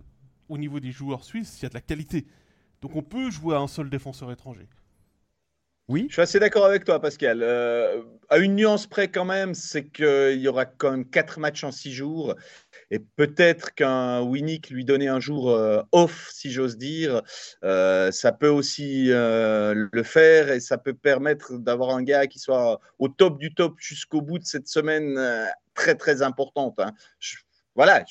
au 0.48 0.58
niveau 0.58 0.78
des 0.78 0.92
joueurs 0.92 1.24
suisses, 1.24 1.58
il 1.60 1.62
y 1.62 1.66
a 1.66 1.68
de 1.70 1.74
la 1.74 1.80
qualité. 1.80 2.26
Donc 2.82 2.96
on 2.96 3.02
peut 3.02 3.30
jouer 3.30 3.54
à 3.54 3.60
un 3.60 3.68
seul 3.68 3.88
défenseur 3.88 4.30
étranger. 4.30 4.66
Oui. 5.90 6.06
Je 6.08 6.12
suis 6.12 6.22
assez 6.22 6.38
d'accord 6.38 6.66
avec 6.66 6.84
toi, 6.84 7.00
Pascal. 7.00 7.40
Euh, 7.42 8.00
à 8.28 8.38
une 8.38 8.54
nuance 8.54 8.86
près 8.86 9.08
quand 9.08 9.24
même, 9.24 9.54
c'est 9.54 9.88
qu'il 9.88 10.38
y 10.38 10.46
aura 10.46 10.64
quand 10.64 10.92
même 10.92 11.04
quatre 11.04 11.40
matchs 11.40 11.64
en 11.64 11.72
six 11.72 11.92
jours. 11.92 12.36
Et 12.92 13.00
peut-être 13.00 13.74
qu'un 13.74 14.20
Winnick 14.22 14.70
lui 14.70 14.84
donner 14.84 15.08
un 15.08 15.18
jour 15.18 15.50
euh, 15.50 15.82
off, 15.90 16.30
si 16.32 16.52
j'ose 16.52 16.78
dire, 16.78 17.22
euh, 17.64 18.12
ça 18.12 18.30
peut 18.30 18.48
aussi 18.48 19.06
le 19.08 20.02
faire 20.04 20.52
et 20.52 20.60
ça 20.60 20.78
peut 20.78 20.94
permettre 20.94 21.58
d'avoir 21.58 21.90
un 21.90 22.04
gars 22.04 22.28
qui 22.28 22.38
soit 22.38 22.78
au 23.00 23.08
top 23.08 23.40
du 23.40 23.52
top 23.52 23.74
jusqu'au 23.80 24.22
bout 24.22 24.38
de 24.38 24.44
cette 24.44 24.68
semaine 24.68 25.18
très 25.74 25.96
très 25.96 26.22
importante. 26.22 26.78
Hein. 26.78 26.92
voilà, 27.74 28.04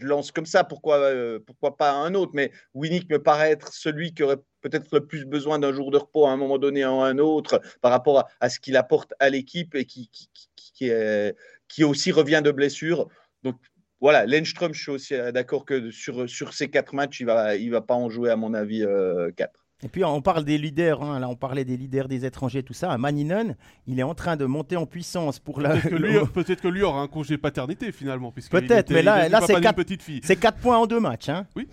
lance 0.00 0.30
comme 0.32 0.46
ça, 0.46 0.64
pourquoi, 0.64 1.12
pourquoi 1.46 1.76
pas 1.76 1.92
un 1.92 2.14
autre? 2.14 2.32
Mais 2.34 2.52
Winnick 2.74 3.10
me 3.10 3.22
paraît 3.22 3.50
être 3.50 3.72
celui 3.72 4.14
qui 4.14 4.22
aurait 4.22 4.38
peut-être 4.60 4.92
le 4.92 5.06
plus 5.06 5.24
besoin 5.24 5.58
d'un 5.58 5.72
jour 5.72 5.90
de 5.90 5.98
repos 5.98 6.26
à 6.26 6.30
un 6.30 6.36
moment 6.36 6.58
donné 6.58 6.84
en 6.84 7.02
un 7.02 7.18
autre 7.18 7.60
par 7.80 7.90
rapport 7.90 8.28
à, 8.40 8.48
ce 8.48 8.60
qu'il 8.60 8.76
apporte 8.76 9.14
à 9.20 9.30
l'équipe 9.30 9.74
et 9.74 9.84
qui, 9.84 10.10
aussi 11.84 12.12
revient 12.12 12.42
de 12.44 12.50
blessure. 12.50 13.08
Donc 13.42 13.56
voilà, 14.00 14.26
Lenström, 14.26 14.74
je 14.74 14.82
suis 14.82 14.90
aussi 14.90 15.14
d'accord 15.32 15.64
que 15.64 15.90
sur, 15.90 16.28
sur 16.28 16.54
ces 16.54 16.68
quatre 16.68 16.94
matchs, 16.94 17.20
il 17.20 17.26
ne 17.26 17.32
va, 17.32 17.56
il 17.56 17.70
va 17.70 17.80
pas 17.80 17.94
en 17.94 18.08
jouer 18.08 18.30
à 18.30 18.36
mon 18.36 18.54
avis 18.54 18.84
euh, 18.84 19.30
quatre. 19.32 19.67
Et 19.84 19.88
puis 19.88 20.04
on 20.04 20.20
parle 20.20 20.44
des 20.44 20.58
leaders, 20.58 21.02
hein. 21.04 21.20
là 21.20 21.28
on 21.28 21.36
parlait 21.36 21.64
des 21.64 21.76
leaders 21.76 22.08
des 22.08 22.24
étrangers, 22.24 22.64
tout 22.64 22.72
ça. 22.72 22.98
Maninen, 22.98 23.54
il 23.86 24.00
est 24.00 24.02
en 24.02 24.14
train 24.14 24.36
de 24.36 24.44
monter 24.44 24.76
en 24.76 24.86
puissance 24.86 25.38
pour 25.38 25.60
la. 25.60 25.76
Peut-être 25.76 26.60
que, 26.60 26.68
lui, 26.68 26.82
aura 26.82 27.00
un 27.00 27.06
congé 27.06 27.38
paternité 27.38 27.92
finalement. 27.92 28.32
Peut-être, 28.50 28.90
mais 28.90 29.02
là, 29.02 29.28
là 29.28 29.40
c'est 29.40 29.60
4, 29.60 30.58
points 30.58 30.78
en 30.78 30.86
deux 30.86 30.98
matchs. 30.98 31.28
Hein. 31.28 31.46
Oui. 31.54 31.68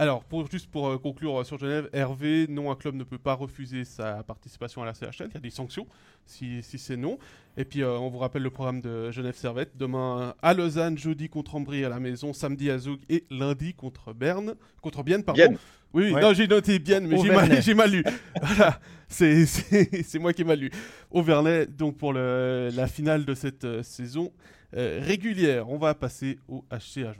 Alors, 0.00 0.22
pour, 0.22 0.48
juste 0.48 0.70
pour 0.70 0.86
euh, 0.86 0.96
conclure 0.96 1.44
sur 1.44 1.58
Genève, 1.58 1.90
Hervé, 1.92 2.46
non, 2.48 2.70
un 2.70 2.76
club 2.76 2.94
ne 2.94 3.02
peut 3.02 3.18
pas 3.18 3.34
refuser 3.34 3.84
sa 3.84 4.22
participation 4.22 4.80
à 4.80 4.86
la 4.86 4.94
CHL. 4.94 5.26
Il 5.30 5.34
y 5.34 5.36
a 5.36 5.40
des 5.40 5.50
sanctions 5.50 5.88
si, 6.24 6.62
c'est 6.62 6.96
non. 6.96 7.18
Et 7.56 7.64
puis, 7.64 7.82
euh, 7.82 7.98
on 7.98 8.08
vous 8.08 8.18
rappelle 8.18 8.42
le 8.42 8.50
programme 8.50 8.80
de 8.80 9.10
Genève 9.10 9.34
Servette. 9.34 9.76
Demain 9.76 10.36
à 10.40 10.54
Lausanne, 10.54 10.96
jeudi 10.96 11.28
contre 11.28 11.56
Ambry 11.56 11.84
à 11.84 11.88
la 11.88 11.98
maison, 11.98 12.32
samedi 12.32 12.70
à 12.70 12.78
Zoug 12.78 13.00
et 13.08 13.24
lundi 13.28 13.74
contre 13.74 14.12
Berne. 14.12 14.54
Contre 14.82 15.02
Bienne, 15.02 15.24
pardon. 15.24 15.56
Oui, 15.92 16.12
non, 16.12 16.32
j'ai 16.32 16.46
noté 16.46 16.78
Bienne, 16.78 17.08
mais 17.08 17.18
j'ai 17.60 17.74
mal, 17.74 17.90
lu. 17.90 18.04
voilà, 18.40 18.78
c'est 19.08 20.18
moi 20.20 20.32
qui 20.32 20.42
ai 20.42 20.44
mal 20.44 20.60
lu. 20.60 20.70
Au 21.10 21.22
Vernet, 21.22 21.74
donc 21.74 21.96
pour 21.96 22.12
la 22.12 22.86
finale 22.86 23.24
de 23.24 23.34
cette 23.34 23.64
euh, 23.64 23.82
saison 23.82 24.32
régulière, 24.72 25.68
on 25.70 25.78
va 25.78 25.94
passer 25.94 26.38
au 26.46 26.62
HC 26.70 27.04
à 27.04 27.14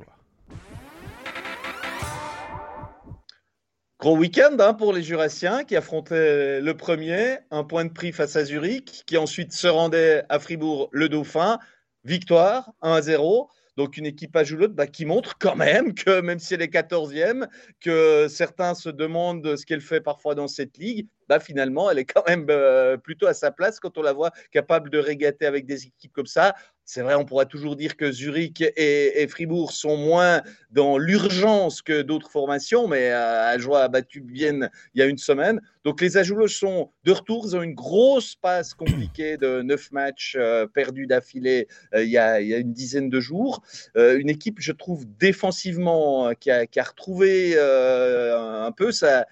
Gros 3.98 4.16
week-end 4.16 4.56
hein, 4.60 4.74
pour 4.74 4.92
les 4.92 5.02
Jurassiens 5.02 5.64
qui 5.64 5.74
affrontaient 5.74 6.60
le 6.60 6.76
premier, 6.76 7.38
un 7.50 7.64
point 7.64 7.84
de 7.84 7.92
prix 7.92 8.12
face 8.12 8.36
à 8.36 8.44
Zurich, 8.44 9.02
qui 9.06 9.16
ensuite 9.16 9.52
se 9.52 9.66
rendait 9.66 10.22
à 10.28 10.38
Fribourg 10.38 10.88
le 10.92 11.08
Dauphin. 11.08 11.58
Victoire 12.04 12.72
1 12.80 12.92
à 12.92 13.02
0. 13.02 13.50
Donc 13.76 13.96
une 13.96 14.06
équipe 14.06 14.36
à 14.36 14.44
l'autre 14.44 14.74
bah, 14.74 14.86
qui 14.86 15.04
montre 15.04 15.36
quand 15.38 15.56
même 15.56 15.94
que 15.94 16.20
même 16.20 16.38
si 16.38 16.54
elle 16.54 16.62
est 16.62 16.72
14e, 16.72 17.48
que 17.80 18.28
certains 18.28 18.74
se 18.74 18.88
demandent 18.88 19.56
ce 19.56 19.66
qu'elle 19.66 19.80
fait 19.80 20.00
parfois 20.00 20.36
dans 20.36 20.48
cette 20.48 20.78
ligue, 20.78 21.08
bah, 21.28 21.40
finalement 21.40 21.90
elle 21.90 21.98
est 21.98 22.04
quand 22.04 22.26
même 22.28 22.46
euh, 22.50 22.96
plutôt 22.96 23.26
à 23.26 23.34
sa 23.34 23.50
place 23.50 23.80
quand 23.80 23.98
on 23.98 24.02
la 24.02 24.12
voit 24.12 24.30
capable 24.52 24.90
de 24.90 24.98
régater 24.98 25.44
avec 25.44 25.66
des 25.66 25.86
équipes 25.86 26.12
comme 26.12 26.26
ça. 26.26 26.54
C'est 26.90 27.02
vrai, 27.02 27.14
on 27.16 27.26
pourra 27.26 27.44
toujours 27.44 27.76
dire 27.76 27.98
que 27.98 28.10
Zurich 28.10 28.64
et, 28.74 29.26
Fribourg 29.28 29.72
sont 29.72 29.98
moins 29.98 30.40
dans 30.70 30.96
l'urgence 30.96 31.82
que 31.82 32.00
d'autres 32.00 32.30
formations, 32.30 32.88
mais 32.88 33.10
Ajoie 33.10 33.82
a 33.82 33.88
battu 33.88 34.24
Vienne 34.26 34.70
il 34.94 35.00
y 35.00 35.02
a 35.02 35.04
une 35.04 35.18
semaine. 35.18 35.60
Donc 35.84 36.00
les 36.00 36.16
Ajoulots 36.16 36.48
sont 36.48 36.90
de 37.04 37.12
retour. 37.12 37.44
Ils 37.46 37.56
ont 37.56 37.62
une 37.62 37.74
grosse 37.74 38.36
passe 38.36 38.72
compliquée 38.72 39.36
de 39.36 39.60
neuf 39.60 39.92
matchs 39.92 40.34
euh, 40.38 40.66
perdus 40.66 41.06
d'affilée 41.06 41.68
euh, 41.94 42.04
il, 42.04 42.08
y 42.08 42.16
a 42.16 42.40
une 42.40 42.72
dizaine 42.72 43.10
de 43.10 43.20
jours. 43.20 43.62
Euh, 43.98 44.18
une 44.18 44.30
équipe, 44.30 44.56
je 44.58 44.72
trouve, 44.72 45.04
défensivement, 45.18 46.32
qui 46.40 46.50
a, 46.50 46.64
retrouvé 46.78 47.58
un 47.58 48.72
peu 48.72 48.92
sa, 48.92 49.26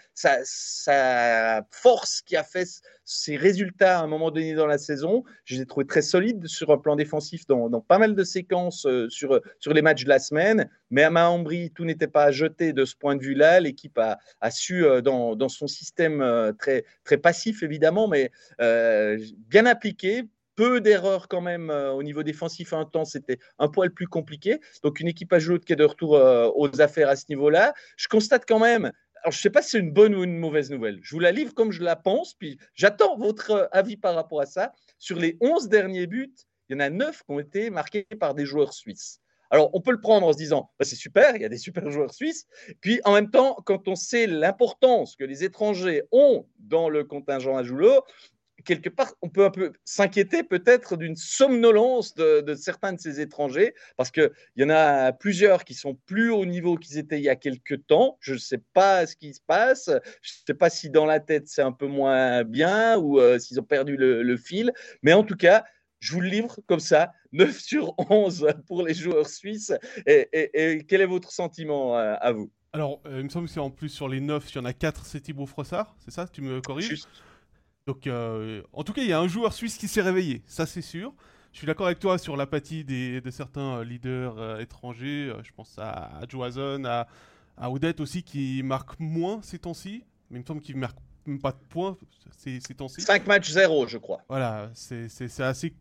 force, 1.70 2.20
qui 2.20 2.36
a 2.36 2.44
fait 2.44 2.68
ses 3.06 3.36
résultats 3.36 4.00
à 4.00 4.02
un 4.02 4.06
moment 4.06 4.30
donné 4.30 4.54
dans 4.54 4.66
la 4.66 4.76
saison. 4.76 5.24
Je 5.44 5.54
les 5.54 5.62
ai 5.62 5.66
trouvés 5.66 5.86
très 5.86 6.02
solides 6.02 6.46
sur 6.46 6.70
un 6.70 6.76
plan 6.76 6.96
défensif 6.96 7.46
dans, 7.46 7.70
pas 7.80 7.98
mal 7.98 8.14
de 8.14 8.24
séquences 8.24 8.86
sur, 9.08 9.40
sur 9.60 9.72
les 9.72 9.80
matchs 9.80 10.04
de 10.04 10.10
la 10.10 10.18
semaine. 10.18 10.68
Mais 10.90 11.02
à 11.02 11.10
Mahambri, 11.10 11.70
tout 11.70 11.84
n'était 11.84 12.08
pas 12.08 12.24
à 12.24 12.30
jeter 12.32 12.72
de 12.72 12.84
ce 12.84 12.94
point 12.94 13.16
de 13.16 13.22
vue-là. 13.22 13.60
L'équipe 13.60 13.96
a, 13.96 14.18
a, 14.40 14.50
su, 14.50 14.84
dans, 15.02 15.36
dans 15.36 15.48
son 15.48 15.66
système 15.66 16.20
euh, 16.20 16.52
très, 16.52 16.84
très 17.04 17.16
passif 17.16 17.62
évidemment, 17.62 18.08
mais 18.08 18.30
euh, 18.60 19.18
bien 19.48 19.66
appliqué. 19.66 20.24
Peu 20.56 20.80
d'erreurs 20.80 21.28
quand 21.28 21.42
même 21.42 21.68
euh, 21.68 21.92
au 21.92 22.02
niveau 22.02 22.22
défensif 22.22 22.72
un 22.72 22.86
temps, 22.86 23.04
c'était 23.04 23.38
un 23.58 23.68
poil 23.68 23.90
plus 23.90 24.06
compliqué. 24.06 24.58
Donc 24.82 25.00
une 25.00 25.08
équipe 25.08 25.32
à 25.32 25.38
jouer 25.38 25.60
qui 25.60 25.74
est 25.74 25.76
de 25.76 25.84
retour 25.84 26.12
aux 26.12 26.80
affaires 26.80 27.10
à 27.10 27.16
ce 27.16 27.26
niveau-là. 27.28 27.74
Je 27.96 28.08
constate 28.08 28.44
quand 28.48 28.58
même 28.58 28.90
alors, 29.26 29.32
je 29.32 29.38
ne 29.38 29.42
sais 29.42 29.50
pas 29.50 29.60
si 29.60 29.70
c'est 29.70 29.80
une 29.80 29.90
bonne 29.90 30.14
ou 30.14 30.22
une 30.22 30.38
mauvaise 30.38 30.70
nouvelle. 30.70 31.00
Je 31.02 31.12
vous 31.12 31.18
la 31.18 31.32
livre 31.32 31.52
comme 31.52 31.72
je 31.72 31.82
la 31.82 31.96
pense, 31.96 32.34
puis 32.34 32.60
j'attends 32.74 33.16
votre 33.16 33.68
avis 33.72 33.96
par 33.96 34.14
rapport 34.14 34.40
à 34.40 34.46
ça. 34.46 34.72
Sur 35.00 35.18
les 35.18 35.36
11 35.40 35.68
derniers 35.68 36.06
buts, 36.06 36.32
il 36.68 36.74
y 36.74 36.76
en 36.76 36.78
a 36.78 36.90
9 36.90 37.24
qui 37.24 37.24
ont 37.26 37.40
été 37.40 37.70
marqués 37.70 38.06
par 38.20 38.36
des 38.36 38.46
joueurs 38.46 38.72
suisses. 38.72 39.20
Alors, 39.50 39.70
on 39.74 39.80
peut 39.80 39.90
le 39.90 40.00
prendre 40.00 40.28
en 40.28 40.32
se 40.32 40.38
disant, 40.38 40.70
bah, 40.78 40.84
c'est 40.84 40.94
super, 40.94 41.34
il 41.34 41.42
y 41.42 41.44
a 41.44 41.48
des 41.48 41.58
super 41.58 41.90
joueurs 41.90 42.14
suisses. 42.14 42.46
Puis, 42.80 43.00
en 43.04 43.14
même 43.14 43.28
temps, 43.28 43.56
quand 43.66 43.88
on 43.88 43.96
sait 43.96 44.28
l'importance 44.28 45.16
que 45.16 45.24
les 45.24 45.42
étrangers 45.42 46.04
ont 46.12 46.46
dans 46.60 46.88
le 46.88 47.02
contingent 47.02 47.56
à 47.56 47.64
Joulot, 47.64 48.04
quelque 48.64 48.88
part, 48.88 49.12
on 49.22 49.28
peut 49.28 49.44
un 49.44 49.50
peu 49.50 49.72
s'inquiéter 49.84 50.42
peut-être 50.42 50.96
d'une 50.96 51.16
somnolence 51.16 52.14
de, 52.14 52.54
certains 52.54 52.92
de 52.92 53.00
ces 53.00 53.20
étrangers, 53.20 53.74
parce 53.96 54.10
qu'il 54.10 54.30
y 54.56 54.64
en 54.64 54.70
a 54.70 55.12
plusieurs 55.12 55.64
qui 55.64 55.74
sont 55.74 55.94
plus 56.06 56.30
au 56.30 56.46
niveau 56.46 56.76
qu'ils 56.76 56.98
étaient 56.98 57.18
il 57.18 57.24
y 57.24 57.28
a 57.28 57.36
quelques 57.36 57.86
temps. 57.86 58.16
Je 58.20 58.34
ne 58.34 58.38
sais 58.38 58.62
pas 58.72 59.06
ce 59.06 59.16
qui 59.16 59.34
se 59.34 59.40
passe. 59.46 59.86
Je 59.86 60.32
ne 60.32 60.46
sais 60.46 60.54
pas 60.54 60.70
si 60.70 60.90
dans 60.90 61.06
la 61.06 61.20
tête 61.20 61.48
c'est 61.48 61.62
un 61.62 61.72
peu 61.72 61.86
moins 61.86 62.44
bien 62.44 62.98
ou 62.98 63.20
euh, 63.20 63.38
s'ils 63.38 63.60
ont 63.60 63.64
perdu 63.64 63.96
le, 63.96 64.36
fil. 64.36 64.72
Mais 65.02 65.12
en 65.12 65.22
tout 65.22 65.36
cas, 65.36 65.64
je 65.98 66.12
vous 66.12 66.20
le 66.20 66.28
livre 66.28 66.58
comme 66.66 66.80
ça, 66.80 67.12
9 67.32 67.58
sur 67.58 67.94
11 68.10 68.48
pour 68.66 68.82
les 68.82 68.94
joueurs 68.94 69.28
suisses. 69.28 69.72
Et, 70.06 70.84
quel 70.88 71.00
est 71.00 71.06
votre 71.06 71.30
sentiment 71.30 71.96
euh, 71.98 72.14
à, 72.20 72.32
vous? 72.32 72.50
Alors, 72.72 73.00
euh, 73.06 73.18
il 73.18 73.24
me 73.24 73.28
semble 73.28 73.46
que 73.46 73.52
c'est 73.52 73.60
en 73.60 73.70
plus 73.70 73.88
sur 73.88 74.08
les 74.08 74.20
9, 74.20 74.50
il 74.52 74.56
y 74.56 74.58
en 74.58 74.64
a 74.64 74.72
4, 74.72 75.06
c'est 75.06 75.20
Thibaut 75.20 75.46
Frossard, 75.46 75.96
c'est 75.98 76.10
ça? 76.10 76.28
Tu 76.30 76.42
me 76.42 76.60
corriges? 76.60 77.06
Donc, 77.86 78.06
euh, 78.06 78.62
en 78.72 78.82
tout 78.82 78.92
cas, 78.92 79.02
il 79.02 79.08
y 79.08 79.12
a 79.12 79.20
un 79.20 79.28
joueur 79.28 79.52
suisse 79.52 79.76
qui 79.76 79.86
s'est 79.88 80.02
réveillé, 80.02 80.42
ça 80.46 80.66
c'est 80.66 80.82
sûr. 80.82 81.14
Je 81.52 81.58
suis 81.58 81.66
d'accord 81.66 81.86
avec 81.86 82.00
toi 82.00 82.18
sur 82.18 82.36
l'apathie 82.36 82.84
de 82.84 83.30
certains 83.30 83.82
leaders 83.82 84.60
étrangers. 84.60 85.32
je 85.42 85.50
pense 85.52 85.78
à, 85.78 86.20
Joazon, 86.28 86.84
à, 86.84 87.06
à 87.56 87.70
Odette 87.70 88.00
aussi, 88.00 88.22
qui 88.22 88.62
marque 88.62 89.00
moins 89.00 89.40
ces 89.40 89.58
temps-ci. 89.58 90.04
Mais 90.30 90.38
il 90.38 90.42
me 90.42 90.46
semble 90.46 90.60
qu'il 90.60 90.74
ne 90.74 90.80
marque 90.80 90.98
même 91.24 91.40
pas 91.40 91.52
de 91.52 91.64
points 91.70 91.96
ces, 92.36 92.60
ces 92.60 92.74
temps-ci. 92.74 93.00
5 93.00 93.26
matchs 93.26 93.50
0, 93.50 93.86
je 93.86 93.98
crois. 93.98 94.20
Voilà, 94.28 94.70
c'est 94.74 95.40
assez 95.40 95.74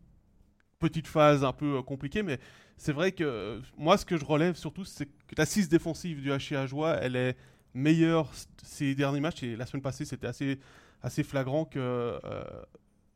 petite 0.78 1.06
phase 1.06 1.44
un 1.44 1.52
peu 1.52 1.78
euh, 1.78 1.82
compliquée, 1.82 2.22
mais 2.22 2.38
c'est 2.76 2.92
vrai 2.92 3.12
que 3.12 3.24
euh, 3.24 3.60
moi, 3.76 3.96
ce 3.96 4.04
que 4.04 4.16
je 4.16 4.24
relève 4.24 4.54
surtout, 4.56 4.84
c'est 4.84 5.06
que 5.06 5.34
l'assise 5.36 5.68
défensive 5.68 6.20
du 6.20 6.30
HIA 6.30 6.66
Joie, 6.66 6.98
elle 7.00 7.16
est 7.16 7.36
meilleure 7.74 8.30
ces 8.62 8.94
derniers 8.94 9.20
matchs. 9.20 9.42
Et 9.42 9.56
la 9.56 9.66
semaine 9.66 9.82
passée, 9.82 10.04
c'était 10.04 10.26
assez, 10.26 10.58
assez 11.06 11.22
flagrant 11.22 11.64
qu'il 11.64 11.80
euh, 11.80 12.18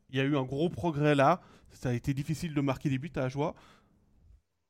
il 0.09 0.17
y 0.17 0.19
a 0.21 0.23
eu 0.23 0.37
un 0.37 0.43
gros 0.43 0.69
progrès 0.69 1.13
là. 1.13 1.41
Ça 1.71 1.89
a 1.89 1.93
été 1.93 2.13
difficile 2.13 2.53
de 2.53 2.61
marquer 2.61 2.89
des 2.89 2.97
buts 2.97 3.11
à 3.15 3.27
Joie. 3.29 3.53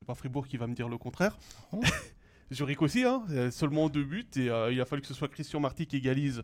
C'est 0.00 0.06
pas 0.06 0.14
Fribourg 0.14 0.46
qui 0.46 0.56
va 0.56 0.66
me 0.66 0.74
dire 0.74 0.88
le 0.88 0.98
contraire. 0.98 1.38
Oh. 1.72 1.80
Zurich 2.52 2.82
aussi, 2.82 3.04
hein, 3.04 3.24
seulement 3.50 3.88
deux 3.88 4.04
buts. 4.04 4.28
Et 4.36 4.50
il 4.70 4.80
a 4.80 4.84
fallu 4.84 5.00
que 5.00 5.08
ce 5.08 5.14
soit 5.14 5.28
Christian 5.28 5.58
Marty 5.58 5.86
qui 5.86 5.96
égalise. 5.96 6.42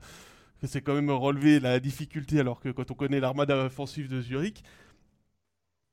C'est 0.64 0.80
quand 0.80 0.94
même 0.94 1.10
relevé 1.10 1.60
la 1.60 1.78
difficulté, 1.78 2.40
alors 2.40 2.60
que 2.60 2.70
quand 2.70 2.90
on 2.90 2.94
connaît 2.94 3.20
l'armada 3.20 3.56
offensive 3.56 4.08
de 4.08 4.20
Zurich, 4.20 4.64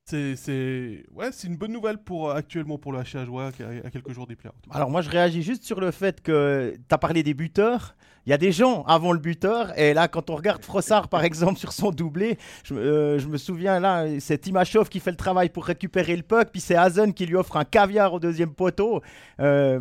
c'est 0.07 1.03
ouais, 1.15 1.29
c'est 1.31 1.47
une 1.47 1.57
bonne 1.57 1.71
nouvelle 1.71 1.97
pour 1.97 2.29
euh, 2.29 2.35
actuellement 2.35 2.77
pour 2.77 2.93
le 2.93 3.03
Joie 3.03 3.47
à 3.47 3.89
quelques 3.89 4.11
jours 4.11 4.27
des 4.27 4.35
playoffs. 4.35 4.55
Alors 4.69 4.91
moi 4.91 5.01
je 5.01 5.09
réagis 5.09 5.41
juste 5.41 5.63
sur 5.63 5.79
le 5.79 5.89
fait 5.89 6.21
que 6.21 6.75
tu 6.75 6.93
as 6.93 6.97
parlé 6.97 7.23
des 7.23 7.33
buteurs. 7.33 7.95
Il 8.27 8.31
y 8.31 8.33
a 8.33 8.37
des 8.37 8.51
gens 8.51 8.83
avant 8.83 9.13
le 9.13 9.19
buteur 9.19 9.77
et 9.79 9.93
là 9.93 10.07
quand 10.07 10.29
on 10.29 10.35
regarde 10.35 10.63
Frossard 10.63 11.09
par 11.09 11.23
exemple 11.23 11.59
sur 11.59 11.71
son 11.71 11.91
doublé, 11.91 12.37
je, 12.63 12.73
euh, 12.75 13.19
je 13.19 13.27
me 13.27 13.37
souviens 13.37 13.79
là 13.79 14.05
c'est 14.19 14.37
Timashov 14.37 14.89
qui 14.89 14.99
fait 14.99 15.11
le 15.11 15.17
travail 15.17 15.49
pour 15.49 15.65
récupérer 15.65 16.15
le 16.15 16.23
puck 16.23 16.49
puis 16.51 16.61
c'est 16.61 16.75
Hazen 16.75 17.13
qui 17.13 17.25
lui 17.25 17.35
offre 17.35 17.57
un 17.57 17.65
caviar 17.65 18.13
au 18.13 18.19
deuxième 18.19 18.53
poteau. 18.53 19.01
Euh, 19.39 19.79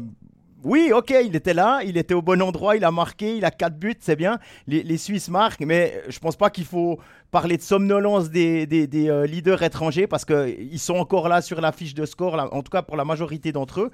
oui, 0.64 0.92
ok, 0.94 1.14
il 1.24 1.37
était 1.37 1.53
là, 1.53 1.81
il 1.85 1.98
était 1.98 2.14
au 2.14 2.22
bon 2.22 2.40
endroit, 2.40 2.74
il 2.74 2.85
a 2.85 2.90
marqué, 2.90 3.37
il 3.37 3.44
a 3.44 3.50
quatre 3.50 3.79
buts, 3.79 3.94
c'est 4.00 4.16
bien. 4.16 4.38
Les, 4.66 4.96
Suisses 4.96 5.29
marquent, 5.29 5.61
mais 5.61 6.03
je 6.09 6.18
pense 6.18 6.37
pas 6.37 6.48
qu'il 6.48 6.64
faut 6.64 6.98
parler 7.31 7.59
de 7.59 7.62
somnolence 7.62 8.31
des, 8.31 8.66
euh, 9.09 9.27
leaders 9.27 9.62
étrangers 9.62 10.07
parce 10.07 10.24
qu'ils 10.24 10.79
sont 10.79 10.94
encore 10.94 11.29
là 11.29 11.42
sur 11.42 11.61
la 11.61 11.70
fiche 11.72 11.94
de 11.94 12.07
score, 12.07 12.35
en 12.53 12.62
tout 12.62 12.70
cas 12.70 12.81
pour 12.81 12.96
la 12.96 13.05
majorité 13.05 13.53
d'entre 13.53 13.83
eux. 13.83 13.90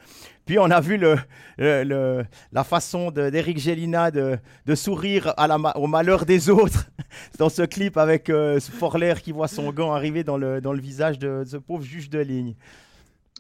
Puis 0.46 0.58
on 0.60 0.70
a 0.70 0.80
vu 0.80 1.00
la 1.58 2.64
façon 2.64 3.10
d'Eric 3.10 3.58
Gélina 3.58 4.12
de, 4.12 4.38
sourire 4.74 5.34
à 5.36 5.48
la, 5.48 5.56
au 5.76 5.88
malheur 5.88 6.24
des 6.24 6.50
autres 6.50 6.86
dans 7.38 7.48
ce 7.48 7.62
clip 7.62 7.96
avec 7.96 8.30
euh, 8.30 8.60
Forler 8.60 9.14
qui 9.20 9.32
voit 9.32 9.48
son 9.48 9.72
gant 9.72 9.92
arriver 9.92 10.22
dans 10.22 10.36
le 10.36 10.80
visage 10.80 11.18
de 11.18 11.42
ce 11.44 11.56
pauvre 11.56 11.82
juge 11.82 12.10
de 12.10 12.20
ligne. 12.20 12.54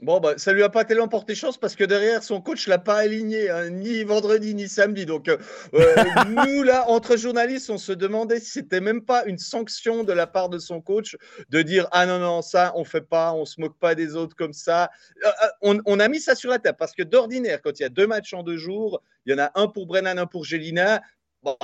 Bon, 0.02 0.18
bah, 0.18 0.34
ça 0.38 0.54
lui 0.54 0.62
a 0.62 0.70
pas 0.70 0.84
tellement 0.84 1.08
porté 1.08 1.34
chance 1.34 1.58
parce 1.58 1.76
que 1.76 1.84
derrière, 1.84 2.22
son 2.22 2.40
coach 2.40 2.66
l'a 2.66 2.78
pas 2.78 2.96
aligné, 2.96 3.50
hein, 3.50 3.68
ni 3.68 4.02
vendredi 4.02 4.54
ni 4.54 4.66
samedi. 4.66 5.04
Donc, 5.04 5.28
euh, 5.28 5.36
euh, 5.74 5.94
nous, 6.28 6.62
là, 6.62 6.88
entre 6.88 7.16
journalistes, 7.16 7.68
on 7.68 7.76
se 7.76 7.92
demandait 7.92 8.40
si 8.40 8.50
c'était 8.50 8.80
même 8.80 9.02
pas 9.04 9.24
une 9.26 9.36
sanction 9.36 10.02
de 10.02 10.12
la 10.14 10.26
part 10.26 10.48
de 10.48 10.58
son 10.58 10.80
coach 10.80 11.16
de 11.50 11.60
dire 11.60 11.86
Ah 11.92 12.06
non, 12.06 12.18
non, 12.18 12.40
ça, 12.40 12.72
on 12.76 12.84
fait 12.84 13.02
pas, 13.02 13.34
on 13.34 13.44
se 13.44 13.60
moque 13.60 13.78
pas 13.78 13.94
des 13.94 14.16
autres 14.16 14.34
comme 14.36 14.54
ça. 14.54 14.90
Euh, 15.24 15.78
on, 15.84 16.00
a 16.00 16.08
mis 16.08 16.20
ça 16.20 16.34
sur 16.34 16.50
la 16.50 16.58
table 16.58 16.78
parce 16.78 16.92
que 16.92 17.02
d'ordinaire, 17.02 17.60
quand 17.60 17.78
il 17.78 17.82
y 17.82 17.86
a 17.86 17.90
deux 17.90 18.06
matchs 18.06 18.32
en 18.32 18.42
deux 18.42 18.56
jours, 18.56 19.02
il 19.26 19.32
y 19.32 19.34
en 19.34 19.38
a 19.38 19.50
un 19.54 19.68
pour 19.68 19.86
Brennan, 19.86 20.18
un 20.18 20.26
pour 20.26 20.44
Gélina. 20.44 21.02
Bah, 21.42 21.56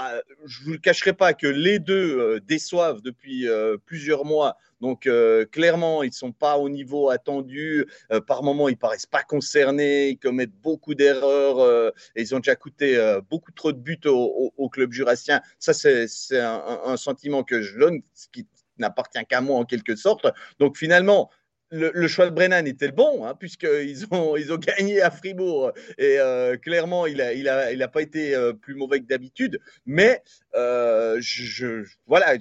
je 0.47 0.61
ne 0.61 0.65
vous 0.65 0.73
le 0.73 0.79
cacherai 0.79 1.13
pas 1.13 1.35
que 1.35 1.47
les 1.47 1.79
deux 1.79 2.41
déçoivent 2.41 3.03
depuis 3.03 3.47
plusieurs 3.85 4.25
mois 4.25 4.57
donc 4.81 5.07
euh, 5.07 5.47
clairement, 5.47 6.03
ils 6.03 6.09
ne 6.09 6.15
sont 6.15 6.33
pas 6.33 6.59
au 6.59 6.69
niveau 6.69 7.11
attendu. 7.11 7.87
Euh, 8.13 8.21
par 8.21 8.43
moments, 8.43 8.69
ils 8.69 8.77
paraissent 8.77 9.07
pas 9.07 9.23
concernés. 9.23 10.11
Ils 10.11 10.19
commettent 10.19 10.57
beaucoup 10.63 10.95
d'erreurs. 10.95 11.59
Euh, 11.61 11.91
et 12.15 12.23
ils 12.23 12.35
ont 12.35 12.39
déjà 12.39 12.57
coûté 12.57 12.97
beaucoup 13.31 13.53
trop 13.53 13.73
de 13.73 13.79
buts 13.79 14.01
au, 14.07 14.69
club 14.71 14.93
jurassien. 14.93 15.41
Ça, 15.59 15.73
c'est 15.73 16.07
un, 16.41 16.97
sentiment 16.97 17.45
que 17.45 17.63
je 17.63 17.79
donne, 17.79 18.03
qui 18.33 18.47
n'appartient 18.79 19.25
qu'à 19.27 19.41
moi 19.41 19.59
en 19.59 19.65
quelque 19.65 19.97
sorte. 19.97 20.27
Donc 20.59 20.77
finalement, 20.77 21.31
le, 21.71 22.09
choix 22.09 22.27
de 22.27 22.35
Brennan 22.35 22.67
était 22.67 22.87
le 22.87 22.93
bon, 22.93 23.27
hein, 23.27 23.35
puisqu'ils 23.35 24.07
ont, 24.13 24.37
ils 24.37 24.53
ont 24.53 24.59
gagné 24.59 25.03
à 25.03 25.11
Fribourg. 25.11 25.73
Et 25.99 26.19
clairement, 26.63 27.07
il 27.07 27.19
n'a 27.19 27.33
il 27.33 27.49
a, 27.49 27.73
il 27.73 27.83
a 27.83 27.89
pas 27.89 28.03
été 28.03 28.35
plus 28.61 28.75
mauvais 28.75 29.01
que 29.01 29.07
d'habitude. 29.07 29.61
Mais 29.85 30.23
je, 30.55 31.85
voilà, 32.07 32.37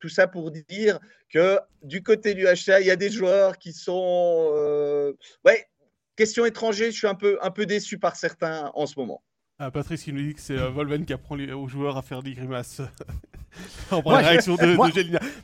tout 0.00 0.08
ça 0.08 0.26
pour 0.26 0.50
dire 0.50 0.98
que 1.32 1.58
du 1.82 2.02
côté 2.02 2.34
du 2.34 2.44
HCA, 2.44 2.80
il 2.80 2.86
y 2.86 2.90
a 2.90 2.96
des 2.96 3.10
joueurs 3.10 3.58
qui 3.58 3.72
sont. 3.72 4.52
Euh, 4.54 5.12
ouais, 5.44 5.68
question 6.16 6.44
étranger, 6.44 6.90
je 6.90 6.96
suis 6.96 7.06
un 7.06 7.14
peu, 7.14 7.38
un 7.42 7.50
peu 7.50 7.66
déçu 7.66 7.98
par 7.98 8.16
certains 8.16 8.72
en 8.74 8.86
ce 8.86 8.98
moment. 8.98 9.22
Ah, 9.62 9.70
Patrice 9.70 10.02
qui 10.02 10.12
nous 10.14 10.22
dit 10.22 10.32
que 10.32 10.40
c'est 10.40 10.56
euh, 10.56 10.70
Volven 10.70 11.04
qui 11.04 11.12
apprend 11.12 11.36
aux 11.38 11.68
joueurs 11.68 11.98
à 11.98 12.02
faire 12.02 12.22
des 12.22 12.32
grimaces. 12.32 12.80
en 13.90 14.00
la 14.10 14.16
réaction 14.16 14.54
de, 14.54 14.74
moi, 14.74 14.88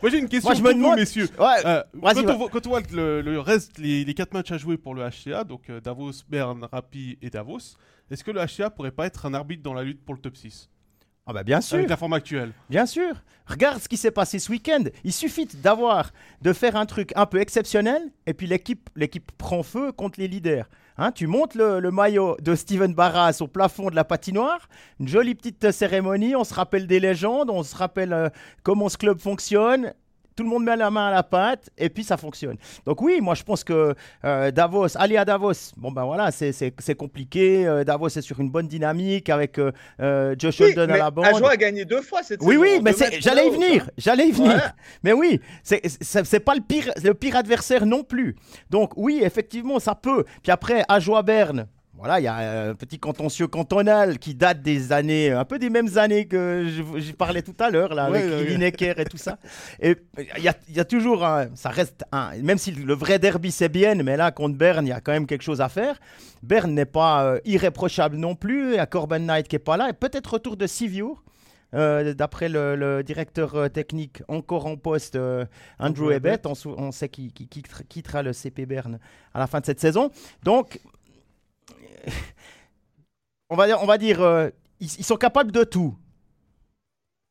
Moi 0.01 0.11
j'ai 0.11 0.19
une 0.19 0.29
question 0.31 0.55
pour 0.55 0.73
vous, 0.73 0.95
messieurs. 0.95 1.29
Euh, 1.39 1.83
quand, 1.93 2.67
on, 2.67 2.71
voit 2.71 2.81
le, 2.93 3.39
reste, 3.39 3.77
les, 3.77 4.07
les, 4.07 4.15
quatre 4.15 4.33
matchs 4.33 4.53
à 4.53 4.57
jouer 4.57 4.79
pour 4.79 4.95
le 4.95 5.07
HCA, 5.07 5.45
donc 5.45 5.71
Davos, 5.71 6.13
Berne, 6.31 6.67
Rapi 6.73 7.19
et 7.21 7.29
Davos, 7.29 7.77
est-ce 8.11 8.25
que 8.25 8.31
le 8.31 8.41
HCA 8.41 8.71
pourrait 8.71 8.91
pas 8.91 9.05
être 9.05 9.27
un 9.27 9.35
arbitre 9.35 9.63
dans 9.63 9.75
la 9.75 9.83
lutte 9.83 10.03
pour 10.03 10.15
le 10.15 10.21
top 10.23 10.35
6 10.35 10.71
ah 11.29 11.33
bah 11.33 11.43
bien 11.43 11.61
sûr. 11.61 11.79
Avec 11.79 11.91
la 11.91 11.97
forme 11.97 12.13
actuelle. 12.13 12.53
Bien 12.71 12.87
sûr. 12.87 13.13
Regarde 13.47 13.83
ce 13.83 13.89
qui 13.89 13.97
s'est 13.97 14.13
passé 14.13 14.39
ce 14.39 14.51
week-end. 14.51 14.85
Il 15.03 15.13
suffit 15.13 15.47
d'avoir, 15.47 16.13
de 16.41 16.53
faire 16.53 16.77
un 16.77 16.87
truc 16.87 17.13
un 17.17 17.27
peu 17.27 17.41
exceptionnel, 17.41 18.13
et 18.27 18.33
puis 18.33 18.47
l'équipe, 18.47 18.89
l'équipe 18.95 19.33
prend 19.37 19.65
feu 19.65 19.91
contre 19.91 20.21
les 20.21 20.29
leaders. 20.29 20.69
Hein, 20.99 21.13
tu 21.13 21.27
montes 21.27 21.55
le, 21.55 21.91
maillot 21.91 22.37
de 22.41 22.55
Steven 22.55 22.95
Barras 22.95 23.39
au 23.41 23.47
plafond 23.47 23.91
de 23.91 23.95
la 23.95 24.05
patinoire, 24.05 24.67
une 24.99 25.09
jolie 25.09 25.35
petite 25.35 25.71
cérémonie, 25.71 26.35
on 26.35 26.45
se 26.45 26.55
rappelle 26.55 26.87
des 26.87 27.01
légendes, 27.01 27.51
on 27.51 27.63
se 27.63 27.77
rappelle 27.77 28.15
euh, 28.15 28.31
comment 28.63 28.89
ce 28.89 28.97
club 28.97 29.19
fonctionne. 29.19 29.93
Tout 30.37 30.45
le 30.45 30.51
monde 30.51 30.65
met 30.65 30.77
la 30.77 30.91
main 30.91 31.09
à 31.09 31.11
la 31.11 31.23
pâte 31.23 31.71
et 31.79 31.89
puis 31.89 32.05
ça 32.05 32.17
fonctionne. 32.17 32.57
Donc 32.85 33.01
oui, 33.01 33.21
moi 33.21 33.35
je 33.35 33.43
pense 33.43 33.65
que 33.65 33.95
euh, 34.25 34.51
Davos, 34.51 34.97
aller 34.97 35.17
à 35.17 35.25
Davos, 35.25 35.73
bon 35.77 35.91
ben 35.91 36.05
voilà, 36.05 36.31
c'est 36.31 36.95
compliqué. 36.95 37.67
Euh, 37.67 37.85
Davos 37.85 38.09
est 38.09 38.23
sur 38.23 38.39
une 38.41 38.51
bonne 38.51 38.69
dynamique 38.69 39.31
avec 39.31 39.59
euh, 39.59 40.35
Josh 40.39 40.61
oui, 40.61 40.79
à 40.79 40.87
la 40.87 41.11
bande. 41.11 41.25
Ajoie 41.25 41.53
a 41.53 41.57
gagné 41.57 41.85
deux 41.85 42.03
fois 42.03 42.23
cette 42.23 42.41
oui, 42.43 42.55
saison. 42.55 42.61
Oui, 42.61 42.69
oui, 42.77 42.81
mais 42.83 43.21
j'allais 43.21 43.49
y 43.49 43.51
venir, 43.51 43.91
j'allais 43.97 44.29
y 44.29 44.33
venir. 44.33 44.75
Mais 45.03 45.13
oui, 45.13 45.41
c'est 45.63 46.41
pas 46.41 46.55
le 46.55 46.61
pire, 46.61 46.93
le 47.03 47.15
pire 47.15 47.37
adversaire 47.37 47.87
non 47.87 48.05
plus. 48.05 48.37
Donc 48.71 48.93
oui, 48.97 49.21
effectivement, 49.23 49.79
ça 49.79 49.95
peut. 49.95 50.25
Puis 50.43 50.53
après, 50.53 50.85
Ajoie 50.89 51.23
Berne, 51.23 51.67
voilà, 51.99 52.21
il 52.21 52.25
y 52.25 52.29
a 52.29 52.69
un 52.69 52.75
petit 52.75 52.99
contentieux 52.99 53.47
cantonal 53.47 54.19
qui 54.19 54.35
date 54.35 54.61
des 54.61 54.93
années, 54.93 55.31
un 55.33 55.45
peu 55.47 55.59
des 55.59 55.71
mêmes 55.71 55.97
années 55.97 56.27
que 56.27 56.69
je, 56.69 57.13
parlais 57.13 57.41
tout 57.41 57.55
à 57.59 57.71
l'heure, 57.71 57.95
là, 57.95 58.05
avec 58.05 58.25
Lineker 58.49 59.01
et 59.01 59.05
tout 59.07 59.17
ça. 59.17 59.39
Et 59.81 59.97
il 60.37 60.45
y 60.75 60.81
a, 60.81 60.85
toujours, 60.85 61.25
un, 61.25 61.49
ça 61.55 61.71
reste 61.71 62.05
un, 62.13 62.37
même 62.43 62.59
si 62.59 62.71
le 62.73 62.95
vrai 62.95 63.19
derby 63.19 63.51
c'est 63.51 63.71
bien, 63.71 63.95
mais 63.95 64.17
là, 64.17 64.31
contre 64.31 64.59
Berne, 64.59 64.87
il 64.87 64.91
y 64.91 64.93
a 64.93 65.01
quand 65.01 65.13
même 65.13 65.27
quelque 65.27 65.43
chose 65.43 65.63
à 65.63 65.71
faire. 65.71 65.99
Berne 66.43 66.73
n'est 66.73 66.85
pas 66.85 67.25
euh, 67.25 67.41
irréprochable 67.47 68.17
non 68.17 68.35
plus, 68.35 68.73
il 68.73 68.77
y 68.77 68.79
a 68.79 68.87
Corben 68.87 69.25
Knight 69.25 69.49
qui 69.49 69.57
est 69.57 69.61
pas 69.61 69.79
là, 69.79 69.89
et 69.89 69.93
peut-être 69.95 70.35
retour 70.35 70.57
de 70.57 70.67
Siviour. 70.67 71.23
Euh, 71.75 72.15
d'après 72.15 72.49
le, 72.49 73.03
directeur 73.03 73.57
euh, 73.57 73.69
technique 73.69 74.23
encore 74.29 74.67
en 74.67 74.77
poste, 74.77 75.19
Andrew 75.79 76.13
Ebbett, 76.13 76.47
on, 76.47 76.93
sait 76.93 77.09
qu'il 77.09 77.33
quittera 77.33 78.23
le 78.23 78.33
CP 78.33 78.67
Berne 78.67 78.99
à 79.35 79.41
la 79.41 79.47
fin 79.47 79.61
de 79.61 79.67
cette 79.67 79.81
saison. 79.81 80.11
Donc, 80.45 80.79
on 83.51 83.57
va 83.57 83.67
dire, 83.67 83.79
on 83.83 83.87
va 83.87 83.99
dire 83.99 84.21
euh, 84.23 84.49
ils, 84.81 84.89
sont 84.89 85.17
capables 85.17 85.53
de 85.53 85.65
tout. 85.65 85.95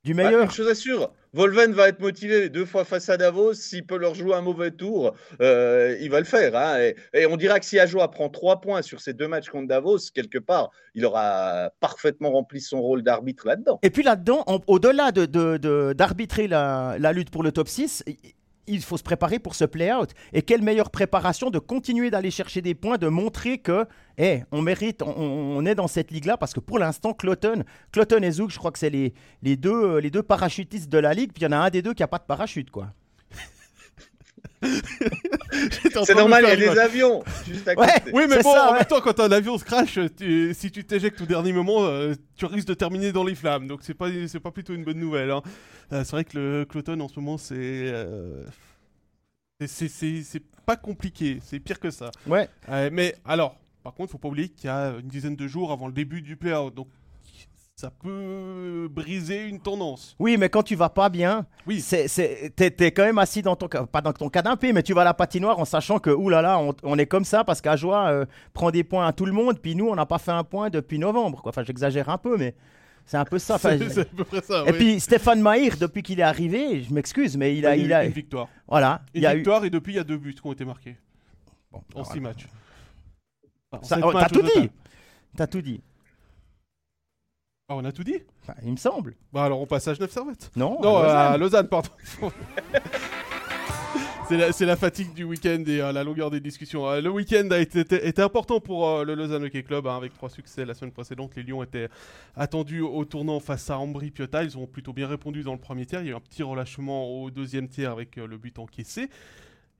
Du 0.04 0.14
bah, 0.14 0.26
meilleur. 0.26 0.52
je 0.52 0.62
vous 0.62 0.70
assure, 0.70 1.12
Volven 1.34 1.74
va 1.74 1.90
être 1.90 2.00
motivé 2.00 2.50
deux 2.50 2.66
fois 2.66 2.86
face 2.86 3.10
à 3.10 3.18
Davos. 3.18 3.56
S'il 3.56 3.86
peut 3.86 3.98
leur 3.98 4.16
jouer 4.16 4.36
un 4.36 4.42
mauvais 4.42 4.72
tour, 4.72 5.14
euh, 5.42 5.98
il 6.00 6.10
va 6.10 6.20
le 6.20 6.26
faire. 6.26 6.56
Hein. 6.56 6.92
Et, 7.14 7.26
on 7.26 7.36
dira 7.36 7.60
que 7.60 7.66
si 7.66 7.78
Ajoa 7.78 8.10
prend 8.10 8.30
trois 8.30 8.62
points 8.62 8.82
sur 8.82 9.02
ces 9.02 9.14
deux 9.14 9.28
matchs 9.28 9.50
contre 9.50 9.68
Davos, 9.68 9.98
quelque 10.14 10.38
part, 10.38 10.70
il 10.94 11.06
aura 11.06 11.72
parfaitement 11.82 12.32
rempli 12.32 12.62
son 12.62 12.82
rôle 12.82 13.04
d'arbitre 13.04 13.48
là-dedans. 13.48 13.80
Et 13.82 13.90
puis 13.90 14.04
là-dedans, 14.04 14.46
au-delà 14.68 15.12
d'arbitrer 15.12 16.46
de, 16.46 16.52
la, 16.52 16.96
la, 17.00 17.12
lutte 17.12 17.32
pour 17.32 17.44
le 17.44 17.52
top 17.52 17.68
6, 17.68 18.06
il 18.68 18.82
faut 18.82 18.98
se 18.98 19.04
préparer 19.04 19.40
pour 19.40 19.56
ce 19.56 19.66
play-out. 19.66 20.12
Et 20.34 20.42
quelle 20.42 20.62
meilleure 20.62 20.90
préparation 20.90 21.50
de 21.50 21.60
continuer 21.60 22.10
d'aller 22.10 22.32
chercher 22.32 22.62
des 22.62 22.76
points, 22.76 22.98
de 22.98 23.08
montrer 23.08 23.58
que, 23.58 23.86
hey, 24.18 24.44
on 24.52 24.62
mérite, 24.62 25.02
on, 25.02 25.66
est 25.66 25.76
dans 25.76 25.88
cette 25.88 26.12
ligue-là, 26.12 26.38
parce 26.38 26.54
que 26.54 26.60
pour 26.60 26.80
l'instant, 26.80 27.14
Cloton, 27.14 27.64
Cloton 27.92 28.22
et 28.22 28.32
Zouk, 28.32 28.52
je 28.52 28.58
crois 28.58 28.72
que 28.72 28.80
c'est 28.80 28.90
les, 28.90 29.14
les, 29.42 29.56
deux, 29.56 29.98
les 29.98 30.10
deux 30.10 30.24
parachutistes 30.24 30.90
de 30.90 30.98
la 30.98 31.14
ligue, 31.14 31.32
puis 31.34 31.42
il 31.42 31.46
y 31.46 31.48
en 31.48 31.52
a 31.52 31.58
un 31.58 31.70
des 31.70 31.82
deux 31.82 31.94
qui 31.94 32.04
n'a 32.04 32.08
pas 32.08 32.20
de 32.20 32.24
parachute, 32.24 32.72
quoi. 32.72 32.94
c'est 36.06 36.16
normal, 36.16 36.44
il 36.46 36.50
y 36.50 36.68
a 36.68 36.74
des 36.74 36.80
avions 36.80 37.24
juste 37.48 37.68
à 37.68 37.76
côté. 37.76 37.92
oui, 38.14 38.24
mais 38.30 38.42
bon, 38.42 38.56
en 38.56 38.74
même 38.74 38.86
temps, 38.86 39.02
quand 39.02 39.20
un 39.20 39.32
avion 39.32 39.58
se 39.58 39.66
crache, 39.66 40.00
si 40.54 40.72
tu 40.72 40.84
t'éjectes 40.84 41.22
au 41.22 41.26
dernier 41.26 41.54
moment, 41.54 41.86
euh, 41.86 42.14
tu 42.36 42.46
risques 42.46 42.68
de 42.68 42.74
terminer 42.74 43.12
dans 43.12 43.24
les 43.24 43.36
flammes. 43.36 43.68
Donc 43.68 43.80
c'est 43.84 43.94
pas, 43.94 44.10
c'est 44.28 44.40
pas 44.40 44.52
plutôt 44.52 44.74
une 44.74 44.84
bonne 44.84 45.00
nouvelle. 45.00 45.32
Hein. 45.32 45.42
Euh, 45.92 46.04
c'est 46.04 46.12
vrai 46.12 46.26
que 46.26 46.38
le 46.38 46.66
Cloton 46.66 47.00
en 47.00 47.08
ce 47.08 47.20
moment, 47.20 47.38
c'est. 47.38 47.56
Euh, 47.58 48.44
c'est 49.68 50.44
pas 50.66 50.76
compliqué, 50.76 51.40
c'est 51.46 51.60
pire 51.60 51.80
que 51.80 51.90
ça. 51.90 52.12
Ouais. 52.28 52.50
mais 52.92 53.16
alors, 53.24 53.58
par 53.84 53.94
contre, 53.94 54.12
faut 54.12 54.18
pas 54.18 54.28
oublier 54.28 54.50
qu'il 54.50 54.68
y 54.68 54.74
a 54.74 54.96
une 55.00 55.08
dizaine 55.08 55.36
de 55.36 55.48
jours 55.48 55.72
avant 55.72 55.88
le 55.88 55.94
début 55.94 56.22
du 56.22 56.36
play-out. 56.36 56.74
Donc 56.74 56.88
ça 57.76 57.92
peut 57.92 58.88
briser 58.90 59.48
une 59.48 59.60
tendance. 59.60 60.16
Oui, 60.18 60.38
mais 60.38 60.48
quand 60.48 60.64
tu 60.64 60.76
vas 60.76 60.88
pas 60.88 61.10
bien, 61.10 61.46
oui. 61.68 61.82
c'est, 61.82 62.08
t'es, 62.56 62.92
quand 62.92 63.04
même 63.04 63.18
assis 63.18 63.42
dans 63.42 63.58
ton, 63.58 63.68
pas 63.68 64.00
dans 64.00 64.14
ton 64.14 64.30
canapé, 64.30 64.72
mais 64.72 64.82
tu 64.82 64.94
vas 64.94 65.02
à 65.02 65.06
la 65.06 65.14
patinoire 65.14 65.60
en 65.60 65.66
sachant 65.66 66.00
que, 66.00 66.10
oulala, 66.10 66.58
on, 66.58 66.74
on 66.84 66.98
est 66.98 67.06
comme 67.06 67.26
ça 67.26 67.44
parce 67.44 67.60
qu'Ajoie 67.60 68.08
euh, 68.08 68.26
prend 68.54 68.72
des 68.72 68.86
points 68.86 69.06
à 69.06 69.12
tout 69.12 69.26
le 69.26 69.34
monde, 69.34 69.60
puis 69.60 69.76
nous, 69.76 69.88
on 69.88 69.96
n'a 69.96 70.06
pas 70.06 70.20
fait 70.20 70.32
un 70.32 70.46
point 70.46 70.70
depuis 70.70 71.00
novembre. 71.00 71.42
Quoi. 71.42 71.50
Enfin, 71.50 71.64
j'exagère 71.64 72.08
un 72.08 72.18
peu, 72.18 72.38
mais 72.38 72.56
c'est 73.06 73.18
un 73.18 73.26
peu 73.26 73.40
ça. 73.40 73.58
c'est, 73.60 74.00
à 74.00 74.06
peu 74.06 74.24
près 74.24 74.42
ça. 74.42 74.64
Et 74.68 74.72
puis 74.72 75.02
Stéphane 75.02 75.42
Maïr, 75.42 75.76
depuis 75.78 76.02
qu'il 76.02 76.22
est 76.22 76.24
arrivé, 76.24 76.82
je 76.82 76.94
m'excuse, 76.94 77.36
mais 77.36 77.58
il 77.58 77.66
a, 77.66 77.76
il 77.76 77.92
a 77.92 78.06
une 78.06 78.14
victoire. 78.14 78.48
Voilà. 78.70 79.02
Une 79.14 79.22
il 79.22 79.26
a 79.26 79.36
victoire 79.36 79.66
et 79.66 79.70
depuis 79.70 79.94
il 79.94 79.98
y 79.98 80.00
a 80.00 80.06
deux 80.06 80.18
buts 80.18 80.34
qui 80.34 80.48
ont 80.48 80.54
été 80.54 80.64
marqués 80.64 80.96
bon, 81.74 81.84
en 81.94 82.06
six 82.06 82.22
matchs. 82.22 82.48
t'as 83.70 84.30
tout 84.30 84.44
dit. 84.44 84.72
T'as 85.36 85.48
tout 85.48 85.62
dit. 85.62 85.82
Ah, 87.68 87.76
on 87.76 87.84
a 87.84 87.92
tout 87.92 88.04
dit? 88.04 88.20
Bah, 88.48 88.54
Il 88.64 88.72
me 88.72 88.78
semble. 88.78 89.16
Bah 89.34 89.46
alors 89.46 89.60
on 89.60 89.66
passe 89.66 89.88
à 89.88 89.96
Genève 89.96 90.12
Servette. 90.12 90.52
Non, 90.56 90.78
non 90.84 90.98
à 90.98 91.36
Lausanne, 91.36 91.68
pardon. 91.68 91.90
c'est 94.28 94.66
la, 94.66 94.76
fatigue 94.76 95.16
du 95.16 95.24
week-end 95.24 95.64
et 95.66 95.82
euh, 95.82 95.92
la 95.92 96.04
longueur 96.04 96.30
des 96.30 96.40
discussions. 96.40 96.88
Euh, 96.88 97.02
le 97.02 97.10
week-end 97.10 97.50
a 97.50 97.58
été, 97.58 97.80
été, 97.80 98.22
important 98.22 98.60
pour 98.60 98.88
euh, 98.88 99.04
le 99.04 99.16
Lausanne 99.16 99.46
Hockey 99.46 99.64
Club 99.64 99.88
hein, 99.88 99.98
avec 99.98 100.14
trois 100.14 100.30
succès 100.30 100.64
la 100.64 100.76
semaine 100.76 100.92
précédente. 100.92 101.36
Les 101.36 101.42
Lions 101.42 101.64
étaient 101.64 101.90
attendus 102.36 102.82
au 102.82 103.04
tournant 103.04 103.40
face 103.40 103.68
à 103.72 103.80
Ambry 103.80 104.12
Piotta. 104.12 104.44
Ils 104.44 104.60
ont 104.60 104.68
plutôt 104.68 104.94
bien 104.94 105.08
répondu 105.08 105.42
dans 105.42 105.54
le 105.54 105.60
premier 105.60 105.88
tiers. 105.88 106.02
Il 106.02 106.06
y 106.06 106.10
a 106.10 106.12
eu 106.12 106.16
un 106.16 106.20
petit 106.20 106.44
relâchement 106.44 107.08
au 107.08 107.32
deuxième 107.32 107.68
tiers 107.68 107.92
avec 107.92 108.18
le 108.18 108.38
but 108.38 108.60
encaissé. 108.60 109.10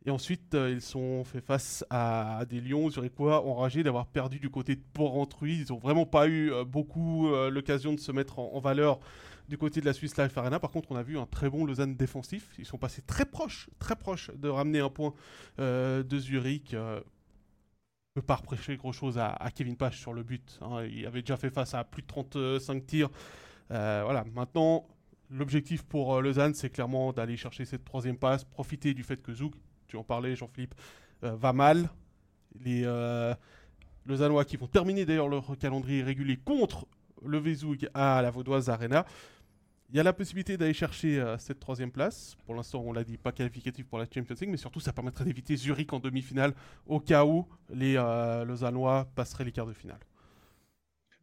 Et 0.08 0.12
ensuite, 0.12 0.54
euh, 0.54 0.70
ils 0.72 0.82
sont 0.82 1.24
fait 1.24 1.42
face 1.42 1.84
à, 1.90 2.46
des 2.48 2.62
Lions 2.62 2.92
zurichois 2.92 3.44
enragés 3.44 3.82
d'avoir 3.82 4.06
perdu 4.06 4.40
du 4.40 4.52
côté 4.52 4.76
de 4.76 4.82
Port-Rentruy. 4.94 5.62
Ils 5.62 5.72
n'ont 5.72 5.80
vraiment 5.80 6.06
pas 6.06 6.28
eu 6.28 6.52
euh, 6.52 6.64
beaucoup 6.64 7.28
euh, 7.28 7.50
l'occasion 7.50 7.92
de 7.92 8.00
se 8.00 8.12
mettre 8.12 8.38
en, 8.38 8.60
valeur 8.60 9.00
du 9.50 9.58
côté 9.58 9.82
de 9.82 9.86
la 9.88 9.94
Swiss 9.94 10.16
Life 10.18 10.38
Arena. 10.38 10.60
Par 10.60 10.70
contre, 10.70 10.92
on 10.92 10.96
a 10.96 11.02
vu 11.02 11.18
un 11.18 11.26
très 11.26 11.50
bon 11.50 11.66
Lausanne 11.66 11.96
défensif. 11.96 12.54
Ils 12.60 12.66
sont 12.66 12.78
passés 12.78 13.02
très 13.02 13.26
proches, 13.26 13.68
très 13.80 13.96
proches 13.96 14.30
de 14.36 14.48
ramener 14.48 14.80
un 14.80 14.90
point 14.90 15.14
de 15.58 16.18
Zurich. 16.18 16.74
ne 16.74 17.02
peut 18.14 18.22
pas 18.22 18.36
reprocher 18.36 18.78
gros 18.78 18.92
chose 18.92 19.18
à, 19.18 19.38
Kevin 19.54 19.76
Page 19.76 20.00
sur 20.00 20.14
le 20.14 20.24
but. 20.24 20.60
Hein. 20.62 20.86
Il 20.86 21.06
avait 21.06 21.22
déjà 21.22 21.38
fait 21.38 21.52
face 21.52 21.74
à 21.76 21.84
plus 21.84 22.02
de 22.02 22.08
35 22.08 22.86
tirs. 22.88 23.10
voilà, 23.70 24.24
maintenant, 24.34 24.88
l'objectif 25.30 25.84
pour 25.84 26.22
Lausanne, 26.24 26.56
c'est 26.56 26.72
clairement 26.72 27.14
d'aller 27.14 27.38
chercher 27.38 27.66
cette 27.66 27.86
troisième 27.86 28.18
passe, 28.18 28.44
profiter 28.44 28.96
du 28.96 29.04
fait 29.04 29.22
que 29.22 29.32
Zouk 29.32 29.54
tu 29.88 29.98
en 29.98 30.04
parlais, 30.04 30.36
Jean-Philippe, 30.36 30.76
euh, 31.24 31.36
va 31.36 31.54
mal. 31.54 31.90
Les 32.64 32.84
euh, 32.86 33.34
Lausannois 34.06 34.46
qui 34.46 34.58
vont 34.58 34.68
terminer 34.68 35.06
d'ailleurs 35.06 35.28
leur 35.28 35.58
calendrier 35.58 36.04
régulier 36.04 36.38
contre 36.38 36.88
le 37.26 37.38
Vesoug 37.38 37.90
à 37.94 38.22
la 38.22 38.32
Vaudoise 38.32 38.70
Arena. 38.70 39.06
Il 39.90 39.98
y 39.98 40.00
a 40.00 40.04
la 40.04 40.14
possibilité 40.14 40.58
d'aller 40.58 40.74
chercher 40.74 41.20
euh, 41.20 41.38
cette 41.38 41.60
troisième 41.60 41.92
place. 41.92 42.36
Pour 42.46 42.56
l'instant, 42.56 42.82
on 42.86 42.92
l'a 42.92 43.04
dit, 43.04 43.18
pas 43.18 43.32
qualificatif 43.32 43.86
pour 43.86 44.00
la 44.00 44.06
Champions 44.06 44.36
League, 44.40 44.50
mais 44.50 44.58
surtout, 44.58 44.80
ça 44.80 44.94
permettrait 44.94 45.26
d'éviter 45.26 45.56
Zurich 45.56 45.94
en 45.94 46.00
demi-finale 46.00 46.54
au 46.88 47.00
cas 47.00 47.26
où 47.26 47.48
les 47.70 47.94
Lausannois 48.46 49.08
passeraient 49.16 49.44
les 49.44 49.52
quarts 49.52 49.68
de 49.68 49.74
finale. 49.74 50.00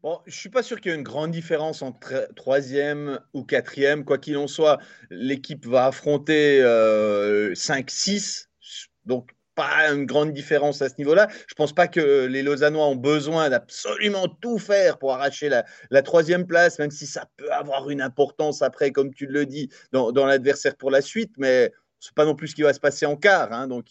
Bon, 0.03 0.21
je 0.27 0.35
suis 0.35 0.49
pas 0.49 0.65
sûr 0.65 0.81
qu'il 0.81 0.91
y 0.91 0.95
ait 0.95 0.99
une 0.99 1.05
grande 1.05 1.31
différence 1.31 1.81
entre 1.81 2.29
troisième 2.35 3.21
ou 3.35 3.45
quatrième. 3.45 4.05
Quoi 4.05 4.19
qu'il 4.19 4.37
en 4.37 4.49
soit, 4.49 4.79
l'équipe 5.11 5.65
va 5.65 5.87
affronter 5.87 6.61
5-6 6.61 8.49
donc, 9.05 9.31
pas 9.55 9.91
une 9.93 10.07
grande 10.07 10.33
différence 10.33 10.81
à 10.81 10.89
ce 10.89 10.95
niveau-là. 10.99 11.29
Je 11.31 11.53
ne 11.53 11.57
pense 11.57 11.75
pas 11.75 11.87
que 11.87 12.25
les 12.27 12.43
Lausannois 12.43 12.87
ont 12.87 12.97
besoin 12.97 13.51
d'absolument 13.51 14.27
tout 14.41 14.59
faire 14.59 14.99
pour 14.99 15.13
arracher 15.13 15.51
la, 15.51 16.03
troisième 16.03 16.47
place, 16.47 16.79
même 16.79 16.91
si 16.91 17.07
ça 17.07 17.27
peut 17.37 17.53
avoir 17.53 17.91
une 17.91 18.01
importance 18.01 18.63
après, 18.63 18.93
comme 18.93 19.13
tu 19.13 19.27
le 19.27 19.45
dis, 19.45 19.69
dans, 19.93 20.11
dans 20.11 20.27
l'adversaire 20.27 20.77
pour 20.77 20.91
la 20.91 21.03
suite. 21.03 21.33
Mais 21.37 21.71
c'est 22.03 22.15
pas 22.15 22.25
non 22.25 22.35
plus 22.35 22.49
ce 22.49 22.57
qui 22.57 22.63
va 22.63 22.75
se 22.75 22.81
passer 22.81 23.07
en 23.07 23.17
quart. 23.17 23.53
Hein. 23.53 23.69
donc, 23.69 23.87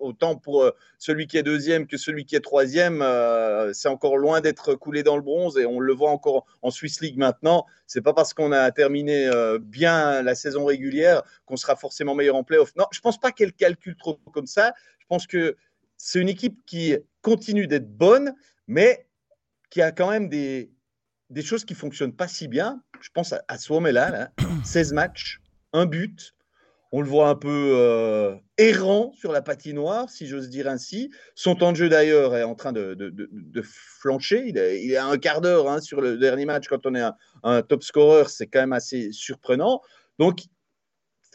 autant 0.00 0.36
pour 0.36 0.62
euh, 0.62 0.70
celui 0.96 1.26
qui 1.26 1.36
est 1.36 1.42
deuxième 1.42 1.86
que 1.86 1.98
celui 1.98 2.24
qui 2.24 2.36
est 2.36 2.40
troisième, 2.40 3.02
euh, 3.02 3.74
c'est 3.74 3.88
encore 3.88 4.16
loin 4.16 4.40
d'être 4.40 4.74
coulé 4.74 5.02
dans 5.02 5.16
le 5.16 5.22
bronze 5.22 5.58
et 5.58 5.66
on 5.66 5.78
le 5.78 5.92
voit 5.92 6.10
encore 6.10 6.46
en 6.62 6.70
Swiss 6.70 7.02
League 7.02 7.18
maintenant. 7.18 7.66
C'est 7.86 8.00
pas 8.00 8.14
parce 8.14 8.32
qu'on 8.32 8.50
a 8.50 8.70
terminé 8.70 9.26
euh, 9.26 9.58
bien 9.60 10.22
la 10.22 10.34
saison 10.34 10.64
régulière 10.64 11.22
qu'on 11.44 11.56
sera 11.56 11.76
forcément 11.76 12.14
meilleur 12.14 12.34
en 12.34 12.44
playoff. 12.44 12.74
Non, 12.76 12.86
je 12.90 13.00
pense 13.00 13.20
pas 13.20 13.30
qu'elle 13.30 13.52
calcule 13.52 13.96
trop 13.96 14.18
comme 14.32 14.46
ça. 14.46 14.72
Je 14.98 15.04
pense 15.06 15.26
que 15.26 15.54
c'est 15.98 16.18
une 16.18 16.30
équipe 16.30 16.64
qui 16.64 16.96
continue 17.20 17.66
d'être 17.66 17.94
bonne, 17.94 18.32
mais 18.68 19.06
qui 19.68 19.82
a 19.82 19.92
quand 19.92 20.08
même 20.08 20.30
des, 20.30 20.70
choses 21.42 21.66
qui 21.66 21.74
fonctionnent 21.74 22.16
pas 22.16 22.26
si 22.26 22.48
bien. 22.48 22.82
Je 23.02 23.10
pense 23.10 23.34
à, 23.34 23.44
à 23.48 23.58
Suomela, 23.58 24.08
là, 24.08 24.32
16 24.64 24.94
matchs, 24.94 25.42
un 25.74 25.84
but 25.84 26.32
on 26.96 27.02
le 27.02 27.08
voit 27.10 27.28
un 27.28 27.34
peu 27.34 27.72
euh, 27.74 28.36
errant 28.56 29.12
sur 29.12 29.30
la 29.30 29.42
patinoire, 29.42 30.08
si 30.08 30.26
j'ose 30.26 30.48
dire 30.48 30.66
ainsi. 30.66 31.10
Son 31.34 31.54
temps 31.54 31.72
de 31.72 31.76
jeu 31.76 31.90
d'ailleurs 31.90 32.34
est 32.34 32.42
en 32.42 32.54
train 32.54 32.72
de, 32.72 32.96
flancher. 33.62 34.44
Il 34.46 34.56
est, 34.56 34.96
à 34.96 35.04
un 35.04 35.18
quart 35.18 35.42
d'heure 35.42 35.68
hein, 35.68 35.82
sur 35.82 36.00
le 36.00 36.16
dernier 36.16 36.46
match. 36.46 36.68
Quand 36.68 36.86
on 36.86 36.94
est 36.94 37.04
un, 37.42 37.60
top 37.60 37.82
scorer, 37.82 38.24
c'est 38.28 38.46
quand 38.46 38.60
même 38.60 38.72
assez 38.72 39.12
surprenant. 39.12 39.82
Donc, 40.18 40.44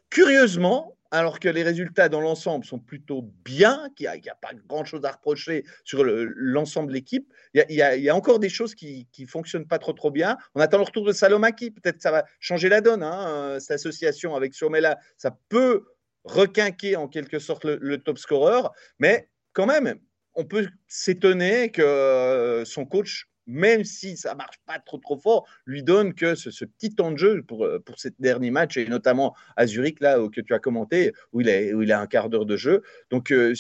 curieusement, 0.09 0.97
alors 1.11 1.39
que 1.39 1.49
les 1.49 1.63
résultats 1.63 2.09
dans 2.09 2.21
l'ensemble 2.21 2.65
sont 2.65 2.79
plutôt 2.79 3.29
bien, 3.43 3.89
qu'il 3.95 4.09
n'y 4.09 4.29
a, 4.29 4.35
pas 4.35 4.53
grand-chose 4.67 5.03
à 5.03 5.11
reprocher 5.11 5.65
sur 5.83 6.03
l'ensemble 6.05 6.87
de 6.87 6.93
l'équipe, 6.93 7.31
il, 7.53 7.65
y, 7.69 8.09
a, 8.09 8.15
encore 8.15 8.39
des 8.39 8.49
choses 8.49 8.73
qui 8.75 9.07
ne 9.19 9.25
fonctionnent 9.25 9.67
pas 9.67 9.77
trop 9.77 9.93
trop 9.93 10.09
bien. 10.09 10.37
On 10.55 10.61
attend 10.61 10.77
le 10.77 10.83
retour 10.83 11.05
de 11.05 11.11
Salomaki, 11.11 11.71
peut-être 11.71 12.01
ça 12.01 12.11
va 12.11 12.23
changer 12.39 12.69
la 12.69 12.79
donne, 12.79 13.03
hein, 13.03 13.27
euh, 13.27 13.59
cette 13.59 13.71
association 13.71 14.35
avec 14.35 14.53
Somela, 14.53 14.97
ça 15.17 15.37
peut 15.49 15.85
requinquer 16.23 16.95
en 16.95 17.07
quelque 17.07 17.39
sorte 17.39 17.65
le, 17.65 17.97
top 17.97 18.17
scorer, 18.17 18.61
mais 18.99 19.27
quand 19.53 19.65
même, 19.65 19.99
on 20.35 20.45
peut 20.45 20.67
s'étonner 20.87 21.71
que 21.71 21.81
euh, 21.81 22.63
son 22.63 22.85
coach 22.85 23.30
même 23.47 23.83
si 23.83 24.17
ça 24.17 24.35
marche 24.35 24.59
pas 24.65 24.79
trop 24.79 24.97
trop 24.97 25.17
fort, 25.17 25.47
lui 25.65 25.83
donne 25.83 26.13
que 26.13 26.35
ce, 26.35 26.65
petit 26.65 26.93
temps 26.93 27.11
de 27.11 27.17
jeu 27.17 27.43
pour, 27.43 27.65
euh, 27.65 27.79
pour 27.79 27.99
ces 27.99 28.11
derniers 28.19 28.51
matchs, 28.51 28.77
et 28.77 28.85
notamment 28.85 29.35
à 29.55 29.67
Zurich, 29.67 29.99
là, 29.99 30.17
que 30.33 30.41
tu 30.41 30.53
as 30.53 30.59
commenté, 30.59 31.13
où 31.33 31.41
il 31.41 31.49
a, 31.49 31.75
où 31.75 31.81
il 31.81 31.91
a 31.91 31.99
un 31.99 32.07
quart 32.07 32.29
d'heure 32.29 32.45
de 32.45 32.57
jeu. 32.57 32.83
Donc, 33.09 33.31
euh, 33.31 33.53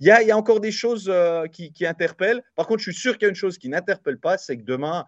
il 0.00 0.06
y, 0.06 0.10
a, 0.10 0.22
y, 0.22 0.30
a, 0.30 0.36
encore 0.36 0.60
des 0.60 0.72
choses 0.72 1.08
euh, 1.08 1.46
qui, 1.46 1.72
qui, 1.72 1.86
interpellent. 1.86 2.42
Par 2.54 2.66
contre, 2.66 2.80
je 2.80 2.90
suis 2.90 3.00
sûr 3.00 3.14
qu'il 3.14 3.22
y 3.22 3.26
a 3.26 3.30
une 3.30 3.34
chose 3.34 3.58
qui 3.58 3.68
n'interpelle 3.68 4.18
pas, 4.18 4.38
c'est 4.38 4.56
que 4.56 4.62
demain, 4.62 5.04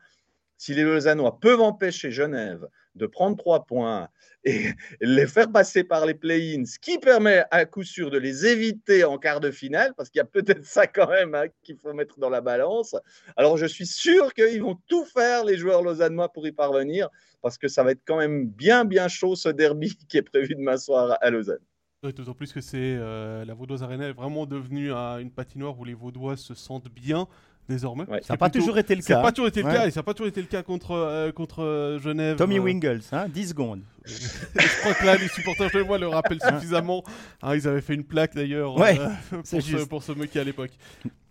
si 0.57 0.75
les 0.75 0.83
Lausannois 0.83 1.39
peuvent 1.41 1.61
empêcher 1.61 2.11
Genève 2.11 2.67
de 2.95 3.07
prendre 3.07 3.37
trois 3.37 3.65
points 3.65 4.09
et 4.45 4.71
les 5.01 5.27
faire 5.27 5.51
passer 5.51 5.85
par 5.85 6.07
les 6.07 6.15
play-ins, 6.15 6.65
ce 6.65 6.79
qui 6.79 6.99
permet 6.99 7.45
à 7.51 7.65
coup 7.65 7.83
sûr 7.83 8.11
de 8.11 8.19
les 8.19 8.47
éviter 8.47 9.05
en 9.05 9.19
quart 9.19 9.41
de 9.41 9.51
finale, 9.51 9.93
parce 9.97 10.11
qu'il 10.11 10.19
y 10.19 10.23
a 10.23 10.27
peut-être 10.27 10.65
ça 10.65 10.87
quand 10.87 11.09
même 11.09 11.35
hein, 11.35 11.47
qu'il 11.63 11.77
faut 11.77 11.93
mettre 11.93 12.19
dans 12.19 12.31
la 12.31 12.41
balance. 12.41 12.97
Alors 13.37 13.57
je 13.57 13.67
suis 13.67 13.87
sûr 13.87 14.33
qu'ils 14.35 14.63
vont 14.63 14.79
tout 14.87 15.05
faire, 15.05 15.45
les 15.45 15.57
joueurs 15.57 15.83
lausannois, 15.83 16.33
pour 16.33 16.47
y 16.47 16.53
parvenir, 16.53 17.09
parce 17.43 17.59
que 17.59 17.69
ça 17.69 17.83
va 17.83 17.93
être 17.93 18.03
quand 18.07 18.17
même 18.17 18.47
bien, 18.47 18.85
bien 18.85 19.09
chaud 19.09 19.37
ce 19.37 19.49
derby 19.49 19.97
qui 20.09 20.17
est 20.17 20.23
prévu 20.23 20.55
demain 20.55 20.77
soir 20.77 21.19
à 21.21 21.31
Lausanne. 21.31 21.61
D'autant 22.03 22.33
plus 22.33 22.51
que 22.51 22.63
c'est 22.63 22.79
euh, 22.79 23.45
la 23.45 23.53
Vaudoise 23.53 23.83
Arena 23.83 24.09
est 24.09 24.15
vraiment 24.15 24.47
devenue 24.47 24.91
une 24.91 25.31
patinoire 25.31 25.79
où 25.79 25.85
les 25.85 25.93
Vaudois 25.93 26.39
se 26.39 26.55
sentent 26.55 26.89
bien 26.89 27.29
désormais. 27.69 28.05
Ça 28.23 28.35
n'a 28.35 28.37
pas 28.37 28.51
toujours 28.51 28.79
été 28.79 28.95
le 28.95 29.01
cas. 29.01 29.07
Ça 29.07 29.17
n'a 29.17 29.23
pas 29.23 29.33
toujours 29.33 29.49
été 29.49 29.63
le 29.63 29.69
cas 29.69 29.87
et 29.87 29.91
ça 29.91 30.01
n'a 30.01 30.05
pas 30.05 30.15
toujours 30.15 30.29
été 30.29 30.41
le 30.41 30.47
cas 30.47 30.63
contre, 30.63 30.93
euh, 30.93 31.33
contre 31.33 31.63
euh, 31.63 31.99
Genève. 31.99 32.37
Tommy 32.37 32.59
euh. 32.59 32.63
Wingles, 32.63 33.03
hein, 33.13 33.27
10 33.29 33.49
secondes. 33.49 33.83
je 34.05 34.81
crois 34.81 34.95
que 34.95 35.05
là, 35.05 35.17
les 35.17 35.29
supporters 35.29 35.71
moi 35.87 35.99
le 35.99 36.09
rappellent 36.09 36.41
suffisamment. 36.43 37.03
Ah, 37.43 37.57
ils 37.57 37.67
avaient 37.69 37.81
fait 37.81 37.95
une 37.95 38.05
plaque 38.05 38.35
d'ailleurs 38.35 38.75
pour, 39.31 39.47
se, 39.47 39.85
pour 39.85 40.03
se 40.03 40.13
moquer 40.13 40.41
à 40.41 40.45
l'époque. 40.45 40.73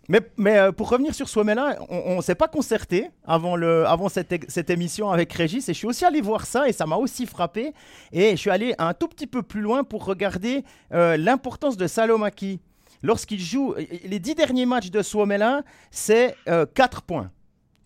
Mais, 0.08 0.20
mais 0.36 0.72
pour 0.72 0.88
revenir 0.88 1.14
sur 1.14 1.28
Suomela, 1.28 1.78
on 1.88 2.16
ne 2.16 2.22
s'est 2.22 2.34
pas 2.34 2.48
concerté 2.48 3.10
avant, 3.24 3.54
le, 3.54 3.86
avant 3.86 4.08
cette, 4.08 4.50
cette, 4.50 4.68
émission 4.70 5.10
avec 5.10 5.32
Régis 5.32 5.68
et 5.68 5.72
je 5.72 5.78
suis 5.78 5.86
aussi 5.86 6.04
allé 6.04 6.20
voir 6.20 6.46
ça 6.46 6.68
et 6.68 6.72
ça 6.72 6.84
m'a 6.84 6.96
aussi 6.96 7.26
frappé. 7.26 7.72
Et 8.12 8.30
je 8.32 8.36
suis 8.36 8.50
allé 8.50 8.74
un 8.78 8.92
tout 8.92 9.06
petit 9.06 9.28
peu 9.28 9.42
plus 9.42 9.60
loin 9.60 9.84
pour 9.84 10.04
regarder 10.04 10.64
l'importance 10.90 11.76
de 11.76 11.86
Salomaki 11.86 12.60
lorsqu'il 13.02 13.40
joue, 13.40 13.74
les 14.04 14.18
dix 14.18 14.34
derniers 14.34 14.66
matchs 14.66 14.90
de 14.90 15.02
Suomela, 15.02 15.62
c'est 15.90 16.36
4 16.46 16.48
euh, 16.48 17.00
points. 17.06 17.30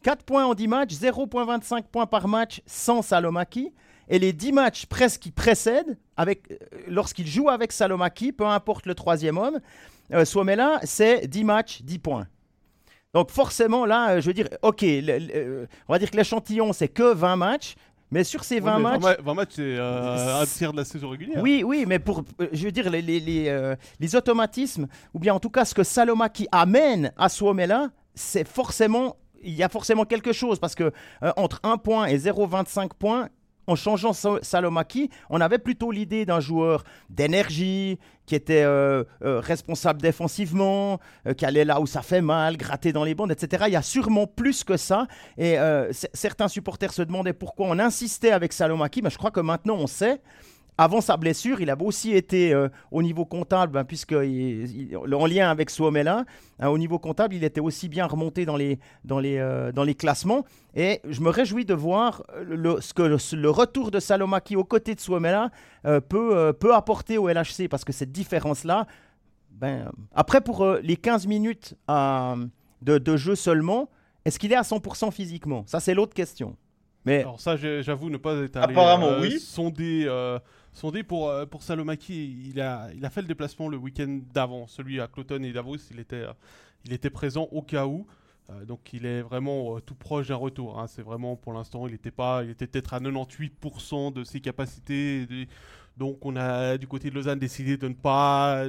4 0.02 0.22
points 0.24 0.44
en 0.44 0.54
10 0.54 0.68
matchs, 0.68 0.92
0,25 0.92 1.84
points 1.84 2.06
par 2.06 2.28
match 2.28 2.60
sans 2.66 3.02
Salomaki. 3.02 3.72
Et 4.08 4.18
les 4.18 4.34
10 4.34 4.52
matchs 4.52 4.86
presque 4.86 5.20
qui 5.22 5.30
précèdent, 5.30 5.96
avec, 6.16 6.50
euh, 6.50 6.56
lorsqu'il 6.88 7.26
joue 7.26 7.48
avec 7.48 7.72
Salomaki, 7.72 8.32
peu 8.32 8.46
importe 8.46 8.86
le 8.86 8.94
troisième 8.94 9.38
homme, 9.38 9.60
euh, 10.12 10.24
c'est 10.84 11.26
10 11.26 11.44
matchs, 11.44 11.82
10 11.82 11.98
points. 11.98 12.26
Donc 13.14 13.30
forcément, 13.30 13.86
là, 13.86 14.20
je 14.20 14.26
veux 14.26 14.34
dire, 14.34 14.48
ok, 14.62 14.84
on 15.88 15.92
va 15.92 15.98
dire 15.98 16.10
que 16.10 16.16
l'échantillon, 16.16 16.72
c'est 16.72 16.88
que 16.88 17.14
20 17.14 17.36
matchs, 17.36 17.76
mais 18.10 18.24
sur 18.24 18.44
ces 18.44 18.60
20 18.60 18.78
matchs. 18.78 19.02
20, 19.22 19.34
matchs, 19.34 19.52
c'est 19.56 19.62
euh, 19.62 20.40
un 20.40 20.46
tiers 20.46 20.72
de 20.72 20.78
la 20.78 20.84
saison 20.84 21.08
régulière. 21.10 21.42
Oui, 21.42 21.62
oui, 21.64 21.84
mais 21.86 21.98
pour, 21.98 22.24
euh, 22.40 22.48
je 22.52 22.64
veux 22.64 22.72
dire, 22.72 22.90
les, 22.90 23.02
les, 23.02 23.20
les, 23.20 23.48
euh, 23.48 23.74
les, 24.00 24.16
automatismes, 24.16 24.86
ou 25.12 25.18
bien 25.18 25.34
en 25.34 25.40
tout 25.40 25.50
cas 25.50 25.64
ce 25.64 25.74
que 25.74 25.82
Salomaki 25.82 26.46
amène 26.52 27.12
à 27.16 27.28
Suomela, 27.28 27.90
c'est 28.14 28.46
forcément. 28.46 29.16
Il 29.42 29.54
y 29.54 29.62
a 29.62 29.68
forcément 29.68 30.06
quelque 30.06 30.32
chose 30.32 30.58
parce 30.58 30.74
que 30.74 30.90
entre 31.36 31.60
1 31.64 31.76
point 31.76 32.06
et 32.06 32.16
0,25 32.16 32.90
points, 32.98 33.28
en 33.66 33.76
changeant 33.76 34.12
Salomaki, 34.12 35.10
on 35.30 35.40
avait 35.40 35.58
plutôt 35.58 35.90
l'idée 35.90 36.24
d'un 36.24 36.40
joueur 36.40 36.84
d'énergie, 37.10 37.98
qui 38.26 38.34
était 38.34 38.62
euh, 38.62 39.04
euh, 39.22 39.40
responsable 39.40 40.00
défensivement, 40.00 40.98
euh, 41.26 41.34
qui 41.34 41.44
allait 41.44 41.64
là 41.64 41.80
où 41.80 41.86
ça 41.86 42.02
fait 42.02 42.20
mal, 42.20 42.56
gratter 42.56 42.92
dans 42.92 43.04
les 43.04 43.14
bandes, 43.14 43.32
etc. 43.32 43.64
Il 43.66 43.72
y 43.72 43.76
a 43.76 43.82
sûrement 43.82 44.26
plus 44.26 44.64
que 44.64 44.76
ça. 44.76 45.06
Et 45.36 45.56
certains 46.12 46.48
supporters 46.48 46.92
se 46.92 47.02
demandaient 47.02 47.32
pourquoi 47.32 47.66
on 47.68 47.78
insistait 47.78 48.30
avec 48.30 48.52
Salomaki, 48.52 49.02
mais 49.02 49.10
je 49.10 49.18
crois 49.18 49.30
que 49.30 49.40
maintenant 49.40 49.76
on 49.76 49.86
sait 49.86 50.20
avant 50.76 51.00
sa 51.00 51.16
blessure, 51.16 51.60
il 51.60 51.70
avait 51.70 51.84
aussi 51.84 52.12
été 52.12 52.52
euh, 52.52 52.68
au 52.90 53.02
niveau 53.02 53.24
comptable, 53.24 53.78
hein, 53.78 53.84
puisque 53.84 54.12
en 54.14 55.26
lien 55.26 55.50
avec 55.50 55.70
Suomela, 55.70 56.24
hein, 56.58 56.68
au 56.68 56.78
niveau 56.78 56.98
comptable, 56.98 57.34
il 57.34 57.44
était 57.44 57.60
aussi 57.60 57.88
bien 57.88 58.06
remonté 58.06 58.44
dans 58.44 58.56
les, 58.56 58.78
dans 59.04 59.20
les, 59.20 59.38
euh, 59.38 59.70
dans 59.70 59.84
les 59.84 59.94
classements. 59.94 60.44
Et 60.74 61.00
je 61.08 61.20
me 61.20 61.30
réjouis 61.30 61.64
de 61.64 61.74
voir 61.74 62.24
le, 62.44 62.80
ce 62.80 62.92
que 62.92 63.02
le, 63.02 63.50
retour 63.50 63.90
de 63.92 64.00
Salomaki 64.00 64.56
aux 64.56 64.64
côtés 64.64 64.94
de 64.94 65.00
Suomela 65.00 65.50
euh, 65.86 66.00
peut, 66.00 66.52
peut 66.58 66.74
apporter 66.74 67.18
au 67.18 67.28
LHC, 67.28 67.68
parce 67.70 67.84
que 67.84 67.92
cette 67.92 68.10
différence-là, 68.10 68.86
ben, 69.52 69.92
après 70.12 70.40
pour 70.40 70.66
les 70.82 70.96
15 70.96 71.28
minutes 71.28 71.74
de, 71.88 72.98
de 72.98 73.16
jeu 73.16 73.36
seulement, 73.36 73.88
est-ce 74.24 74.40
qu'il 74.40 74.52
est 74.52 74.56
à 74.56 74.62
100% 74.62 75.12
physiquement? 75.12 75.62
Ça, 75.66 75.78
c'est 75.78 75.94
l'autre 75.94 76.14
question. 76.14 76.56
Mais... 77.04 77.20
Alors 77.20 77.38
ça, 77.38 77.56
j'avoue 77.56 78.10
ne 78.10 78.16
pas 78.16 78.34
être 78.38 78.56
allé 78.56 78.72
Apparemment, 78.72 79.18
oui. 79.20 79.38
sonder 79.38 80.08
sondé 80.74 81.04
pour, 81.04 81.30
euh, 81.30 81.46
pour 81.46 81.62
Salomaki. 81.62 82.50
Il 82.50 82.60
a, 82.60 82.88
il 82.94 83.04
a 83.04 83.10
fait 83.10 83.22
le 83.22 83.28
déplacement 83.28 83.68
le 83.68 83.78
week-end 83.78 84.20
d'avant, 84.34 84.66
celui 84.66 85.00
à 85.00 85.06
Cloton 85.06 85.42
et 85.42 85.52
Davos. 85.52 85.76
Il 85.90 86.00
était, 86.00 86.16
euh, 86.16 86.32
il 86.84 86.92
était 86.92 87.10
présent 87.10 87.48
au 87.52 87.62
cas 87.62 87.86
où. 87.86 88.06
Euh, 88.50 88.66
donc 88.66 88.92
il 88.92 89.06
est 89.06 89.22
vraiment 89.22 89.80
tout 89.80 89.94
proche 89.94 90.28
d'un 90.28 90.36
retour. 90.36 90.78
Hein. 90.78 90.86
C'est 90.86 91.02
vraiment 91.02 91.36
pour 91.36 91.54
l'instant, 91.54 91.86
il 91.86 91.94
était 91.94 92.10
pas, 92.10 92.44
il 92.44 92.50
était 92.50 92.66
peut-être 92.66 92.92
à 92.92 93.00
98% 93.00 94.12
de 94.12 94.24
ses 94.24 94.40
capacités. 94.40 95.26
Donc 95.96 96.26
on 96.26 96.36
a 96.36 96.76
du 96.76 96.86
côté 96.88 97.08
de 97.08 97.14
Lausanne 97.14 97.38
décidé 97.38 97.76
de 97.76 97.88
ne 97.88 97.94
pas 97.94 98.64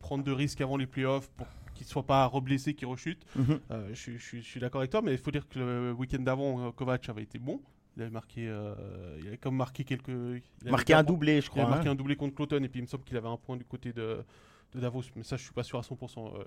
prendre 0.00 0.24
de 0.24 0.32
risques 0.32 0.62
avant 0.62 0.78
les 0.78 0.86
playoffs 0.86 1.28
pour 1.36 1.46
qu'il 1.74 1.86
ne 1.86 1.90
soit 1.90 2.06
pas 2.06 2.24
reblessé, 2.26 2.72
qu'il 2.72 2.88
rechute. 2.88 3.24
Mhm. 3.36 3.60
je, 3.92 4.12
je, 4.16 4.38
suis 4.38 4.60
d'accord 4.60 4.80
avec 4.80 4.90
toi, 4.90 5.02
mais 5.02 5.12
il 5.12 5.18
faut 5.18 5.32
dire 5.32 5.46
que 5.48 5.58
le 5.58 5.92
week-end 5.92 6.20
d'avant, 6.20 6.72
Kovac 6.72 7.08
avait 7.08 7.24
été 7.24 7.38
bon. 7.38 7.60
Il 7.96 8.02
avait 8.02 8.10
marqué, 8.10 8.48
euh, 8.48 8.74
il 9.20 9.28
avait 9.28 9.38
comme 9.38 9.56
marqué 9.56 9.84
quelques. 9.84 10.08
Il 10.08 10.70
marqué 10.70 10.94
un 10.94 11.04
doublé, 11.04 11.40
je 11.40 11.48
crois. 11.48 11.62
Il 11.62 11.66
a 11.66 11.68
marqué 11.68 11.88
hein. 11.88 11.92
un 11.92 11.94
doublé 11.94 12.16
contre 12.16 12.34
Cloton 12.34 12.62
et 12.62 12.68
puis 12.68 12.80
il 12.80 12.82
me 12.82 12.88
semble 12.88 13.04
qu'il 13.04 13.16
avait 13.16 13.28
un 13.28 13.36
point 13.36 13.56
du 13.56 13.64
côté 13.64 13.92
de, 13.92 14.24
de, 14.72 14.80
Davos, 14.80 15.02
mais 15.14 15.22
ça 15.22 15.36
je 15.36 15.44
suis 15.44 15.52
pas 15.52 15.62
sûr 15.62 15.78
à 15.78 15.82
100%. 15.82 16.18
Euh, 16.18 16.44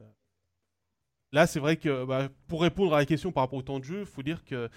euh. 0.00 0.02
Là, 1.32 1.46
c'est 1.46 1.60
vrai 1.60 1.76
que 1.76 2.04
bah, 2.04 2.28
pour 2.46 2.60
répondre 2.60 2.94
à 2.94 2.98
la 2.98 3.06
question 3.06 3.32
par 3.32 3.44
rapport 3.44 3.58
au 3.58 3.62
temps 3.62 3.78
de 3.78 3.84
jeu, 3.84 4.00
il 4.00 4.06
faut 4.06 4.22
dire 4.22 4.44
que 4.44 4.68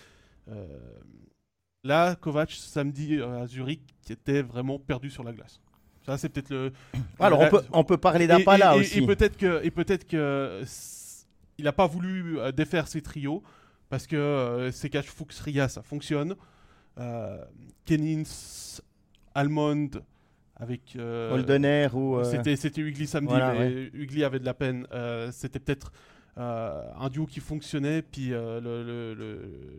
là, 1.83 2.15
Kovac 2.15 2.51
samedi 2.51 3.21
à 3.21 3.45
Zurich 3.45 3.81
était 4.09 4.41
vraiment 4.41 4.79
perdu 4.79 5.09
sur 5.09 5.23
la 5.23 5.33
glace. 5.33 5.59
Ça, 6.05 6.17
c'est 6.17 6.29
peut-être 6.29 6.49
le. 6.49 6.71
Alors, 7.19 7.41
on, 7.41 7.49
peut, 7.49 7.61
on 7.73 7.83
peut 7.83 7.97
parler 7.97 8.25
d'un 8.25 8.41
pas 8.41 8.57
là 8.57 8.77
aussi. 8.77 8.99
Et 8.99 9.05
peut-être 9.05 9.37
que, 9.37 9.63
et 9.65 9.69
peut-être 9.69 10.07
que 10.07 10.63
il 11.57 11.65
n'a 11.65 11.73
pas 11.73 11.87
voulu 11.87 12.37
défaire 12.53 12.87
ses 12.87 13.01
trios 13.01 13.43
parce 13.89 14.07
que 14.07 14.15
euh, 14.15 14.71
c'est 14.71 14.89
cash 14.89 15.07
Fuchs 15.07 15.39
Ria, 15.39 15.67
ça 15.67 15.81
fonctionne. 15.81 16.35
Euh, 16.99 17.37
Kennins, 17.85 18.23
Almond 19.33 19.89
avec 20.55 20.95
euh, 20.97 21.33
Holdener 21.33 21.87
ou 21.93 22.17
euh, 22.17 22.25
c'était 22.25 22.57
c'était 22.57 22.81
Ugly 22.81 23.07
samedi 23.07 23.33
mais 23.33 23.89
Ugly 23.93 24.23
avait 24.25 24.39
de 24.39 24.45
la 24.45 24.53
peine. 24.53 24.85
C'était 25.31 25.59
peut-être 25.59 25.91
un 26.37 27.09
duo 27.09 27.25
qui 27.25 27.39
fonctionnait 27.39 28.01
puis 28.01 28.31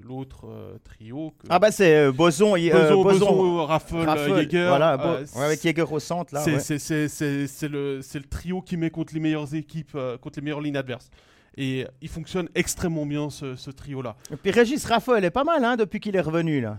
l'autre 0.03 0.47
trio 0.85 1.33
ah 1.49 1.59
bah 1.59 1.71
c'est 1.71 2.11
Boson 2.13 2.55
Boson, 2.57 3.03
Boson, 3.03 3.65
Raffle, 3.65 3.97
Jäger 4.37 4.69
voilà, 4.69 4.93
avec 5.37 5.63
Jäger 5.63 5.87
au 5.91 5.99
centre 5.99 6.35
là 6.35 6.41
c'est 6.43 7.69
le 7.69 8.03
c'est 8.03 8.19
le 8.19 8.29
trio 8.29 8.61
qui 8.61 8.77
met 8.77 8.91
contre 8.91 9.15
les 9.15 9.21
meilleures 9.21 9.55
équipes 9.55 9.97
contre 10.21 10.39
les 10.39 10.45
meilleures 10.45 10.61
lignes 10.61 10.77
adverses 10.77 11.11
et 11.57 11.87
il 12.01 12.09
fonctionne 12.09 12.49
extrêmement 12.55 13.07
bien 13.07 13.31
ce, 13.31 13.71
trio-là. 13.71 14.17
Et 14.33 14.37
puis 14.37 14.51
Régis 14.51 14.85
Raphaël 14.85 15.25
est 15.25 15.31
pas 15.31 15.45
mal 15.45 15.65
hein, 15.65 15.77
depuis 15.77 16.01
qu'il 16.01 16.17
est 16.17 16.21
revenu 16.21 16.61
là. 16.61 16.79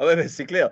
Ah 0.00 0.06
ouais, 0.06 0.28
c'est 0.28 0.44
clair. 0.46 0.70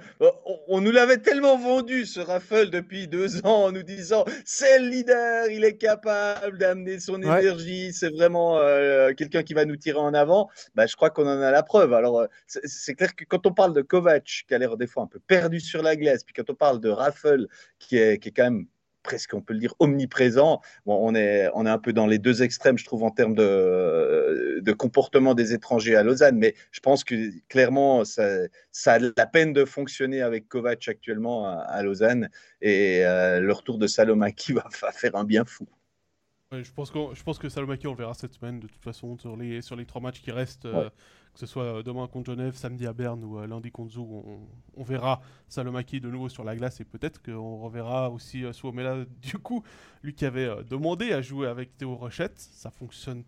On, 0.68 0.80
nous 0.80 0.92
l'avait 0.92 1.18
tellement 1.18 1.58
vendu, 1.58 2.06
ce 2.06 2.20
Raffle, 2.20 2.70
depuis 2.70 3.08
deux 3.08 3.44
ans, 3.44 3.64
en 3.64 3.72
nous 3.72 3.82
disant 3.82 4.24
c'est 4.44 4.78
le 4.78 4.88
leader, 4.88 5.48
il 5.50 5.64
est 5.64 5.76
capable 5.76 6.58
d'amener 6.58 7.00
son 7.00 7.20
énergie, 7.20 7.92
c'est 7.92 8.10
vraiment 8.10 8.58
euh, 8.58 9.14
quelqu'un 9.14 9.42
qui 9.42 9.52
va 9.52 9.64
nous 9.64 9.74
tirer 9.74 9.98
en 9.98 10.14
avant. 10.14 10.48
Bah, 10.76 10.86
je 10.86 10.94
crois 10.94 11.10
qu'on 11.10 11.26
en 11.26 11.40
a 11.40 11.50
la 11.50 11.64
preuve. 11.64 11.92
Alors, 11.92 12.20
euh, 12.20 12.26
c'est 12.46 12.94
clair 12.94 13.16
que 13.16 13.24
quand 13.24 13.46
on 13.46 13.52
parle 13.52 13.72
de 13.72 13.82
Kovac, 13.82 14.44
qui 14.46 14.54
a 14.54 14.58
l'air 14.58 14.76
des 14.76 14.86
fois 14.86 15.02
un 15.02 15.08
peu 15.08 15.18
perdu 15.18 15.58
sur 15.58 15.82
la 15.82 15.96
glace, 15.96 16.22
puis 16.22 16.32
quand 16.32 16.48
on 16.48 16.54
parle 16.54 16.80
de 16.80 16.88
Raffle, 16.88 17.48
qui 17.80 17.96
est, 17.96 18.18
qui 18.18 18.28
est 18.28 18.32
quand 18.32 18.44
même 18.44 18.66
presque, 19.06 19.34
on 19.34 19.40
peut 19.40 19.54
le 19.54 19.60
dire, 19.60 19.74
omniprésent. 19.78 20.60
Bon, 20.84 20.98
on, 21.00 21.14
est, 21.14 21.48
on 21.54 21.64
est 21.64 21.70
un 21.70 21.78
peu 21.78 21.92
dans 21.92 22.06
les 22.06 22.18
deux 22.18 22.42
extrêmes, 22.42 22.76
je 22.76 22.84
trouve, 22.84 23.04
en 23.04 23.12
termes 23.12 23.36
de, 23.36 24.60
de, 24.60 24.72
comportement 24.72 25.34
des 25.34 25.54
étrangers 25.54 25.94
à 25.94 26.02
Lausanne. 26.02 26.36
Mais 26.36 26.54
je 26.72 26.80
pense 26.80 27.04
que 27.04 27.30
clairement, 27.48 28.04
ça, 28.04 28.48
a 28.86 28.98
la 28.98 29.26
peine 29.26 29.52
de 29.52 29.64
fonctionner 29.64 30.22
avec 30.22 30.48
Kovac 30.48 30.88
actuellement 30.88 31.46
à, 31.46 31.82
Lausanne. 31.82 32.28
Et 32.60 33.02
le 33.04 33.52
retour 33.52 33.78
de 33.78 33.86
Salomaki 33.86 34.52
va, 34.82 34.90
faire 34.92 35.14
un 35.14 35.24
bien 35.24 35.44
fou. 35.44 35.66
Je, 36.52 36.72
pense 36.72 36.90
que, 36.90 36.98
je 37.14 37.22
pense 37.22 37.38
que 37.38 37.48
Salomaki, 37.48 37.86
on 37.86 37.92
le 37.92 37.96
verra 37.96 38.14
cette 38.14 38.34
semaine 38.34 38.60
de 38.60 38.66
toute 38.66 38.82
façon 38.82 39.18
sur 39.18 39.36
les, 39.36 39.62
sur 39.62 39.76
les 39.76 39.86
trois 39.86 40.00
matchs 40.00 40.20
qui 40.20 40.30
restent 40.30 40.68
que 41.36 41.40
ce 41.40 41.46
soit 41.46 41.64
euh, 41.64 41.82
demain 41.82 42.06
contre 42.08 42.32
Genève, 42.32 42.56
samedi 42.56 42.86
à 42.86 42.94
Berne 42.94 43.22
ou 43.22 43.38
euh, 43.38 43.46
lundi 43.46 43.70
contre 43.70 43.92
Zoug, 43.92 44.24
on, 44.74 44.82
verra 44.82 45.20
Salomaki 45.48 46.00
de 46.00 46.08
nouveau 46.08 46.30
sur 46.30 46.44
la 46.44 46.56
glace 46.56 46.80
et 46.80 46.84
peut-être 46.84 47.22
qu'on 47.22 47.58
reverra 47.58 48.10
aussi 48.10 48.42
euh, 48.44 48.52
Suomela. 48.54 49.04
Du 49.20 49.38
coup, 49.38 49.62
lui 50.02 50.14
qui 50.14 50.24
avait 50.24 50.48
demandé 50.64 51.12
à 51.12 51.20
jouer 51.20 51.46
avec 51.48 51.76
Théo 51.76 51.94
Rochette, 51.94 52.38
ça 52.38 52.70
fonctionne 52.70 53.22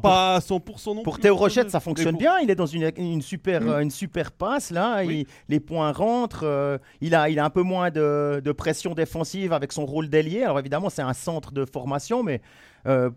pas 0.00 0.36
à 0.36 0.38
100% 0.38 0.96
non 0.96 1.02
Pour 1.02 1.18
Théo 1.18 1.36
Rochette, 1.36 1.70
ça 1.70 1.80
fonctionne 1.80 2.16
bien. 2.16 2.38
Il 2.40 2.50
est 2.50 2.54
dans 2.54 2.66
une, 2.66 3.22
super, 3.22 3.60
mm. 3.60 3.82
une 3.82 3.90
super 3.90 4.32
passe 4.32 4.70
là. 4.70 5.02
les 5.48 5.60
points 5.60 5.92
rentrent. 5.92 6.80
il, 7.00 7.14
a, 7.14 7.28
il 7.28 7.38
a 7.38 7.44
un 7.44 7.50
peu 7.50 7.62
moins 7.62 7.90
de, 7.90 8.40
de 8.44 8.52
pression 8.52 8.94
défensive 8.94 9.52
avec 9.52 9.72
son 9.72 9.86
rôle 9.86 10.08
d'ailier. 10.08 10.42
Alors 10.42 10.58
évidemment, 10.58 10.90
c'est 10.90 11.02
un 11.02 11.14
centre 11.14 11.52
de 11.52 11.64
formation, 11.64 12.22
mais 12.22 12.40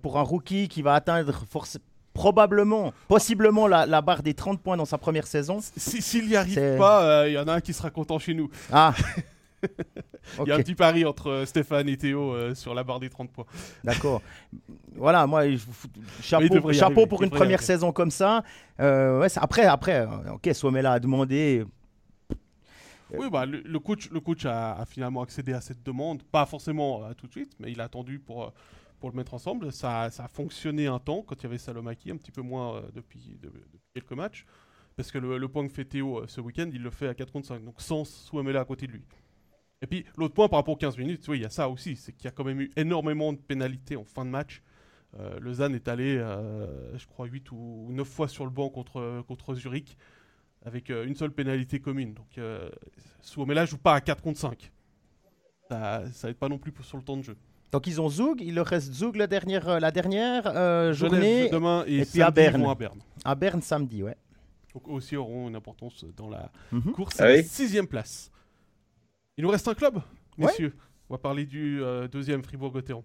pour 0.01 0.17
un 0.17 0.23
rookie 0.23 0.67
qui 0.67 0.81
va 0.81 0.93
atteindre 0.95 1.33
forcément 1.49 1.85
probablement, 2.13 2.93
possiblement 3.07 3.67
la, 3.67 4.01
barre 4.01 4.23
des 4.23 4.33
30 4.33 4.61
points 4.61 4.77
dans 4.77 4.85
sa 4.85 4.97
première 4.97 5.27
saison. 5.27 5.59
S'il 5.77 6.27
n'y 6.27 6.35
arrive 6.35 6.77
pas, 6.77 7.27
il 7.27 7.35
euh, 7.35 7.39
y 7.39 7.43
en 7.43 7.47
a 7.47 7.53
un 7.53 7.61
qui 7.61 7.73
sera 7.73 7.89
content 7.89 8.19
chez 8.19 8.33
nous. 8.33 8.49
Ah 8.71 8.93
Il 10.39 10.47
y 10.47 10.51
a 10.51 10.55
un 10.55 10.59
petit 10.59 10.75
pari 10.75 11.05
entre 11.05 11.29
euh, 11.29 11.45
Stéphane 11.45 11.89
et 11.89 11.97
Théo 11.97 12.33
euh, 12.33 12.55
sur 12.55 12.73
la 12.73 12.83
barre 12.83 12.99
des 12.99 13.09
30 13.09 13.31
points. 13.31 13.45
D'accord. 13.83 14.21
voilà, 14.95 15.25
moi, 15.27 15.43
chapeau, 16.21 16.71
chapeau 16.71 17.05
pour 17.05 17.23
une 17.23 17.29
première 17.29 17.61
saison 17.61 17.91
comme 17.91 18.11
ça. 18.11 18.43
ouais, 18.79 19.27
après, 19.35 19.65
après, 19.65 20.07
ok, 20.31 20.49
Somela 20.53 20.93
a 20.93 20.99
demandé. 20.99 21.63
Oui, 23.13 23.29
bah, 23.29 23.45
le, 23.45 23.79
coach, 23.79 24.09
le 24.09 24.21
coach 24.21 24.45
a, 24.45 24.85
finalement 24.87 25.21
accédé 25.21 25.51
à 25.51 25.59
cette 25.59 25.83
demande, 25.83 26.23
pas 26.23 26.45
forcément 26.45 27.13
tout 27.15 27.27
de 27.27 27.31
suite, 27.31 27.51
mais 27.59 27.71
il 27.71 27.81
a 27.81 27.83
attendu 27.83 28.19
pour 28.19 28.53
pour 29.01 29.09
le 29.09 29.17
mettre 29.17 29.33
ensemble. 29.33 29.73
Ça, 29.73 30.09
ça, 30.11 30.25
a 30.25 30.27
fonctionné 30.29 30.87
un 30.87 30.99
temps 30.99 31.23
quand 31.27 31.35
il 31.41 31.43
y 31.43 31.45
avait 31.47 31.57
Salomaki, 31.57 32.11
un 32.11 32.17
petit 32.17 32.31
peu 32.31 32.41
moins 32.41 32.75
euh, 32.75 32.81
depuis, 32.93 33.37
quelques 33.93 34.13
matchs. 34.13 34.45
Parce 34.95 35.11
que 35.11 35.17
le, 35.17 35.47
point 35.47 35.67
que 35.67 35.73
fait 35.73 35.85
Théo 35.85 36.19
euh, 36.19 36.27
ce 36.27 36.39
week-end, 36.39 36.69
il 36.71 36.81
le 36.81 36.91
fait 36.91 37.07
à 37.07 37.13
4 37.13 37.33
contre 37.33 37.47
5, 37.47 37.65
donc 37.65 37.81
sans 37.81 38.05
Souamela 38.05 38.61
à 38.61 38.65
côté 38.65 38.87
de 38.87 38.93
lui. 38.93 39.03
Et 39.81 39.87
puis 39.87 40.05
l'autre 40.15 40.33
point 40.33 40.47
par 40.47 40.59
rapport 40.59 40.73
aux 40.73 40.77
15 40.77 40.97
minutes, 40.97 41.27
oui, 41.27 41.39
il 41.39 41.41
y 41.41 41.45
a 41.45 41.49
ça 41.49 41.69
aussi, 41.69 41.95
c'est 41.95 42.11
qu'il 42.13 42.25
y 42.25 42.27
a 42.27 42.31
quand 42.31 42.43
même 42.43 42.61
eu 42.61 42.71
énormément 42.75 43.33
de 43.33 43.37
pénalités 43.37 43.95
en 43.95 44.03
fin 44.03 44.25
de 44.25 44.29
match. 44.29 44.61
Euh, 45.19 45.39
Lausanne 45.39 45.75
est 45.75 45.87
allé, 45.87 46.17
je 46.17 47.05
crois, 47.07 47.25
8 47.25 47.51
ou 47.51 47.87
9 47.89 48.07
fois 48.07 48.27
sur 48.27 48.45
le 48.45 48.51
banc 48.51 48.69
contre, 48.69 49.23
contre 49.27 49.55
Zurich, 49.55 49.97
avec 50.63 50.89
une 50.89 51.15
seule 51.15 51.31
pénalité 51.31 51.79
commune. 51.79 52.13
Donc 52.13 52.39
Souamela 53.21 53.65
joue 53.65 53.77
pas 53.79 53.95
à 53.95 54.01
4 54.01 54.21
contre 54.21 54.39
5. 54.39 54.71
Ça 55.69 56.03
n'aide 56.23 56.37
pas 56.37 56.49
non 56.49 56.59
plus 56.59 56.73
sur 56.83 56.97
le 56.97 57.03
temps 57.03 57.17
de 57.17 57.23
jeu. 57.23 57.37
Donc 57.71 57.87
ils 57.87 58.01
ont 58.01 58.09
Zoug, 58.09 58.41
il 58.41 58.55
leur 58.55 58.67
reste 58.67 58.93
Zoug 58.93 59.15
la 59.15 59.27
dernière, 59.27 59.67
euh, 59.69 59.79
la 59.79 59.91
dernière 59.91 60.43
euh, 60.47 60.93
journée. 60.93 61.49
demain 61.49 61.85
et, 61.87 62.03
puis 62.03 62.21
à 62.21 62.29
Berne. 62.29 62.65
à 62.65 62.75
Berne. 62.75 62.99
À 63.23 63.35
Berne 63.35 63.61
samedi, 63.61 64.03
ouais. 64.03 64.17
Donc 64.73 64.87
aussi 64.89 65.15
auront 65.15 65.47
une 65.47 65.55
importance 65.55 66.05
dans 66.15 66.29
la 66.29 66.51
mhm. 66.71 66.91
course 66.91 67.19
à 67.19 67.25
ah 67.25 67.29
la 67.29 67.43
sixième 67.43 67.87
place. 67.87 68.29
Il 69.37 69.43
nous 69.45 69.49
reste 69.49 69.67
un 69.67 69.73
club, 69.73 70.01
messieurs. 70.37 70.75
On 71.09 71.13
va 71.13 71.17
parler 71.17 71.45
du 71.45 71.81
euh, 71.81 72.07
deuxième 72.07 72.43
Fribourg-Gotteron. 72.43 73.03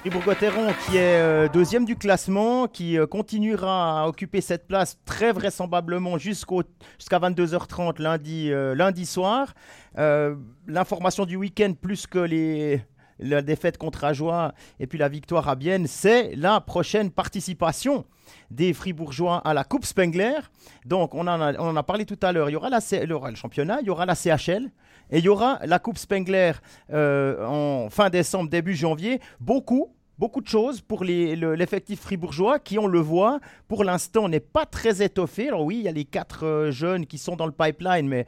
Fribourg-Gotteron 0.00 0.72
qui 0.86 0.96
est 0.96 1.48
deuxième 1.52 1.84
du 1.84 1.94
classement, 1.94 2.66
qui 2.66 2.96
continuera 3.08 4.02
à 4.02 4.08
occuper 4.08 4.40
cette 4.40 4.66
place 4.66 4.98
très 5.04 5.32
vraisemblablement 5.32 6.18
jusqu'à 6.18 7.18
22h30 7.18 8.00
lundi, 8.00 8.50
lundi 8.50 9.06
soir. 9.06 9.54
L'information 9.96 11.26
du 11.26 11.36
week-end 11.36 11.74
plus 11.80 12.06
que 12.06 12.18
les 12.18 12.82
la 13.20 13.42
défaite 13.42 13.78
contre 13.78 14.04
Ajoie 14.04 14.54
et 14.78 14.86
puis 14.86 14.98
la 14.98 15.08
victoire 15.08 15.48
à 15.48 15.54
Bienne, 15.54 15.86
c'est 15.86 16.34
la 16.36 16.60
prochaine 16.60 17.10
participation 17.10 18.04
des 18.50 18.72
Fribourgeois 18.72 19.38
à 19.38 19.54
la 19.54 19.64
Coupe 19.64 19.84
Spengler. 19.84 20.38
Donc, 20.86 21.14
on 21.14 21.26
en 21.26 21.40
a, 21.40 21.52
on 21.58 21.68
en 21.68 21.76
a 21.76 21.82
parlé 21.82 22.06
tout 22.06 22.18
à 22.22 22.32
l'heure. 22.32 22.48
Il, 22.48 22.54
y 22.54 22.56
aura 22.56 23.30
le 23.30 23.36
championnat, 23.36 23.78
il 23.82 23.86
y 23.86 23.90
aura 23.90 24.06
la 24.06 24.14
CHL 24.14 24.70
et 25.10 25.18
il 25.18 25.24
y 25.24 25.28
aura 25.28 25.58
la 25.64 25.78
Coupe 25.78 25.98
Spengler 25.98 26.52
euh, 26.92 27.44
en 27.44 27.90
fin 27.90 28.10
décembre, 28.10 28.48
début 28.48 28.74
janvier. 28.74 29.20
Beaucoup, 29.40 29.92
beaucoup 30.18 30.40
de 30.40 30.48
choses 30.48 30.80
pour 30.80 31.04
l'effectif 31.04 32.00
fribourgeois 32.00 32.58
qui, 32.58 32.78
on 32.78 32.86
le 32.86 33.00
voit, 33.00 33.40
pour 33.68 33.84
l'instant 33.84 34.28
n'est 34.28 34.40
pas 34.40 34.66
très 34.66 35.02
étoffé. 35.02 35.48
Alors 35.48 35.64
oui, 35.64 35.78
il 35.78 35.82
y 35.82 35.88
a 35.88 35.92
les 35.92 36.04
quatre 36.04 36.46
euh, 36.46 36.70
jeunes 36.70 37.06
qui 37.06 37.18
sont 37.18 37.36
dans 37.36 37.46
le 37.46 37.52
pipeline, 37.52 38.06
mais 38.06 38.26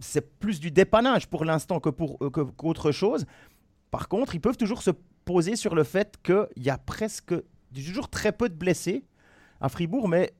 c'est 0.00 0.38
plus 0.38 0.58
du 0.60 0.70
dépannage 0.70 1.28
pour 1.28 1.44
l'instant 1.44 1.80
que 1.80 1.90
pour 1.90 2.16
euh, 2.22 2.30
qu'autre 2.30 2.92
chose. 2.92 3.26
Par 3.90 4.08
contre, 4.08 4.34
ils 4.34 4.40
peuvent 4.40 4.56
toujours 4.56 4.82
se 4.82 4.90
poser 5.24 5.56
sur 5.56 5.74
le 5.74 5.84
fait 5.84 6.16
qu'il 6.22 6.64
y 6.64 6.70
a 6.70 6.78
presque 6.78 7.34
toujours 7.74 8.08
très 8.08 8.32
peu 8.32 8.48
de 8.48 8.54
blessés 8.54 9.04
à 9.60 9.68
Fribourg, 9.68 10.08
mais 10.08 10.32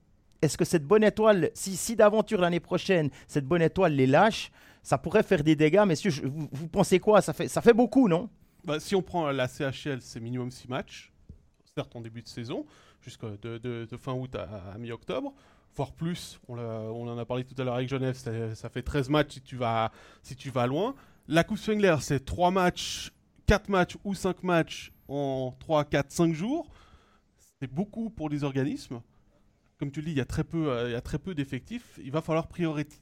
est-ce 0.42 0.56
que 0.56 0.64
cette 0.64 0.84
bonne 0.84 1.04
étoile, 1.04 1.50
si, 1.54 1.96
d'aventure 1.96 2.40
l'année 2.40 2.60
prochaine, 2.60 3.10
cette 3.26 3.46
bonne 3.46 3.62
étoile 3.62 3.92
les 3.92 4.06
lâche, 4.06 4.50
ça 4.86 4.98
pourrait 4.98 5.24
faire 5.24 5.42
des 5.42 5.56
dégâts, 5.56 5.82
messieurs 5.84 6.12
vous, 6.24 6.68
pensez 6.68 7.00
quoi? 7.00 7.20
Ça 7.20 7.32
fait, 7.32 7.48
ça 7.48 7.60
fait 7.60 7.72
beaucoup, 7.72 8.06
non? 8.06 8.30
Bah, 8.64 8.78
Si 8.78 8.94
on 8.94 9.02
prend 9.02 9.28
la 9.32 9.48
CHL, 9.48 10.00
c'est 10.00 10.20
minimum 10.20 10.52
6 10.52 10.68
matchs, 10.68 11.12
certes 11.74 11.96
en 11.96 12.00
début 12.00 12.22
de 12.22 12.28
saison, 12.28 12.64
jusqu'à 13.02 13.26
de, 13.42 13.88
fin 13.98 14.12
août 14.12 14.32
à, 14.36 14.78
mi-octobre 14.78 15.34
voire 15.74 15.92
plus. 15.92 16.40
On, 16.48 16.56
on, 16.56 17.08
en 17.08 17.18
a 17.18 17.24
parlé 17.24 17.42
tout 17.42 17.60
à 17.60 17.64
l'heure 17.64 17.74
avec 17.74 17.88
Genève, 17.88 18.14
ça, 18.14 18.68
fait 18.68 18.82
13 18.82 19.08
matchs 19.08 19.32
si 19.34 19.40
tu 19.40 19.56
vas, 19.56 19.90
si 20.22 20.36
tu 20.36 20.50
vas 20.50 20.68
loin. 20.68 20.94
La 21.26 21.42
Coupe 21.42 21.58
Swingler, 21.58 21.96
c'est 22.00 22.24
3 22.24 22.52
matchs 22.52 23.10
4 23.46 23.68
matchs 23.68 23.96
ou 24.04 24.14
5 24.14 24.44
matchs 24.44 24.92
en 25.08 25.52
3, 25.58 25.84
4, 25.84 26.12
5 26.12 26.32
jours, 26.32 26.70
c'est 27.58 27.72
beaucoup 27.72 28.08
pour 28.08 28.28
les 28.28 28.44
organismes. 28.44 29.00
Comme 29.78 29.90
tu 29.90 30.00
le 30.00 30.06
dis, 30.06 30.12
il 30.12 30.18
y 30.18 30.20
a 30.20 30.24
très 30.24 30.44
peu, 30.44 30.70
euh, 30.70 31.00
peu 31.22 31.34
d'effectifs. 31.34 31.98
Il 32.02 32.12
va 32.12 32.22
falloir 32.22 32.46
priorité, 32.46 32.96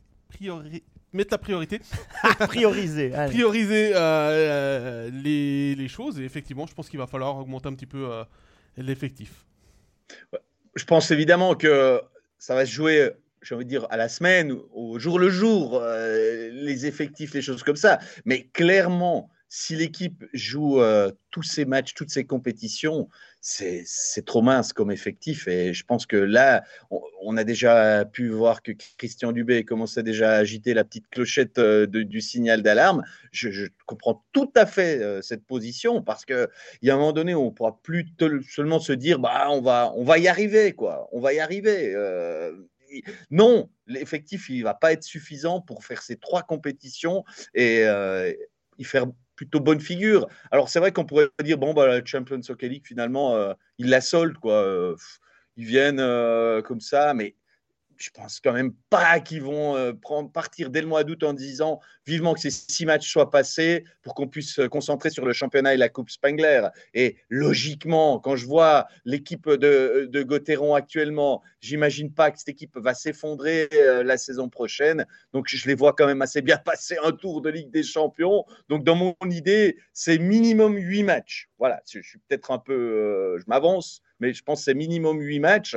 mettre 1.15 1.33
la 1.33 1.39
priorité. 1.39 1.81
prioriser. 2.49 3.11
prioriser 3.29 3.93
euh, 3.95 3.99
euh, 3.99 5.11
les, 5.13 5.75
les, 5.75 5.89
choses. 5.89 6.21
Et 6.21 6.25
effectivement, 6.25 6.67
je 6.67 6.75
pense 6.75 6.89
qu'il 6.89 6.99
va 6.99 7.07
falloir 7.07 7.39
augmenter 7.39 7.69
un 7.69 7.75
petit 7.75 7.87
peu 7.87 8.09
l'effectif. 8.77 9.47
Je 10.75 10.85
pense 10.85 11.11
évidemment 11.11 11.55
que 11.55 12.01
ça 12.39 12.55
va 12.55 12.67
se 12.67 12.73
jouer 12.73 13.11
j'ai 13.43 13.55
envie 13.55 13.67
de 13.67 13.69
dire, 13.69 13.87
à 13.91 13.99
la 13.99 14.09
semaine, 14.09 14.57
au 14.73 14.99
jour 14.99 15.19
le 15.19 15.29
jour, 15.29 15.83
les 15.83 16.87
effectifs, 16.87 17.35
les 17.35 17.43
choses 17.43 17.63
comme 17.63 17.77
ça. 17.77 17.99
Mais 18.25 18.45
clairement, 18.55 19.29
si 19.49 19.77
l'équipe 19.77 20.25
joue 20.33 20.81
euh, 20.81 21.13
tous 21.31 21.45
ces 21.45 21.65
matchs, 21.65 21.95
toutes 21.95 22.11
ces 22.11 22.25
compétitions, 22.25 23.09
c'est 23.41 23.85
trop 24.25 24.43
mince 24.43 24.73
comme 24.73 24.91
effectif. 24.91 25.47
Et 25.47 25.73
je 25.73 25.85
pense 25.85 26.07
que 26.07 26.17
là, 26.17 26.65
on, 26.91 27.37
a 27.37 27.45
déjà 27.45 28.05
pu 28.05 28.31
voir 28.31 28.63
que 28.63 28.73
Christian 28.99 29.33
Dubé 29.33 29.65
commençait 29.65 30.03
déjà 30.03 30.33
à 30.33 30.37
agiter 30.39 30.75
la 30.75 30.83
petite 30.83 31.09
clochette 31.09 31.59
euh, 31.59 31.87
du 31.87 32.21
signal 32.21 32.63
d'alarme. 32.63 33.05
Je, 33.33 33.69
comprends 33.87 34.25
tout 34.33 34.51
à 34.57 34.67
fait 34.67 35.01
euh, 35.01 35.23
cette 35.23 35.45
position 35.45 36.03
parce 36.03 36.25
qu'il 36.25 36.49
y 36.83 36.91
a 36.91 36.95
un 36.95 36.97
moment 36.97 37.13
donné 37.13 37.35
on 37.35 37.47
ne 37.47 37.51
pourra 37.51 37.81
plus 37.83 38.07
seulement 38.49 38.81
se 38.81 38.93
dire 38.93 39.19
bah, 39.19 39.49
on 39.51 39.61
va 39.61 40.19
y 40.19 40.27
arriver. 40.27 40.73
quoi. 40.73 41.09
On 41.13 41.21
va 41.21 41.33
y 41.33 41.39
arriver. 41.39 41.95
non, 43.31 43.71
l'effectif, 43.87 44.49
il 44.49 44.61
ne 44.61 44.65
va 44.65 44.75
pas 44.75 44.93
être 44.93 45.05
suffisant 45.05 45.61
pour 45.61 45.85
faire 45.85 46.03
ces 46.03 46.17
trois 46.17 46.43
compétitions 46.43 47.25
et 47.55 47.85
y 48.79 48.85
faire 48.85 49.07
plutôt 49.37 49.61
bonne 49.61 49.81
figure. 49.81 50.27
Alors 50.51 50.69
c'est 50.69 50.79
vrai 50.79 50.93
qu'on 50.93 51.05
pourrait 51.05 51.29
dire 51.43 51.59
bon 51.59 51.75
bah 51.75 51.87
la 51.87 52.05
Champions 52.05 52.41
Hockey 52.49 52.69
League 52.69 52.87
finalement 52.87 53.35
euh, 53.35 53.53
ils 53.79 53.89
la 53.89 54.01
soldent 54.01 54.39
quoi. 54.39 54.55
Euh, 54.55 54.97
ils 55.57 55.67
viennent 55.67 56.01
euh, 56.01 56.63
comme 56.63 56.81
ça, 56.81 57.15
mais 57.15 57.37
je 57.97 58.11
pense 58.11 58.41
quand 58.41 58.53
même 58.53 58.73
pas 58.91 59.21
qu'ils 59.21 59.43
vont 59.43 59.77
euh, 59.77 59.93
partir 60.33 60.71
dès 60.71 60.81
le 60.81 60.87
mois 60.87 61.05
d'août 61.05 61.23
en 61.23 61.33
disant 61.33 61.81
vivement 62.07 62.35
que 62.35 62.41
ces 62.41 62.51
six 62.51 62.87
matchs 62.87 63.11
soient 63.11 63.31
passés 63.31 63.85
pour 64.03 64.15
qu'on 64.15 64.29
puisse 64.29 64.55
se 64.55 64.63
concentrer 64.63 65.11
sur 65.11 65.25
le 65.25 65.33
championnat 65.33 65.75
et 65.75 65.77
la 65.77 65.89
Coupe 65.89 66.11
Spengler. 66.11 66.69
Et 66.93 67.17
logiquement, 67.29 68.19
quand 68.19 68.37
je 68.37 68.47
vois 68.47 68.87
l'équipe 69.05 69.49
de, 69.49 70.09
de 70.11 70.23
Gauthieron 70.23 70.75
actuellement, 70.75 71.43
j'imagine 71.61 72.13
pas 72.13 72.31
que 72.31 72.39
cette 72.39 72.49
équipe 72.49 72.77
va 72.77 72.95
s'effondrer 72.95 73.69
euh, 73.73 74.03
la 74.03 74.17
saison 74.19 74.49
prochaine. 74.49 75.07
Donc 75.33 75.47
je 75.49 75.67
les 75.67 75.75
vois 75.75 75.93
quand 75.93 76.07
même 76.07 76.23
assez 76.23 76.43
bien 76.43 76.57
passer 76.65 76.97
un 77.03 77.13
tour 77.13 77.41
de 77.41 77.51
Ligue 77.51 77.71
des 77.71 77.83
Champions. 77.83 78.45
Donc 78.69 78.85
dans 78.85 78.97
mon 78.97 79.15
idée, 79.31 79.79
c'est 79.93 80.19
minimum 80.19 80.77
huit 80.77 81.03
matchs. 81.03 81.49
Voilà, 81.59 81.83
je 81.91 82.01
suis 82.01 82.19
peut-être 82.19 82.51
un 82.51 82.59
peu, 82.59 82.75
euh, 82.75 83.39
je 83.39 83.45
m'avance, 83.47 84.03
mais 84.21 84.33
je 84.33 84.43
pense 84.43 84.61
que 84.61 84.65
c'est 84.65 84.75
minimum 84.75 85.21
huit 85.21 85.41
matchs. 85.41 85.77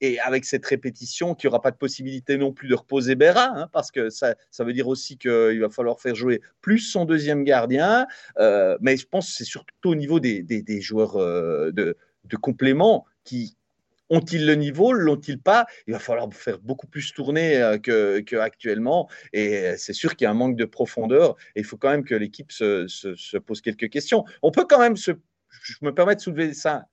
Et 0.00 0.20
avec 0.20 0.44
cette 0.44 0.64
répétition, 0.64 1.34
qu'il 1.34 1.48
n'y 1.48 1.52
aura 1.52 1.60
pas 1.60 1.72
de 1.72 1.76
possibilité 1.76 2.36
non 2.36 2.52
plus 2.52 2.68
de 2.68 2.74
reposer 2.74 3.16
Béra, 3.16 3.50
hein, 3.54 3.68
parce 3.72 3.90
que 3.90 4.10
ça, 4.10 4.36
ça 4.50 4.62
veut 4.62 4.72
dire 4.72 4.86
aussi 4.86 5.18
qu'il 5.18 5.58
va 5.60 5.70
falloir 5.70 6.00
faire 6.00 6.14
jouer 6.14 6.40
plus 6.60 6.78
son 6.78 7.04
deuxième 7.04 7.42
gardien. 7.42 8.06
Euh, 8.38 8.78
mais 8.80 8.96
je 8.96 9.06
pense 9.06 9.28
que 9.28 9.32
c'est 9.32 9.44
surtout 9.44 9.72
au 9.84 9.94
niveau 9.96 10.20
des, 10.20 10.42
des, 10.42 10.80
joueurs 10.80 11.16
euh, 11.16 11.72
de, 11.72 11.96
de 12.24 12.36
complément 12.36 13.06
qui, 13.24 13.56
Ont-ils 14.10 14.46
le 14.46 14.54
niveau 14.54 14.92
L'ont-ils 14.92 15.38
pas? 15.38 15.66
Il 15.86 15.92
va 15.92 15.98
falloir 15.98 16.32
faire 16.32 16.58
beaucoup 16.58 16.86
plus 16.86 17.12
tourner 17.12 17.76
qu'actuellement. 17.82 19.08
et 19.32 19.74
c'est 19.76 19.92
sûr 19.92 20.16
qu'il 20.16 20.24
y 20.24 20.28
a 20.28 20.30
un 20.30 20.34
manque 20.34 20.56
de 20.56 20.64
profondeur. 20.64 21.36
Et 21.54 21.60
il 21.60 21.64
faut 21.64 21.76
quand 21.76 21.90
même 21.90 22.04
que 22.04 22.14
l'équipe 22.14 22.50
se, 22.50 22.86
se, 22.88 23.36
pose 23.36 23.60
quelques 23.60 23.90
questions. 23.90 24.24
On 24.42 24.50
peut 24.50 24.64
quand 24.68 24.80
même 24.80 24.96
se. 24.96 25.12
Je 25.62 25.74
me 25.82 25.92
permets 25.92 26.14
de 26.14 26.20
soulever 26.20 26.54
ça, 26.54 26.86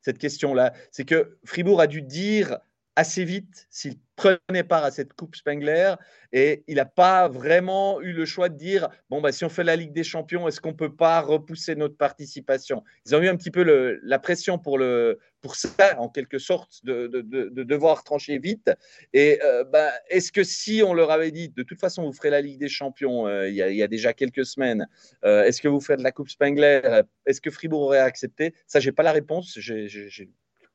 cette 0.00 0.18
question-là. 0.18 0.72
C'est 0.90 1.04
que 1.04 1.38
Fribourg 1.44 1.80
a 1.80 1.86
dû 1.86 2.02
dire 2.02 2.58
assez 2.96 3.24
vite 3.24 3.66
s'il 3.70 3.94
prenait 4.16 4.64
part 4.64 4.84
à 4.84 4.90
cette 4.90 5.14
Coupe 5.14 5.34
Spengler 5.34 5.94
et 6.32 6.62
il 6.68 6.76
n'a 6.76 6.84
pas 6.84 7.28
vraiment 7.28 8.00
eu 8.02 8.12
le 8.12 8.26
choix 8.26 8.48
de 8.50 8.56
dire 8.56 8.88
bon 9.08 9.20
bah 9.20 9.32
si 9.32 9.44
on 9.44 9.48
fait 9.48 9.64
la 9.64 9.76
Ligue 9.76 9.92
des 9.92 10.04
Champions 10.04 10.46
est-ce 10.46 10.60
qu'on 10.60 10.74
peut 10.74 10.94
pas 10.94 11.20
repousser 11.20 11.74
notre 11.74 11.96
participation? 11.96 12.84
Ils 13.06 13.14
ont 13.16 13.20
eu 13.20 13.28
un 13.28 13.36
petit 13.36 13.50
peu 13.50 13.62
la 14.02 14.18
pression 14.18 14.58
pour 14.58 14.78
le 14.78 15.18
pour 15.40 15.56
ça 15.56 15.98
en 15.98 16.08
quelque 16.08 16.38
sorte 16.38 16.84
de, 16.84 17.06
de, 17.08 17.22
de, 17.22 17.62
devoir 17.64 18.04
trancher 18.04 18.38
vite. 18.38 18.70
Et 19.12 19.40
euh, 19.42 19.64
bah, 19.64 19.90
est-ce 20.08 20.30
que 20.30 20.44
si 20.44 20.82
on 20.86 20.94
leur 20.94 21.10
avait 21.10 21.32
dit 21.32 21.48
de 21.48 21.62
toute 21.62 21.80
façon 21.80 22.04
vous 22.04 22.12
ferez 22.12 22.30
la 22.30 22.40
Ligue 22.40 22.60
des 22.60 22.68
Champions 22.68 23.26
euh, 23.26 23.48
il, 23.48 23.54
y 23.54 23.62
a, 23.62 23.70
il, 23.70 23.76
y 23.76 23.82
a, 23.82 23.88
déjà 23.88 24.12
quelques 24.12 24.44
semaines 24.44 24.86
euh, 25.24 25.44
est-ce 25.44 25.60
que 25.60 25.68
vous 25.68 25.80
faites 25.80 26.00
la 26.00 26.12
Coupe 26.12 26.28
Spengler? 26.28 27.02
Est-ce 27.26 27.40
que 27.40 27.50
Fribourg 27.50 27.82
aurait 27.82 27.98
accepté? 27.98 28.54
Ça 28.66 28.78
j'ai 28.78 28.92
pas 28.92 29.02
la 29.02 29.12
réponse. 29.12 29.58
J'ai 29.58 29.88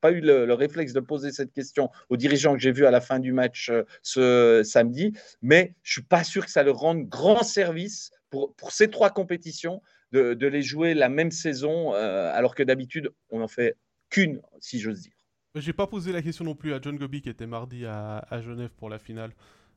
pas 0.00 0.12
eu 0.12 0.20
le, 0.20 0.52
réflexe 0.52 0.92
de 0.92 1.00
poser 1.00 1.32
cette 1.32 1.52
question 1.52 1.90
aux 2.08 2.16
dirigeants 2.16 2.54
que 2.54 2.60
j'ai 2.60 2.72
vus 2.72 2.86
à 2.86 2.90
la 2.90 3.00
fin 3.00 3.18
du 3.18 3.32
match 3.32 3.70
euh, 3.70 3.84
ce 4.02 4.62
samedi, 4.64 5.12
mais 5.42 5.74
je 5.82 5.92
suis 5.92 6.02
pas 6.02 6.24
sûr 6.24 6.44
que 6.44 6.50
ça 6.50 6.62
leur 6.62 6.76
rende 6.76 7.08
grand 7.08 7.42
service 7.42 8.10
pour, 8.30 8.54
ces 8.70 8.90
trois 8.90 9.10
compétitions 9.10 9.82
de, 10.12 10.46
les 10.46 10.62
jouer 10.62 10.94
la 10.94 11.08
même 11.08 11.30
saison, 11.30 11.94
euh, 11.94 12.32
alors 12.34 12.54
que 12.54 12.62
d'habitude, 12.62 13.10
on 13.30 13.40
n'en 13.40 13.48
fait 13.48 13.76
qu'une, 14.10 14.40
si 14.60 14.80
j'ose 14.80 15.02
dire. 15.02 15.12
J'ai 15.54 15.72
pas 15.72 15.86
posé 15.86 16.12
la 16.12 16.22
question 16.22 16.44
non 16.44 16.54
plus 16.54 16.72
à 16.72 16.80
John 16.80 16.96
Gobi 16.96 17.20
qui 17.20 17.28
était 17.28 17.46
mardi 17.46 17.84
à, 17.84 18.18
à 18.30 18.40
Genève 18.40 18.70
pour 18.76 18.88
la 18.88 18.98
finale. 18.98 19.32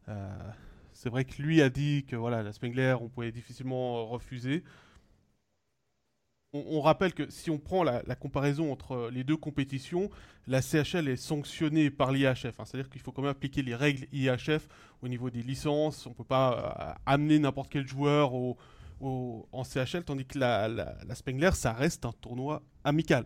Euh, 0.09 0.30
c'est 0.93 1.09
vrai 1.09 1.26
que 1.26 1.41
lui 1.41 1.61
a 1.61 1.69
dit 1.69 2.05
que 2.05 2.15
voilà, 2.15 2.43
la 2.43 2.53
Spengler, 2.53 2.95
on 2.99 3.09
pouvait 3.09 3.32
difficilement 3.32 4.05
refuser 4.05 4.63
on, 6.54 6.82
rappelle 6.82 7.14
que 7.14 7.30
si 7.30 7.49
on 7.49 7.58
prend 7.58 7.84
la, 7.84 8.02
comparaison 8.16 8.72
entre 8.72 9.10
les 9.12 9.24
deux 9.24 9.38
compétitions, 9.38 10.10
la 10.47 10.62
CHL 10.62 11.08
est 11.08 11.16
sanctionnée 11.16 11.89
par 11.89 12.12
l'IHF. 12.12 12.60
Hein. 12.60 12.66
C'est-à-dire 12.66 12.89
qu'il 12.89 13.02
faut 13.02 13.12
quand 13.12 13.22
même 13.22 13.32
appliquer 13.32 13.62
les 13.62 13.76
règles 13.76 14.08
IHF 14.12 14.68
au 15.02 15.08
niveau 15.08 15.30
des 15.30 15.43
licences. 15.43 16.06
On 16.06 16.10
ne 16.10 16.16
peut 16.16 16.24
pas 16.24 16.95
euh, 16.97 17.02
amener 17.06 17.39
n'importe 17.39 17.72
quel 17.72 17.88
joueur 17.88 18.34
en 18.34 19.64
CHL, 19.64 20.04
tandis 20.04 20.26
que 20.26 20.38
la, 20.39 20.68
la, 20.68 21.16
Spengler, 21.16 21.52
ça 21.54 21.72
reste 21.74 22.06
un 22.06 22.12
tournoi 22.12 22.62
amical. 22.84 23.26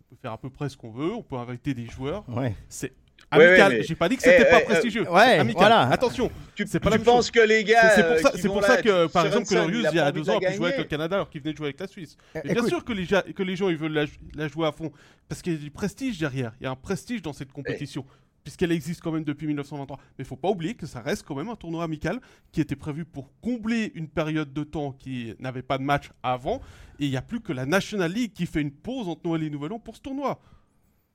On 0.00 0.14
peut 0.14 0.20
faire 0.20 0.32
à 0.32 0.38
peu 0.38 0.50
près 0.50 0.68
ce 0.68 0.76
qu'on 0.76 0.90
veut, 0.90 1.12
on 1.14 1.22
peut 1.22 1.36
inviter 1.36 1.72
des 1.72 1.86
joueurs. 1.86 2.28
Ouais. 2.28 2.54
C'est 2.68 2.92
amical. 3.30 3.82
J'ai 3.82 3.94
pas 3.94 4.08
dit 4.08 4.16
que 4.16 4.22
c'était 4.22 4.46
eh, 4.46 4.50
pas 4.50 4.60
eh, 4.60 4.64
prestigieux. 4.64 5.10
Ouais, 5.10 5.38
amical. 5.38 5.60
Voilà. 5.60 5.88
Attention. 5.88 6.30
Tu, 6.54 6.66
c'est 6.66 6.80
pas 6.80 6.90
tu 6.90 6.98
penses 7.00 7.30
que 7.30 7.40
les 7.40 7.64
gars. 7.64 7.90
C'est 7.94 8.06
pour 8.06 8.18
ça, 8.18 8.32
c'est 8.34 8.48
pour 8.48 8.64
ça 8.64 8.82
que, 8.82 9.06
par 9.06 9.26
exemple, 9.26 9.46
Colorius, 9.46 9.86
il 9.90 9.96
y 9.96 10.00
a 10.00 10.12
deux 10.12 10.28
ans, 10.28 10.38
a 10.38 10.40
pu 10.40 10.54
jouer 10.54 10.66
avec 10.68 10.78
le 10.78 10.84
Canada 10.84 11.16
alors 11.16 11.30
qu'il 11.30 11.40
venait 11.40 11.52
de 11.52 11.58
jouer 11.58 11.68
avec 11.68 11.80
la 11.80 11.86
Suisse. 11.86 12.16
Et 12.44 12.52
bien 12.52 12.66
sûr 12.66 12.84
que 12.84 12.92
les, 12.92 13.06
que 13.06 13.42
les 13.42 13.56
gens 13.56 13.68
ils 13.68 13.76
veulent 13.76 14.06
la, 14.34 14.48
jouer 14.48 14.66
à 14.66 14.72
fond 14.72 14.90
parce 15.28 15.42
qu'il 15.42 15.52
y 15.52 15.56
a 15.56 15.58
du 15.58 15.70
prestige 15.70 16.18
derrière. 16.18 16.52
Il 16.60 16.64
y 16.64 16.66
a 16.66 16.70
un 16.70 16.76
prestige 16.76 17.22
dans 17.22 17.32
cette 17.32 17.52
compétition. 17.52 18.04
Puisqu'elle 18.42 18.72
existe 18.72 19.02
quand 19.02 19.12
même 19.12 19.24
depuis 19.24 19.46
1923. 19.46 19.98
Mais 19.98 20.24
il 20.24 20.26
faut 20.26 20.34
pas 20.34 20.48
oublier 20.48 20.74
que 20.74 20.86
ça 20.86 21.00
reste 21.00 21.24
quand 21.26 21.34
même 21.34 21.50
un 21.50 21.56
tournoi 21.56 21.84
amical 21.84 22.18
qui 22.52 22.62
était 22.62 22.74
prévu 22.74 23.04
pour 23.04 23.30
combler 23.42 23.92
une 23.94 24.08
période 24.08 24.54
de 24.54 24.64
temps 24.64 24.92
qui 24.92 25.34
n'avait 25.40 25.62
pas 25.62 25.76
de 25.76 25.82
match 25.82 26.10
avant. 26.22 26.62
Et 26.98 27.04
il 27.04 27.10
n'y 27.10 27.18
a 27.18 27.22
plus 27.22 27.40
que 27.40 27.52
la 27.52 27.66
National 27.66 28.10
League 28.10 28.32
qui 28.32 28.46
fait 28.46 28.62
une 28.62 28.72
pause 28.72 29.08
entre 29.08 29.26
Noël 29.26 29.42
et 29.42 29.50
Nouvel 29.50 29.74
An 29.74 29.78
pour 29.78 29.94
ce 29.94 30.00
tournoi. 30.00 30.40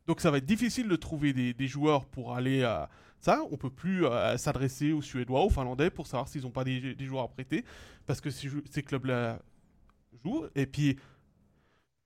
Donc 0.08 0.22
ça 0.22 0.32
va 0.32 0.38
être 0.38 0.45
difficile 0.45 0.88
de 0.88 0.95
trouver 0.95 1.34
des, 1.34 1.68
joueurs 1.68 2.06
pour 2.06 2.36
aller 2.36 2.64
à 2.64 2.89
ça. 3.20 3.41
On 3.51 3.58
peut 3.58 3.70
plus 3.70 4.06
euh, 4.06 4.38
s'adresser 4.38 4.91
aux 4.91 5.01
Suédois, 5.01 5.41
aux 5.41 5.49
Finlandais 5.49 5.89
pour 5.89 6.06
savoir 6.08 6.28
s'ils 6.28 6.43
n'ont 6.43 6.51
pas 6.51 6.64
des, 6.64 6.95
joueurs 6.99 7.24
à 7.24 7.28
prêter 7.28 7.66
parce 8.06 8.22
que 8.22 8.30
ces, 8.30 8.84
clubs-là 8.84 9.39
jouent. 10.24 10.45
Et 10.56 10.66
puis 10.68 10.97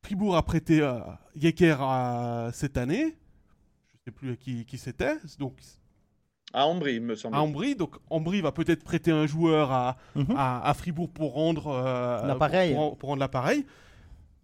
Fribourg 0.04 0.38
a 0.38 0.44
prêté 0.44 0.82
euh, 0.82 1.00
Yeker 1.36 2.52
cette 2.54 2.78
année. 2.78 3.04
Je 3.04 3.98
ne 3.98 4.04
sais 4.06 4.12
plus 4.12 4.38
qui, 4.38 4.66
qui 4.66 4.78
c'était. 4.78 5.18
Donc 5.38 5.60
à 6.54 6.66
Ambry, 6.66 6.96
il 6.96 7.02
me 7.02 7.16
semble. 7.16 7.36
À 7.36 7.42
Ambry, 7.42 7.76
donc 7.76 7.96
Ambry 8.10 8.42
va 8.42 8.52
peut-être 8.52 8.84
prêter 8.84 9.12
un 9.12 9.28
joueur 9.28 9.72
à, 9.72 9.98
mhm. 10.16 10.34
à, 10.36 10.74
Fribourg 10.74 11.10
pour 11.10 11.34
rendre 11.34 11.68
euh, 11.68 12.26
l'appareil. 12.26 12.74
pour, 12.74 13.10
rendre 13.10 13.20
l'appareil. 13.20 13.66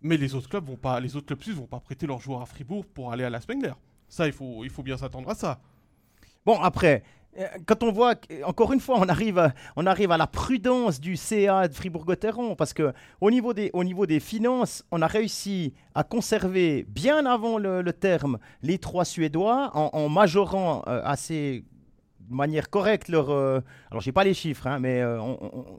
Mais 0.05 0.17
les 0.17 0.35
autres 0.35 0.47
clubs 0.47 0.63
vont 0.63 0.75
pas, 0.75 0.99
les 0.99 1.15
autres 1.15 1.25
clubs 1.25 1.41
suisses 1.41 1.55
vont 1.55 1.65
pas 1.65 1.79
prêter 1.79 2.05
leurs 2.05 2.19
joueurs 2.19 2.43
à 2.43 2.45
Fribourg 2.45 2.85
pour 2.85 3.11
aller 3.11 3.23
à 3.23 3.29
la 3.31 3.41
Spengler. 3.41 3.73
Ça, 4.07 4.27
il 4.27 4.33
faut, 4.33 4.63
il 4.63 4.69
faut 4.69 4.83
bien 4.83 4.97
s'attendre 4.97 5.27
à 5.27 5.33
ça. 5.33 5.59
Bon, 6.45 6.59
après, 6.61 7.01
euh, 7.39 7.47
quand 7.65 7.81
on 7.81 7.91
voit, 7.91 8.13
encore 8.43 8.71
une 8.71 8.79
fois, 8.79 8.99
on 8.99 9.09
arrive, 9.09 9.39
à, 9.39 9.55
on 9.75 9.87
arrive 9.87 10.11
à 10.11 10.17
la 10.17 10.27
prudence 10.27 10.99
du 10.99 11.15
CA 11.15 11.67
de 11.67 11.73
Fribourg-Gotteron, 11.73 12.55
parce 12.55 12.71
que 12.71 12.93
au 13.19 13.31
niveau, 13.31 13.55
des, 13.55 13.71
au 13.73 13.83
niveau 13.83 14.05
des 14.05 14.19
finances, 14.19 14.83
on 14.91 15.01
a 15.01 15.07
réussi 15.07 15.73
à 15.95 16.03
conserver 16.03 16.85
bien 16.87 17.25
avant 17.25 17.57
le, 17.57 17.83
terme 17.91 18.37
les 18.61 18.77
trois 18.77 19.05
Suédois 19.05 19.71
en, 19.73 20.07
majorant 20.07 20.83
euh, 20.85 21.01
assez 21.03 21.65
de 22.29 22.35
manière 22.35 22.69
correcte 22.69 23.09
leur. 23.09 23.29
Euh, 23.29 23.59
alors, 23.91 24.01
j'ai 24.01 24.11
pas 24.11 24.23
les 24.23 24.33
chiffres, 24.33 24.67
hein, 24.67 24.79
mais 24.79 25.01
euh, 25.01 25.19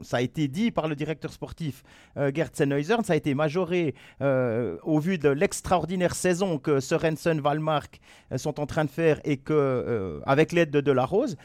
ça 0.01 0.17
a 0.17 0.21
été 0.21 0.47
dit 0.47 0.71
par 0.71 0.87
le 0.87 0.95
directeur 0.95 1.31
sportif 1.31 1.83
euh, 2.17 2.31
Gerd 2.33 2.55
ça 2.55 3.13
a 3.13 3.15
été 3.15 3.33
majoré 3.33 3.95
au 4.21 4.99
vu 4.99 5.17
de 5.17 5.29
l'extraordinaire 5.29 6.15
saison 6.15 6.57
que 6.57 6.79
Sorensen, 6.79 7.39
Valmark 7.39 7.99
sont 8.35 8.59
en 8.59 8.65
train 8.65 8.85
de 8.85 8.89
faire 8.89 9.19
et 9.23 9.37
que, 9.37 10.21
avec 10.25 10.51
l'aide 10.51 10.71
de 10.71 10.81
Delarose. 10.81 11.35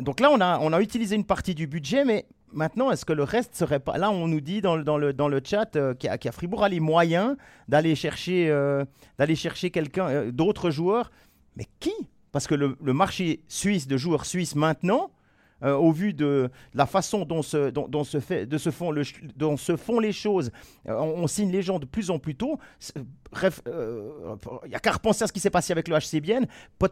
Donc 0.00 0.20
là, 0.20 0.30
on 0.30 0.40
a, 0.40 0.58
on 0.60 0.72
a 0.72 0.80
utilisé 0.80 1.16
une 1.16 1.24
partie 1.24 1.54
du 1.54 1.66
budget, 1.66 2.04
mais 2.04 2.26
maintenant, 2.52 2.90
est-ce 2.90 3.04
que 3.04 3.12
le 3.12 3.24
reste 3.24 3.54
serait 3.54 3.80
pas. 3.80 3.98
Là, 3.98 4.10
on 4.10 4.28
nous 4.28 4.40
dit 4.40 4.60
dans, 4.60 4.78
dans, 4.78 4.98
le, 4.98 5.12
dans 5.12 5.28
le 5.28 5.40
chat 5.44 5.70
qu'il 5.98 6.10
y, 6.10 6.28
a 6.28 6.32
Fribourg 6.32 6.64
a 6.64 6.68
les 6.68 6.80
moyens 6.80 7.36
d'aller 7.68 7.94
chercher, 7.94 8.52
chercher 9.34 9.70
quelqu'un, 9.70 10.26
d'autres 10.26 10.70
joueurs. 10.70 11.10
Mais 11.56 11.66
qui? 11.80 11.94
Parce 12.32 12.46
que 12.46 12.54
le, 12.54 12.76
marché 12.92 13.42
suisse 13.48 13.86
de 13.86 13.96
joueurs 13.96 14.26
suisses 14.26 14.54
maintenant, 14.54 15.10
euh, 15.64 15.74
au 15.74 15.90
vu 15.90 16.14
de 16.14 16.50
la 16.72 16.86
façon 16.86 17.24
dont 17.24 17.42
se, 17.42 17.70
dont, 17.70 18.04
se, 18.04 18.20
fait, 18.20 18.46
de 18.46 18.58
se, 18.58 18.70
font, 18.70 18.92
le, 18.92 19.02
dont 19.34 19.56
se 19.56 19.76
font 19.76 19.98
les 19.98 20.12
choses, 20.12 20.52
euh, 20.88 20.94
on, 20.94 21.26
signe 21.26 21.50
les 21.50 21.62
gens 21.62 21.80
de 21.80 21.84
plus 21.84 22.10
en 22.10 22.20
plus 22.20 22.36
tôt. 22.36 22.60
Bref, 23.32 23.60
il 23.66 23.72
euh, 23.72 24.36
n'y 24.68 24.76
a 24.76 24.78
qu'à 24.78 24.92
repenser 24.92 25.24
à 25.24 25.26
ce 25.26 25.32
qui 25.32 25.40
s'est 25.40 25.50
passé 25.50 25.72
avec 25.72 25.88
le 25.88 25.96
HC 25.96 26.20
Bienne. 26.20 26.46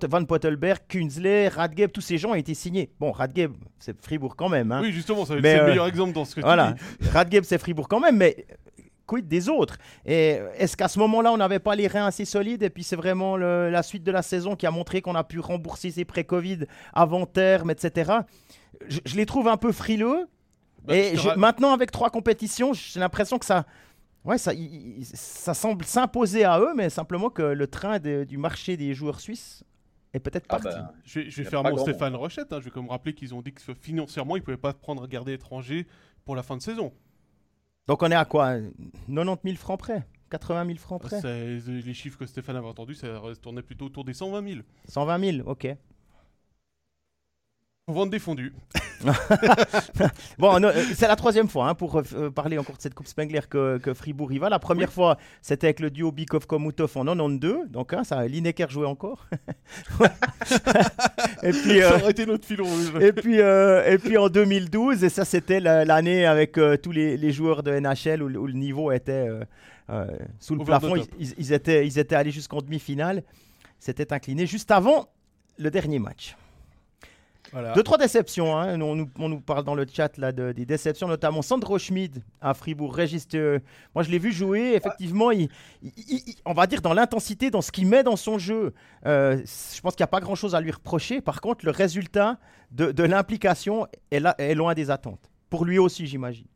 Van 0.08 0.24
Pottelberg, 0.24 0.80
Künzler, 0.88 1.46
Radgeb, 1.48 1.92
tous 1.92 2.00
ces 2.00 2.18
gens 2.18 2.30
ont 2.30 2.34
été 2.34 2.54
signés. 2.54 2.90
Bon, 2.98 3.12
Radgeb, 3.12 3.52
c'est 3.78 3.96
Fribourg 4.02 4.34
quand 4.34 4.48
même. 4.48 4.72
Hein. 4.72 4.80
Oui, 4.82 4.92
justement, 4.92 5.24
c'est 5.24 5.36
le 5.36 5.42
meilleur 5.42 5.86
exemple 5.86 6.12
dans 6.12 6.24
ce 6.24 6.34
que 6.34 6.40
voilà. 6.40 6.72
tu 6.72 7.04
dis. 7.04 7.08
Radgeb, 7.10 7.44
c'est 7.44 7.58
Fribourg 7.58 7.86
quand 7.88 8.00
même, 8.00 8.16
mais 8.16 8.46
quid 9.06 9.28
des 9.28 9.48
autres? 9.48 9.78
Et 10.04 10.38
est-ce 10.56 10.76
qu'à 10.76 10.88
ce, 10.88 10.98
moment-là, 10.98 11.32
on 11.32 11.36
n'avait 11.36 11.58
pas 11.58 11.74
les 11.74 11.86
reins 11.86 12.06
assez 12.06 12.24
solides? 12.24 12.62
Et 12.62 12.70
puis 12.70 12.82
c'est 12.82 12.96
vraiment 12.96 13.36
la 13.36 13.82
suite 13.82 14.04
de 14.04 14.12
la 14.12 14.22
saison 14.22 14.56
qui 14.56 14.66
a 14.66 14.70
montré 14.70 15.00
qu'on 15.00 15.14
a 15.14 15.24
pu 15.24 15.40
rembourser 15.40 15.90
ses 15.90 16.04
pré-Covid 16.04 16.66
avant 16.92 17.26
terme, 17.26 17.70
etc. 17.70 18.12
Je, 18.88 19.16
les 19.16 19.26
trouve 19.26 19.48
un 19.48 19.56
peu 19.56 19.72
frileux. 19.72 20.28
Bah, 20.84 20.96
et 20.96 21.16
maintenant, 21.36 21.72
avec 21.72 21.90
trois 21.90 22.10
compétitions, 22.10 22.72
j'ai 22.72 23.00
l'impression 23.00 23.38
que 23.38 23.46
ça, 23.46 23.64
ouais, 24.24 24.38
ça, 24.38 24.52
ça 25.14 25.54
semble 25.54 25.84
s'imposer 25.84 26.44
à 26.44 26.60
eux, 26.60 26.74
mais 26.76 26.90
simplement 26.90 27.30
que 27.30 27.42
le 27.42 27.66
train 27.66 27.98
du 27.98 28.36
marché 28.36 28.76
des 28.76 28.94
joueurs 28.94 29.20
suisses 29.20 29.64
est 30.12 30.20
peut-être 30.20 30.46
ah 30.48 30.58
parti. 30.58 30.78
Bah, 30.78 30.94
je 31.04 31.20
vais, 31.20 31.44
faire 31.44 31.62
mon 31.62 31.76
Stéphane 31.76 32.14
Rochette. 32.16 32.52
Hein. 32.52 32.58
Je 32.60 32.64
vais 32.64 32.70
comme 32.70 32.88
rappeler 32.88 33.14
qu'ils 33.14 33.34
ont 33.34 33.42
dit 33.42 33.52
que 33.52 33.62
financièrement, 33.74 34.36
ils 34.36 34.40
ne 34.40 34.44
pouvaient 34.44 34.56
pas 34.56 34.72
prendre 34.72 35.02
un 35.02 35.08
gardien 35.08 35.34
étranger 35.34 35.86
pour 36.24 36.36
la 36.36 36.42
fin 36.42 36.56
de 36.56 36.62
saison. 36.62 36.92
Donc 37.86 38.02
on 38.02 38.10
est 38.10 38.16
à 38.16 38.24
quoi? 38.24 38.56
90 39.08 39.40
000 39.44 39.56
francs 39.56 39.78
près? 39.78 40.02
80 40.30 40.66
000 40.66 40.78
francs 40.78 41.00
près? 41.00 41.20
Les 41.22 41.94
chiffres 41.94 42.18
que 42.18 42.26
Stéphane 42.26 42.56
avait 42.56 42.66
entendus, 42.66 42.96
ça 42.96 43.06
tournait 43.40 43.62
plutôt 43.62 43.86
autour 43.86 44.04
des 44.04 44.12
120 44.12 44.48
000. 44.48 44.60
120 44.88 45.32
000, 45.38 45.48
ok. 45.48 45.68
Vente 47.88 48.10
défendue. 48.10 48.52
bon, 50.38 50.60
euh, 50.60 50.72
c'est 50.96 51.06
la 51.06 51.14
troisième 51.14 51.48
fois 51.48 51.68
hein, 51.68 51.74
pour 51.76 51.98
euh, 51.98 52.30
parler 52.30 52.58
encore 52.58 52.76
de 52.76 52.82
cette 52.82 52.94
Coupe 52.94 53.06
Spengler 53.06 53.42
que, 53.48 53.94
Fribourg 53.94 54.32
y 54.32 54.38
va. 54.38 54.48
La 54.48 54.58
première 54.58 54.92
fois, 54.92 55.18
c'était 55.40 55.68
avec 55.68 55.78
le 55.78 55.92
duo 55.92 56.10
Bikov-Komutov 56.10 56.98
en 56.98 57.04
92. 57.04 57.68
Donc, 57.70 57.92
hein, 57.92 58.02
ça, 58.02 58.26
Lineker 58.26 58.68
jouait 58.70 58.88
encore. 58.88 59.28
et 61.44 61.52
puis, 61.52 61.78
ça 61.80 61.94
aurait 61.94 62.10
été 62.10 62.26
notre 62.26 62.44
filon. 62.44 62.66
et, 63.00 63.12
puis, 63.12 63.40
euh, 63.40 63.88
et 63.88 63.98
puis 63.98 64.18
en 64.18 64.30
2012, 64.30 65.04
et 65.04 65.08
ça, 65.08 65.24
c'était 65.24 65.60
l'année 65.60 66.26
avec 66.26 66.58
tous 66.82 66.90
les, 66.90 67.30
joueurs 67.30 67.62
de 67.62 67.70
NHL 67.70 68.20
où, 68.20 68.46
le 68.48 68.52
niveau 68.52 68.90
était 68.90 69.28
sous 70.40 70.56
le 70.56 70.64
plafond. 70.64 70.96
Ils, 71.20 71.52
étaient, 71.52 71.86
ils 71.86 72.00
étaient 72.00 72.16
allés 72.16 72.32
jusqu'en 72.32 72.58
demi-finale. 72.62 73.22
C'était 73.78 74.12
incliné 74.12 74.44
juste 74.44 74.72
avant 74.72 75.06
le 75.56 75.70
dernier 75.70 76.00
match. 76.00 76.34
Deux, 77.74 77.82
trois 77.82 77.98
déceptions. 77.98 78.56
Hein. 78.56 78.80
On, 78.80 78.94
nous, 78.94 79.10
on, 79.18 79.28
nous, 79.28 79.40
parle 79.40 79.64
dans 79.64 79.74
le 79.74 79.86
chat 79.90 80.16
là, 80.18 80.32
de, 80.32 80.52
des 80.52 80.66
déceptions, 80.66 81.08
notamment 81.08 81.42
Sandro 81.42 81.78
Schmid 81.78 82.22
à 82.40 82.54
Fribourg. 82.54 82.94
Régis, 82.94 83.26
moi, 83.94 84.02
je 84.02 84.10
l'ai 84.10 84.18
vu 84.18 84.32
jouer. 84.32 84.74
Effectivement, 84.74 85.30
il, 85.30 85.48
on 86.44 86.52
va 86.52 86.66
dire 86.66 86.82
dans 86.82 86.94
l'intensité, 86.94 87.50
dans 87.50 87.62
ce 87.62 87.72
qu'il 87.72 87.86
met 87.86 88.02
dans 88.02 88.16
son 88.16 88.38
jeu. 88.38 88.74
Euh, 89.06 89.36
je 89.44 89.80
pense 89.80 89.94
qu'il 89.94 90.02
n'y 90.02 90.08
a 90.08 90.08
pas 90.08 90.20
grand-chose 90.20 90.54
à 90.54 90.60
lui 90.60 90.70
reprocher. 90.70 91.20
Par 91.20 91.40
contre, 91.40 91.64
le 91.64 91.70
résultat 91.70 92.38
de, 92.72 92.92
de 92.92 93.02
l'implication 93.04 93.86
est, 94.10 94.22
est 94.38 94.54
loin 94.54 94.74
des 94.74 94.90
attentes. 94.90 95.30
Pour 95.48 95.64
lui 95.64 95.78
aussi, 95.78 96.06
j'imagine. 96.06 96.46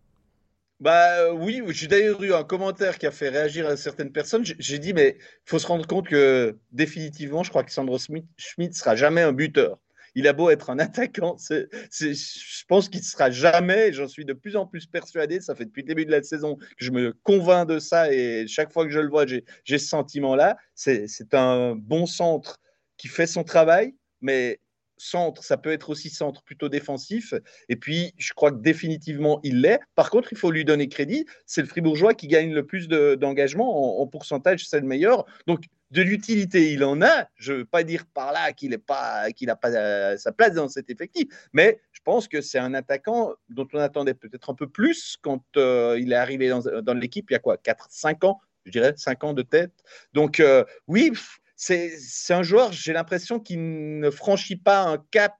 Bah 0.80 1.34
oui, 1.34 1.62
j'ai 1.68 1.88
d'ailleurs 1.88 2.22
eu 2.22 2.32
un 2.32 2.42
commentaire 2.42 2.96
qui 2.98 3.06
a 3.06 3.10
fait 3.10 3.28
réagir 3.28 3.66
à 3.66 3.76
certaines 3.76 4.12
personnes. 4.12 4.44
J'ai 4.44 4.78
dit, 4.78 4.94
mais 4.94 5.18
il 5.18 5.50
faut 5.50 5.58
se 5.58 5.66
rendre 5.66 5.86
compte 5.86 6.08
que 6.08 6.58
définitivement, 6.72 7.42
je 7.42 7.50
crois 7.50 7.64
que 7.64 7.70
Sandro 7.70 7.98
Schmidt 7.98 8.72
sera 8.72 8.96
jamais 8.96 9.20
un 9.20 9.32
buteur 9.32 9.78
il 10.14 10.28
a 10.28 10.32
beau 10.32 10.50
être 10.50 10.70
un 10.70 10.78
attaquant, 10.78 11.36
je 11.38 12.64
pense 12.68 12.88
qu'il 12.88 13.00
ne 13.00 13.04
sera 13.04 13.30
jamais, 13.30 13.92
j'en 13.92 14.08
suis 14.08 14.24
de 14.24 14.32
plus 14.32 14.56
en 14.56 14.66
plus 14.66 14.86
persuadé, 14.86 15.40
ça 15.40 15.54
fait 15.54 15.64
depuis 15.64 15.82
le 15.82 15.88
début 15.88 16.06
de 16.06 16.10
la 16.10 16.22
saison 16.22 16.56
que 16.56 16.64
je 16.78 16.90
me 16.90 17.12
convainc 17.22 17.68
de 17.68 17.78
ça 17.78 18.12
et 18.12 18.46
chaque 18.46 18.72
fois 18.72 18.84
que 18.84 18.90
je 18.90 19.00
le 19.00 19.08
vois, 19.08 19.26
j'ai 19.26 19.78
ce 19.78 19.86
sentiment-là. 19.86 20.56
C'est 20.74 21.34
un 21.34 21.74
bon 21.74 22.06
centre 22.06 22.58
qui 22.96 23.08
fait 23.08 23.26
son 23.26 23.44
travail, 23.44 23.94
mais 24.20 24.60
centre, 25.00 25.42
ça 25.42 25.56
peut 25.56 25.72
être 25.72 25.90
aussi 25.90 26.10
centre 26.10 26.42
plutôt 26.42 26.68
défensif. 26.68 27.34
Et 27.68 27.76
puis, 27.76 28.12
je 28.18 28.32
crois 28.34 28.52
que 28.52 28.58
définitivement, 28.58 29.40
il 29.42 29.62
l'est. 29.62 29.80
Par 29.94 30.10
contre, 30.10 30.32
il 30.32 30.38
faut 30.38 30.50
lui 30.50 30.64
donner 30.64 30.88
crédit. 30.88 31.24
C'est 31.46 31.62
le 31.62 31.68
Fribourgeois 31.68 32.14
qui 32.14 32.28
gagne 32.28 32.52
le 32.52 32.66
plus 32.66 32.88
d'engagement. 32.88 33.98
En, 33.98 34.02
en, 34.02 34.06
pourcentage, 34.06 34.68
c'est 34.68 34.80
le 34.80 34.86
meilleur. 34.86 35.24
Donc, 35.46 35.64
de 35.90 36.02
l'utilité, 36.02 36.72
il 36.72 36.84
en 36.84 37.02
a. 37.02 37.28
Je 37.36 37.52
ne 37.52 37.58
veux 37.58 37.64
pas 37.64 37.82
dire 37.82 38.06
par 38.06 38.32
là 38.32 38.52
qu'il 38.52 38.70
n'a 38.70 38.78
pas, 38.78 39.26
euh, 39.66 40.16
sa 40.16 40.32
place 40.32 40.54
dans 40.54 40.68
cet 40.68 40.90
effectif, 40.90 41.26
mais 41.52 41.80
je 41.92 42.00
pense 42.04 42.28
que 42.28 42.40
c'est 42.40 42.58
un 42.58 42.74
attaquant 42.74 43.34
dont 43.48 43.66
on 43.72 43.78
attendait 43.78 44.14
peut-être 44.14 44.50
un 44.50 44.54
peu 44.54 44.68
plus 44.68 45.16
quand 45.20 45.44
euh, 45.56 45.98
il 46.00 46.12
est 46.12 46.16
arrivé 46.16 46.48
dans, 46.48 46.94
l'équipe 46.94 47.30
il 47.30 47.34
y 47.34 47.36
a 47.36 47.40
quoi 47.40 47.56
4-5 47.56 48.26
ans, 48.26 48.40
je 48.64 48.70
dirais 48.70 48.94
5 48.96 49.24
ans 49.24 49.32
de 49.32 49.42
tête. 49.42 49.72
Donc 50.12 50.40
euh, 50.40 50.64
oui, 50.86 51.12
c'est 51.56 51.98
un 52.30 52.42
joueur, 52.42 52.72
j'ai 52.72 52.92
l'impression 52.92 53.40
qu'il 53.40 53.98
ne 53.98 54.10
franchit 54.10 54.56
pas 54.56 54.82
un 54.82 54.98
cap 55.10 55.34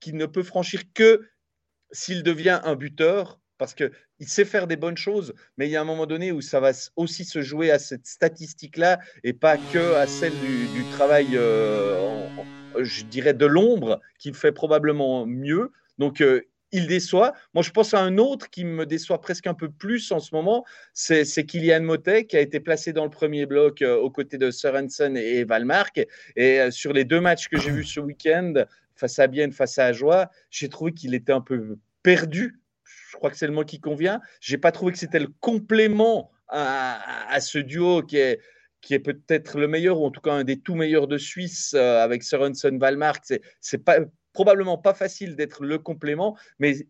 qu'il 0.00 0.16
ne 0.16 0.26
peut 0.26 0.42
franchir 0.42 0.82
que 0.94 1.28
s'il 1.90 2.22
devient 2.22 2.60
un 2.64 2.76
buteur 2.76 3.40
parce 3.58 3.74
qu'il 3.74 3.90
sait 4.20 4.44
faire 4.44 4.66
des 4.66 4.76
bonnes 4.76 4.96
choses, 4.96 5.34
mais 5.56 5.68
il 5.68 5.70
y 5.70 5.76
a 5.76 5.80
un 5.80 5.84
moment 5.84 6.06
donné 6.06 6.32
où 6.32 6.40
ça 6.40 6.60
va 6.60 6.72
aussi 6.96 7.24
se 7.24 7.42
jouer 7.42 7.70
à 7.70 7.78
cette 7.78 8.06
statistique-là 8.06 8.98
et 9.24 9.32
pas 9.32 9.56
que 9.56 9.94
à 9.94 10.06
celle 10.06 10.32
du, 10.32 10.84
travail, 10.92 11.28
euh, 11.34 12.26
je 12.78 13.04
dirais, 13.04 13.34
de 13.34 13.46
l'ombre, 13.46 14.00
qu'il 14.18 14.34
fait 14.34 14.52
probablement 14.52 15.26
mieux. 15.26 15.72
Donc, 15.98 16.20
euh, 16.20 16.42
il 16.72 16.88
déçoit. 16.88 17.32
Moi, 17.54 17.62
je 17.62 17.70
pense 17.70 17.94
à 17.94 18.00
un 18.00 18.18
autre 18.18 18.50
qui 18.50 18.64
me 18.64 18.84
déçoit 18.84 19.20
presque 19.20 19.46
un 19.46 19.54
peu 19.54 19.70
plus 19.70 20.10
en 20.12 20.18
ce 20.18 20.34
moment, 20.34 20.64
c'est 20.92 21.24
Kylian 21.46 21.82
Motet, 21.82 22.26
qui 22.26 22.36
a 22.36 22.40
été 22.40 22.60
placé 22.60 22.92
dans 22.92 23.04
le 23.04 23.10
premier 23.10 23.46
bloc 23.46 23.82
euh, 23.82 23.96
aux 23.96 24.10
côtés 24.10 24.36
de 24.36 24.50
Sørensen 24.50 25.16
et, 25.16 25.44
Valmark. 25.44 26.04
Et 26.34 26.70
sur 26.70 26.92
les 26.92 27.04
deux 27.04 27.20
matchs 27.20 27.48
que 27.48 27.58
j'ai 27.58 27.70
vus 27.70 27.84
ce 27.84 28.00
week-end, 28.00 28.64
face 28.96 29.18
à 29.18 29.26
Bienne, 29.26 29.52
face 29.52 29.78
à 29.78 29.86
Ajoie, 29.86 30.30
j'ai 30.50 30.68
trouvé 30.68 30.92
qu'il 30.92 31.14
était 31.14 31.32
un 31.32 31.40
peu 31.40 31.78
perdu 32.02 32.58
je 33.10 33.16
crois 33.16 33.30
que 33.30 33.36
c'est 33.36 33.46
le 33.46 33.52
mot 33.52 33.64
qui 33.64 33.80
convient. 33.80 34.20
J'ai 34.40 34.58
pas 34.58 34.72
trouvé 34.72 34.92
que 34.92 34.98
c'était 34.98 35.18
le 35.18 35.28
complément 35.40 36.30
à, 36.48 37.40
ce 37.40 37.58
duo 37.58 38.02
qui 38.02 38.18
est, 38.18 38.40
qui 38.80 38.94
est 38.94 39.00
peut-être 39.00 39.58
le 39.58 39.68
meilleur, 39.68 40.00
ou 40.00 40.06
en 40.06 40.10
tout 40.10 40.20
cas 40.20 40.32
un 40.32 40.44
des 40.44 40.60
tout 40.60 40.74
meilleurs 40.74 41.08
de 41.08 41.18
Suisse 41.18 41.74
euh, 41.74 42.02
avec 42.02 42.22
Sørensen 42.22 42.78
Valmark. 42.78 43.24
C'est, 43.60 43.78
pas, 43.78 43.98
probablement 44.32 44.78
pas 44.78 44.94
facile 44.94 45.36
d'être 45.36 45.64
le 45.64 45.78
complément, 45.78 46.36
mais 46.58 46.86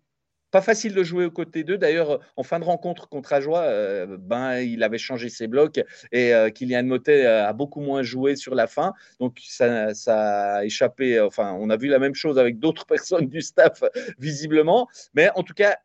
pas 0.50 0.60
facile 0.60 0.94
de 0.94 1.02
jouer 1.02 1.24
aux 1.24 1.30
côtés 1.30 1.64
d'eux. 1.64 1.76
D'ailleurs, 1.76 2.20
en 2.36 2.42
fin 2.42 2.58
de 2.60 2.64
rencontre 2.64 3.08
contre 3.08 3.32
Ajoie, 3.32 3.62
euh, 3.62 4.16
ben, 4.18 4.60
il 4.60 4.82
avait 4.82 4.98
changé 4.98 5.28
ses 5.28 5.48
blocs 5.48 5.80
et 6.12 6.32
euh, 6.32 6.50
Kylian 6.50 6.84
Motet 6.84 7.26
a 7.26 7.52
beaucoup 7.52 7.80
moins 7.80 8.02
joué 8.02 8.36
sur 8.36 8.54
la 8.54 8.66
fin. 8.66 8.92
Donc, 9.20 9.38
ça, 9.42 9.92
ça, 9.94 10.56
a 10.56 10.64
échappé. 10.64 11.20
Enfin, 11.20 11.52
on 11.58 11.68
a 11.68 11.76
vu 11.76 11.88
la 11.88 11.98
même 11.98 12.14
chose 12.14 12.38
avec 12.38 12.58
d'autres 12.58 12.86
personnes 12.86 13.28
du 13.28 13.42
staff, 13.42 13.82
visiblement. 14.18 14.88
Mais 15.14 15.30
en 15.34 15.42
tout 15.42 15.54
cas, 15.54 15.78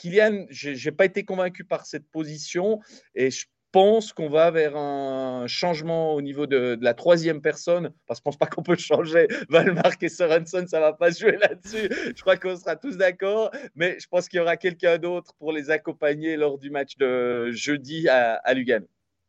Kylian, 0.00 0.46
je 0.48 0.70
n'ai 0.70 0.92
pas 0.92 1.04
été 1.04 1.24
convaincu 1.24 1.64
par 1.64 1.84
cette 1.84 2.08
position 2.10 2.80
et 3.14 3.30
je 3.30 3.46
pense 3.70 4.12
qu'on 4.12 4.28
va 4.28 4.50
vers 4.50 4.76
un 4.76 5.46
changement 5.46 6.14
au 6.14 6.22
niveau 6.22 6.46
de, 6.46 6.78
la 6.80 6.94
troisième 6.94 7.40
personne, 7.40 7.92
parce 8.06 8.18
que 8.18 8.22
je 8.22 8.24
pense 8.24 8.36
pas 8.38 8.46
qu'on 8.46 8.62
peut 8.62 8.76
changer 8.76 9.28
Valmark 9.50 10.02
et 10.02 10.08
Sorensen, 10.08 10.66
ça 10.66 10.80
va 10.80 10.94
pas 10.94 11.10
jouer 11.10 11.36
là-dessus. 11.36 11.88
Je 12.16 12.20
crois 12.20 12.36
qu'on 12.36 12.56
sera 12.56 12.76
tous 12.76 12.96
d'accord, 12.96 13.50
mais 13.74 13.98
je 14.00 14.06
pense 14.08 14.28
qu'il 14.28 14.38
y 14.38 14.40
aura 14.40 14.56
quelqu'un 14.56 14.98
d'autre 14.98 15.34
pour 15.38 15.52
les 15.52 15.70
accompagner 15.70 16.36
lors 16.36 16.58
du 16.58 16.70
match 16.70 16.96
de 16.96 17.50
jeudi 17.52 18.08
à, 18.08 18.34
à 18.36 18.54
Lugano. 18.54 18.86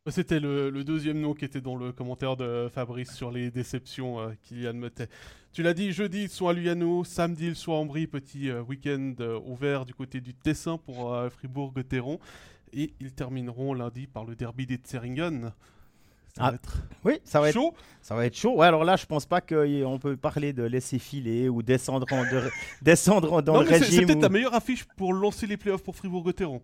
C'était 0.08 0.40
le, 0.40 0.72
deuxième 0.82 1.20
nom 1.20 1.32
qui 1.32 1.44
était 1.44 1.60
dans 1.60 1.76
le 1.76 1.92
commentaire 1.92 2.36
de 2.36 2.68
Fabrice 2.74 3.14
sur 3.14 3.30
les 3.30 3.52
déceptions 3.52 4.20
euh, 4.20 4.30
Kylian 4.42 4.74
Metet. 4.74 5.08
Tu 5.52 5.62
l'as 5.62 5.74
dit, 5.74 5.92
jeudi 5.92 6.22
ils 6.22 6.28
sont 6.30 6.48
à 6.48 6.54
Lugano, 6.54 7.04
samedi 7.04 7.48
ils 7.48 7.56
sont 7.56 7.72
à 7.72 7.76
Ambry, 7.76 8.06
petit 8.06 8.48
euh, 8.48 8.62
week-end 8.62 9.12
euh, 9.20 9.38
ouvert 9.44 9.84
du 9.84 9.92
côté 9.92 10.22
du 10.22 10.32
Tessin 10.32 10.78
pour 10.78 11.14
Fribourg-Gotteron. 11.30 12.18
Et 12.72 12.94
ils 13.00 13.12
termineront 13.12 13.74
lundi 13.74 14.06
par 14.06 14.24
le 14.24 14.34
derby 14.34 14.64
des 14.64 14.76
Tseringen. 14.76 15.52
Ça 16.34 16.42
va 16.42 16.48
ah, 16.48 16.54
être 16.54 16.82
oui, 17.04 17.20
ça 17.24 17.42
va 17.42 17.52
chaud. 17.52 17.68
Être, 17.68 17.84
ça 18.00 18.14
va 18.14 18.24
être 18.24 18.36
chaud. 18.36 18.56
Ouais, 18.56 18.66
alors 18.66 18.84
là, 18.84 18.96
je 18.96 19.04
pense 19.04 19.26
pas 19.26 19.42
qu'on 19.42 19.98
peut 20.00 20.16
parler 20.16 20.54
de 20.54 20.62
laisser 20.62 20.98
filer 20.98 21.50
ou 21.50 21.62
descendre, 21.62 22.06
de, 22.06 22.50
descendre 22.82 23.42
dans 23.42 23.60
le 23.60 23.68
régime. 23.68 23.86
C'est 23.90 24.06
peut-être 24.06 24.22
la 24.22 24.30
meilleure 24.30 24.54
affiche 24.54 24.84
pour 24.96 25.12
lancer 25.12 25.46
les 25.46 25.58
playoffs 25.58 25.82
pour 25.82 25.94
Fribourg-Gotteron. 25.96 26.62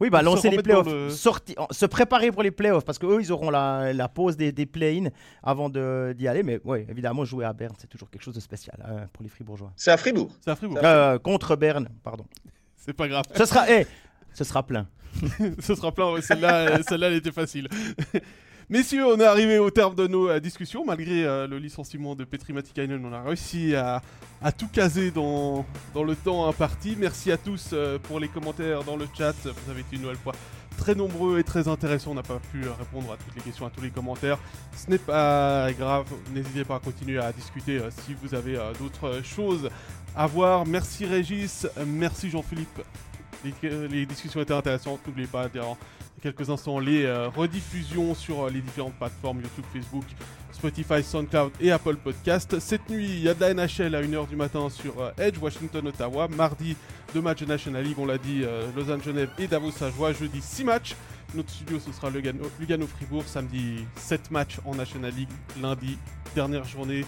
Oui, 0.00 0.08
bah, 0.08 0.22
lancer 0.22 0.48
les 0.50 0.62
playoffs, 0.62 0.88
se 1.10 1.86
préparer 1.86 2.32
pour 2.32 2.42
les 2.42 2.50
playoffs, 2.50 2.84
parce 2.84 2.98
qu'eux, 2.98 3.20
ils 3.20 3.30
auront 3.32 3.50
la, 3.50 3.92
la 3.92 4.08
pause 4.08 4.36
des, 4.36 4.50
des 4.50 4.66
play-in 4.66 5.10
avant 5.42 5.68
d'y 5.68 6.26
aller. 6.26 6.42
Mais 6.42 6.60
oui, 6.64 6.86
évidemment, 6.88 7.24
jouer 7.24 7.44
à 7.44 7.52
Berne, 7.52 7.74
c'est 7.78 7.88
toujours 7.88 8.10
quelque 8.10 8.22
chose 8.22 8.34
de 8.34 8.40
spécial 8.40 8.76
hein, 8.86 9.08
pour 9.12 9.22
les 9.22 9.28
Fribourgeois. 9.28 9.72
C'est 9.76 9.90
à 9.90 9.96
Fribourg. 9.96 10.30
C'est 10.40 10.50
à 10.50 10.56
Fribourg. 10.56 10.78
Euh, 10.82 11.18
contre 11.18 11.56
Berne, 11.56 11.88
pardon. 12.02 12.24
C'est 12.76 12.94
pas 12.94 13.08
grave. 13.08 13.24
Ce 13.34 13.44
sera, 13.44 13.68
hey, 13.70 13.86
ce 14.32 14.42
sera 14.42 14.62
plein. 14.62 14.88
ce 15.60 15.74
sera 15.74 15.92
plein, 15.92 16.18
celle-là, 16.22 16.82
celle-là, 16.82 17.08
elle 17.08 17.14
était 17.16 17.30
facile. 17.30 17.68
Messieurs, 18.70 19.04
on 19.04 19.18
est 19.18 19.24
arrivé 19.24 19.58
au 19.58 19.68
terme 19.68 19.96
de 19.96 20.06
nos 20.06 20.28
euh, 20.28 20.38
discussions. 20.38 20.84
Malgré 20.84 21.24
euh, 21.24 21.48
le 21.48 21.58
licenciement 21.58 22.14
de 22.14 22.22
Petri 22.22 22.52
Matikainen, 22.52 23.04
on 23.04 23.12
a 23.12 23.20
réussi 23.20 23.74
à, 23.74 24.00
tout 24.56 24.68
caser 24.68 25.10
dans, 25.10 25.66
le 25.96 26.14
temps 26.14 26.46
imparti. 26.48 26.94
Merci 26.96 27.32
à 27.32 27.36
tous 27.36 27.70
euh, 27.72 27.98
pour 27.98 28.20
les 28.20 28.28
commentaires 28.28 28.84
dans 28.84 28.94
le 28.94 29.08
chat. 29.18 29.34
Vous 29.42 29.70
avez 29.72 29.80
été 29.80 29.96
une 29.96 30.02
nouvelle 30.02 30.18
fois 30.18 30.34
très 30.76 30.94
nombreux 30.94 31.40
et 31.40 31.42
très 31.42 31.66
intéressants. 31.66 32.12
On 32.12 32.14
n'a 32.14 32.22
pas 32.22 32.38
pu 32.52 32.60
répondre 32.78 33.12
à 33.12 33.16
toutes 33.16 33.34
les 33.34 33.42
questions, 33.42 33.66
à 33.66 33.70
tous 33.70 33.82
les 33.82 33.90
commentaires. 33.90 34.38
Ce 34.76 34.88
n'est 34.88 34.98
pas 34.98 35.72
grave. 35.72 36.06
N'hésitez 36.32 36.64
pas 36.64 36.76
à 36.76 36.78
continuer 36.78 37.18
à 37.18 37.32
discuter 37.32 37.80
si 38.06 38.14
vous 38.22 38.36
avez 38.36 38.56
d'autres 38.78 39.20
choses 39.24 39.68
à 40.14 40.28
voir. 40.28 40.64
Merci 40.64 41.06
Régis. 41.06 41.66
Merci 41.84 42.30
Jean-Philippe. 42.30 42.82
Les, 43.44 44.06
discussions 44.06 44.40
étaient 44.40 44.54
intéressantes. 44.54 45.00
N'oubliez 45.06 45.26
pas, 45.26 45.48
quelques 46.20 46.50
instants 46.50 46.78
les 46.78 47.04
euh, 47.04 47.28
rediffusions 47.28 48.14
sur 48.14 48.44
euh, 48.44 48.50
les 48.50 48.60
différentes 48.60 48.94
plateformes 48.94 49.40
YouTube, 49.40 49.64
Facebook, 49.72 50.04
Spotify, 50.52 51.02
SoundCloud 51.02 51.52
et 51.60 51.70
Apple 51.72 51.96
Podcast. 51.96 52.58
Cette 52.58 52.88
nuit, 52.90 53.08
il 53.08 53.22
y 53.22 53.28
a 53.28 53.34
de 53.34 53.40
la 53.40 53.54
NHL 53.54 53.94
à 53.94 54.02
1h 54.02 54.28
du 54.28 54.36
matin 54.36 54.68
sur 54.68 55.00
euh, 55.00 55.10
Edge, 55.18 55.38
Washington, 55.40 55.88
Ottawa. 55.88 56.28
Mardi, 56.28 56.76
deux 57.14 57.22
matchs 57.22 57.40
de 57.40 57.46
National 57.46 57.82
League, 57.82 57.98
on 57.98 58.06
l'a 58.06 58.18
dit, 58.18 58.44
Lausanne, 58.76 59.02
Genève 59.02 59.30
et 59.38 59.46
Davos, 59.46 59.72
Sajoie. 59.72 60.12
Jeudi, 60.12 60.40
6 60.40 60.64
matchs. 60.64 60.94
Notre 61.34 61.50
studio, 61.50 61.78
ce 61.78 61.92
sera 61.92 62.10
Lugano, 62.10 62.44
Lugano 62.58 62.86
Fribourg. 62.86 63.24
Samedi, 63.26 63.84
7 63.96 64.30
matchs 64.30 64.58
en 64.64 64.74
National 64.74 65.12
League. 65.12 65.28
Lundi, 65.60 65.98
dernière 66.34 66.64
journée 66.64 67.04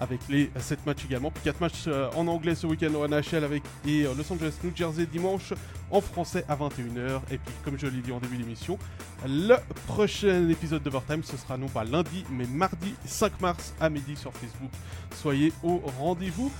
avec 0.00 0.20
les 0.28 0.50
7 0.58 0.86
matchs 0.86 1.04
également. 1.04 1.30
Puis 1.30 1.42
4 1.44 1.60
matchs 1.60 1.84
euh, 1.86 2.10
en 2.16 2.26
anglais 2.26 2.54
ce 2.54 2.66
week-end 2.66 2.92
au 2.94 3.06
NHL 3.06 3.44
avec 3.44 3.62
et 3.86 4.04
euh, 4.04 4.14
Los 4.16 4.32
Angeles, 4.32 4.54
New 4.62 4.72
Jersey 4.74 5.06
dimanche 5.06 5.52
en 5.90 6.00
français 6.00 6.44
à 6.48 6.56
21h. 6.56 7.20
Et 7.30 7.38
puis, 7.38 7.54
comme 7.64 7.78
je 7.78 7.86
l'ai 7.86 8.00
dit 8.00 8.12
en 8.12 8.18
début 8.18 8.36
d'émission, 8.36 8.78
le 9.26 9.56
prochain 9.86 10.48
épisode 10.48 10.82
d'Overtime, 10.82 11.22
ce 11.22 11.36
sera 11.36 11.56
non 11.56 11.68
pas 11.68 11.84
lundi, 11.84 12.24
mais 12.30 12.46
mardi 12.46 12.94
5 13.04 13.40
mars 13.40 13.74
à 13.80 13.88
midi 13.88 14.16
sur 14.16 14.32
Facebook. 14.32 14.70
Soyez 15.14 15.52
au 15.62 15.82
rendez-vous. 15.98 16.52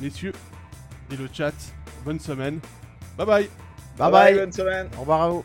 Messieurs 0.00 0.32
et 1.10 1.16
le 1.16 1.28
chat, 1.32 1.54
bonne 2.04 2.20
semaine. 2.20 2.60
Bye 3.16 3.26
bye. 3.26 3.48
Bye 3.98 4.10
bye. 4.10 4.10
bye. 4.10 4.34
Bonne 4.34 4.52
semaine. 4.52 4.88
Au 4.96 5.00
revoir 5.00 5.22
à 5.22 5.28
vous. 5.28 5.44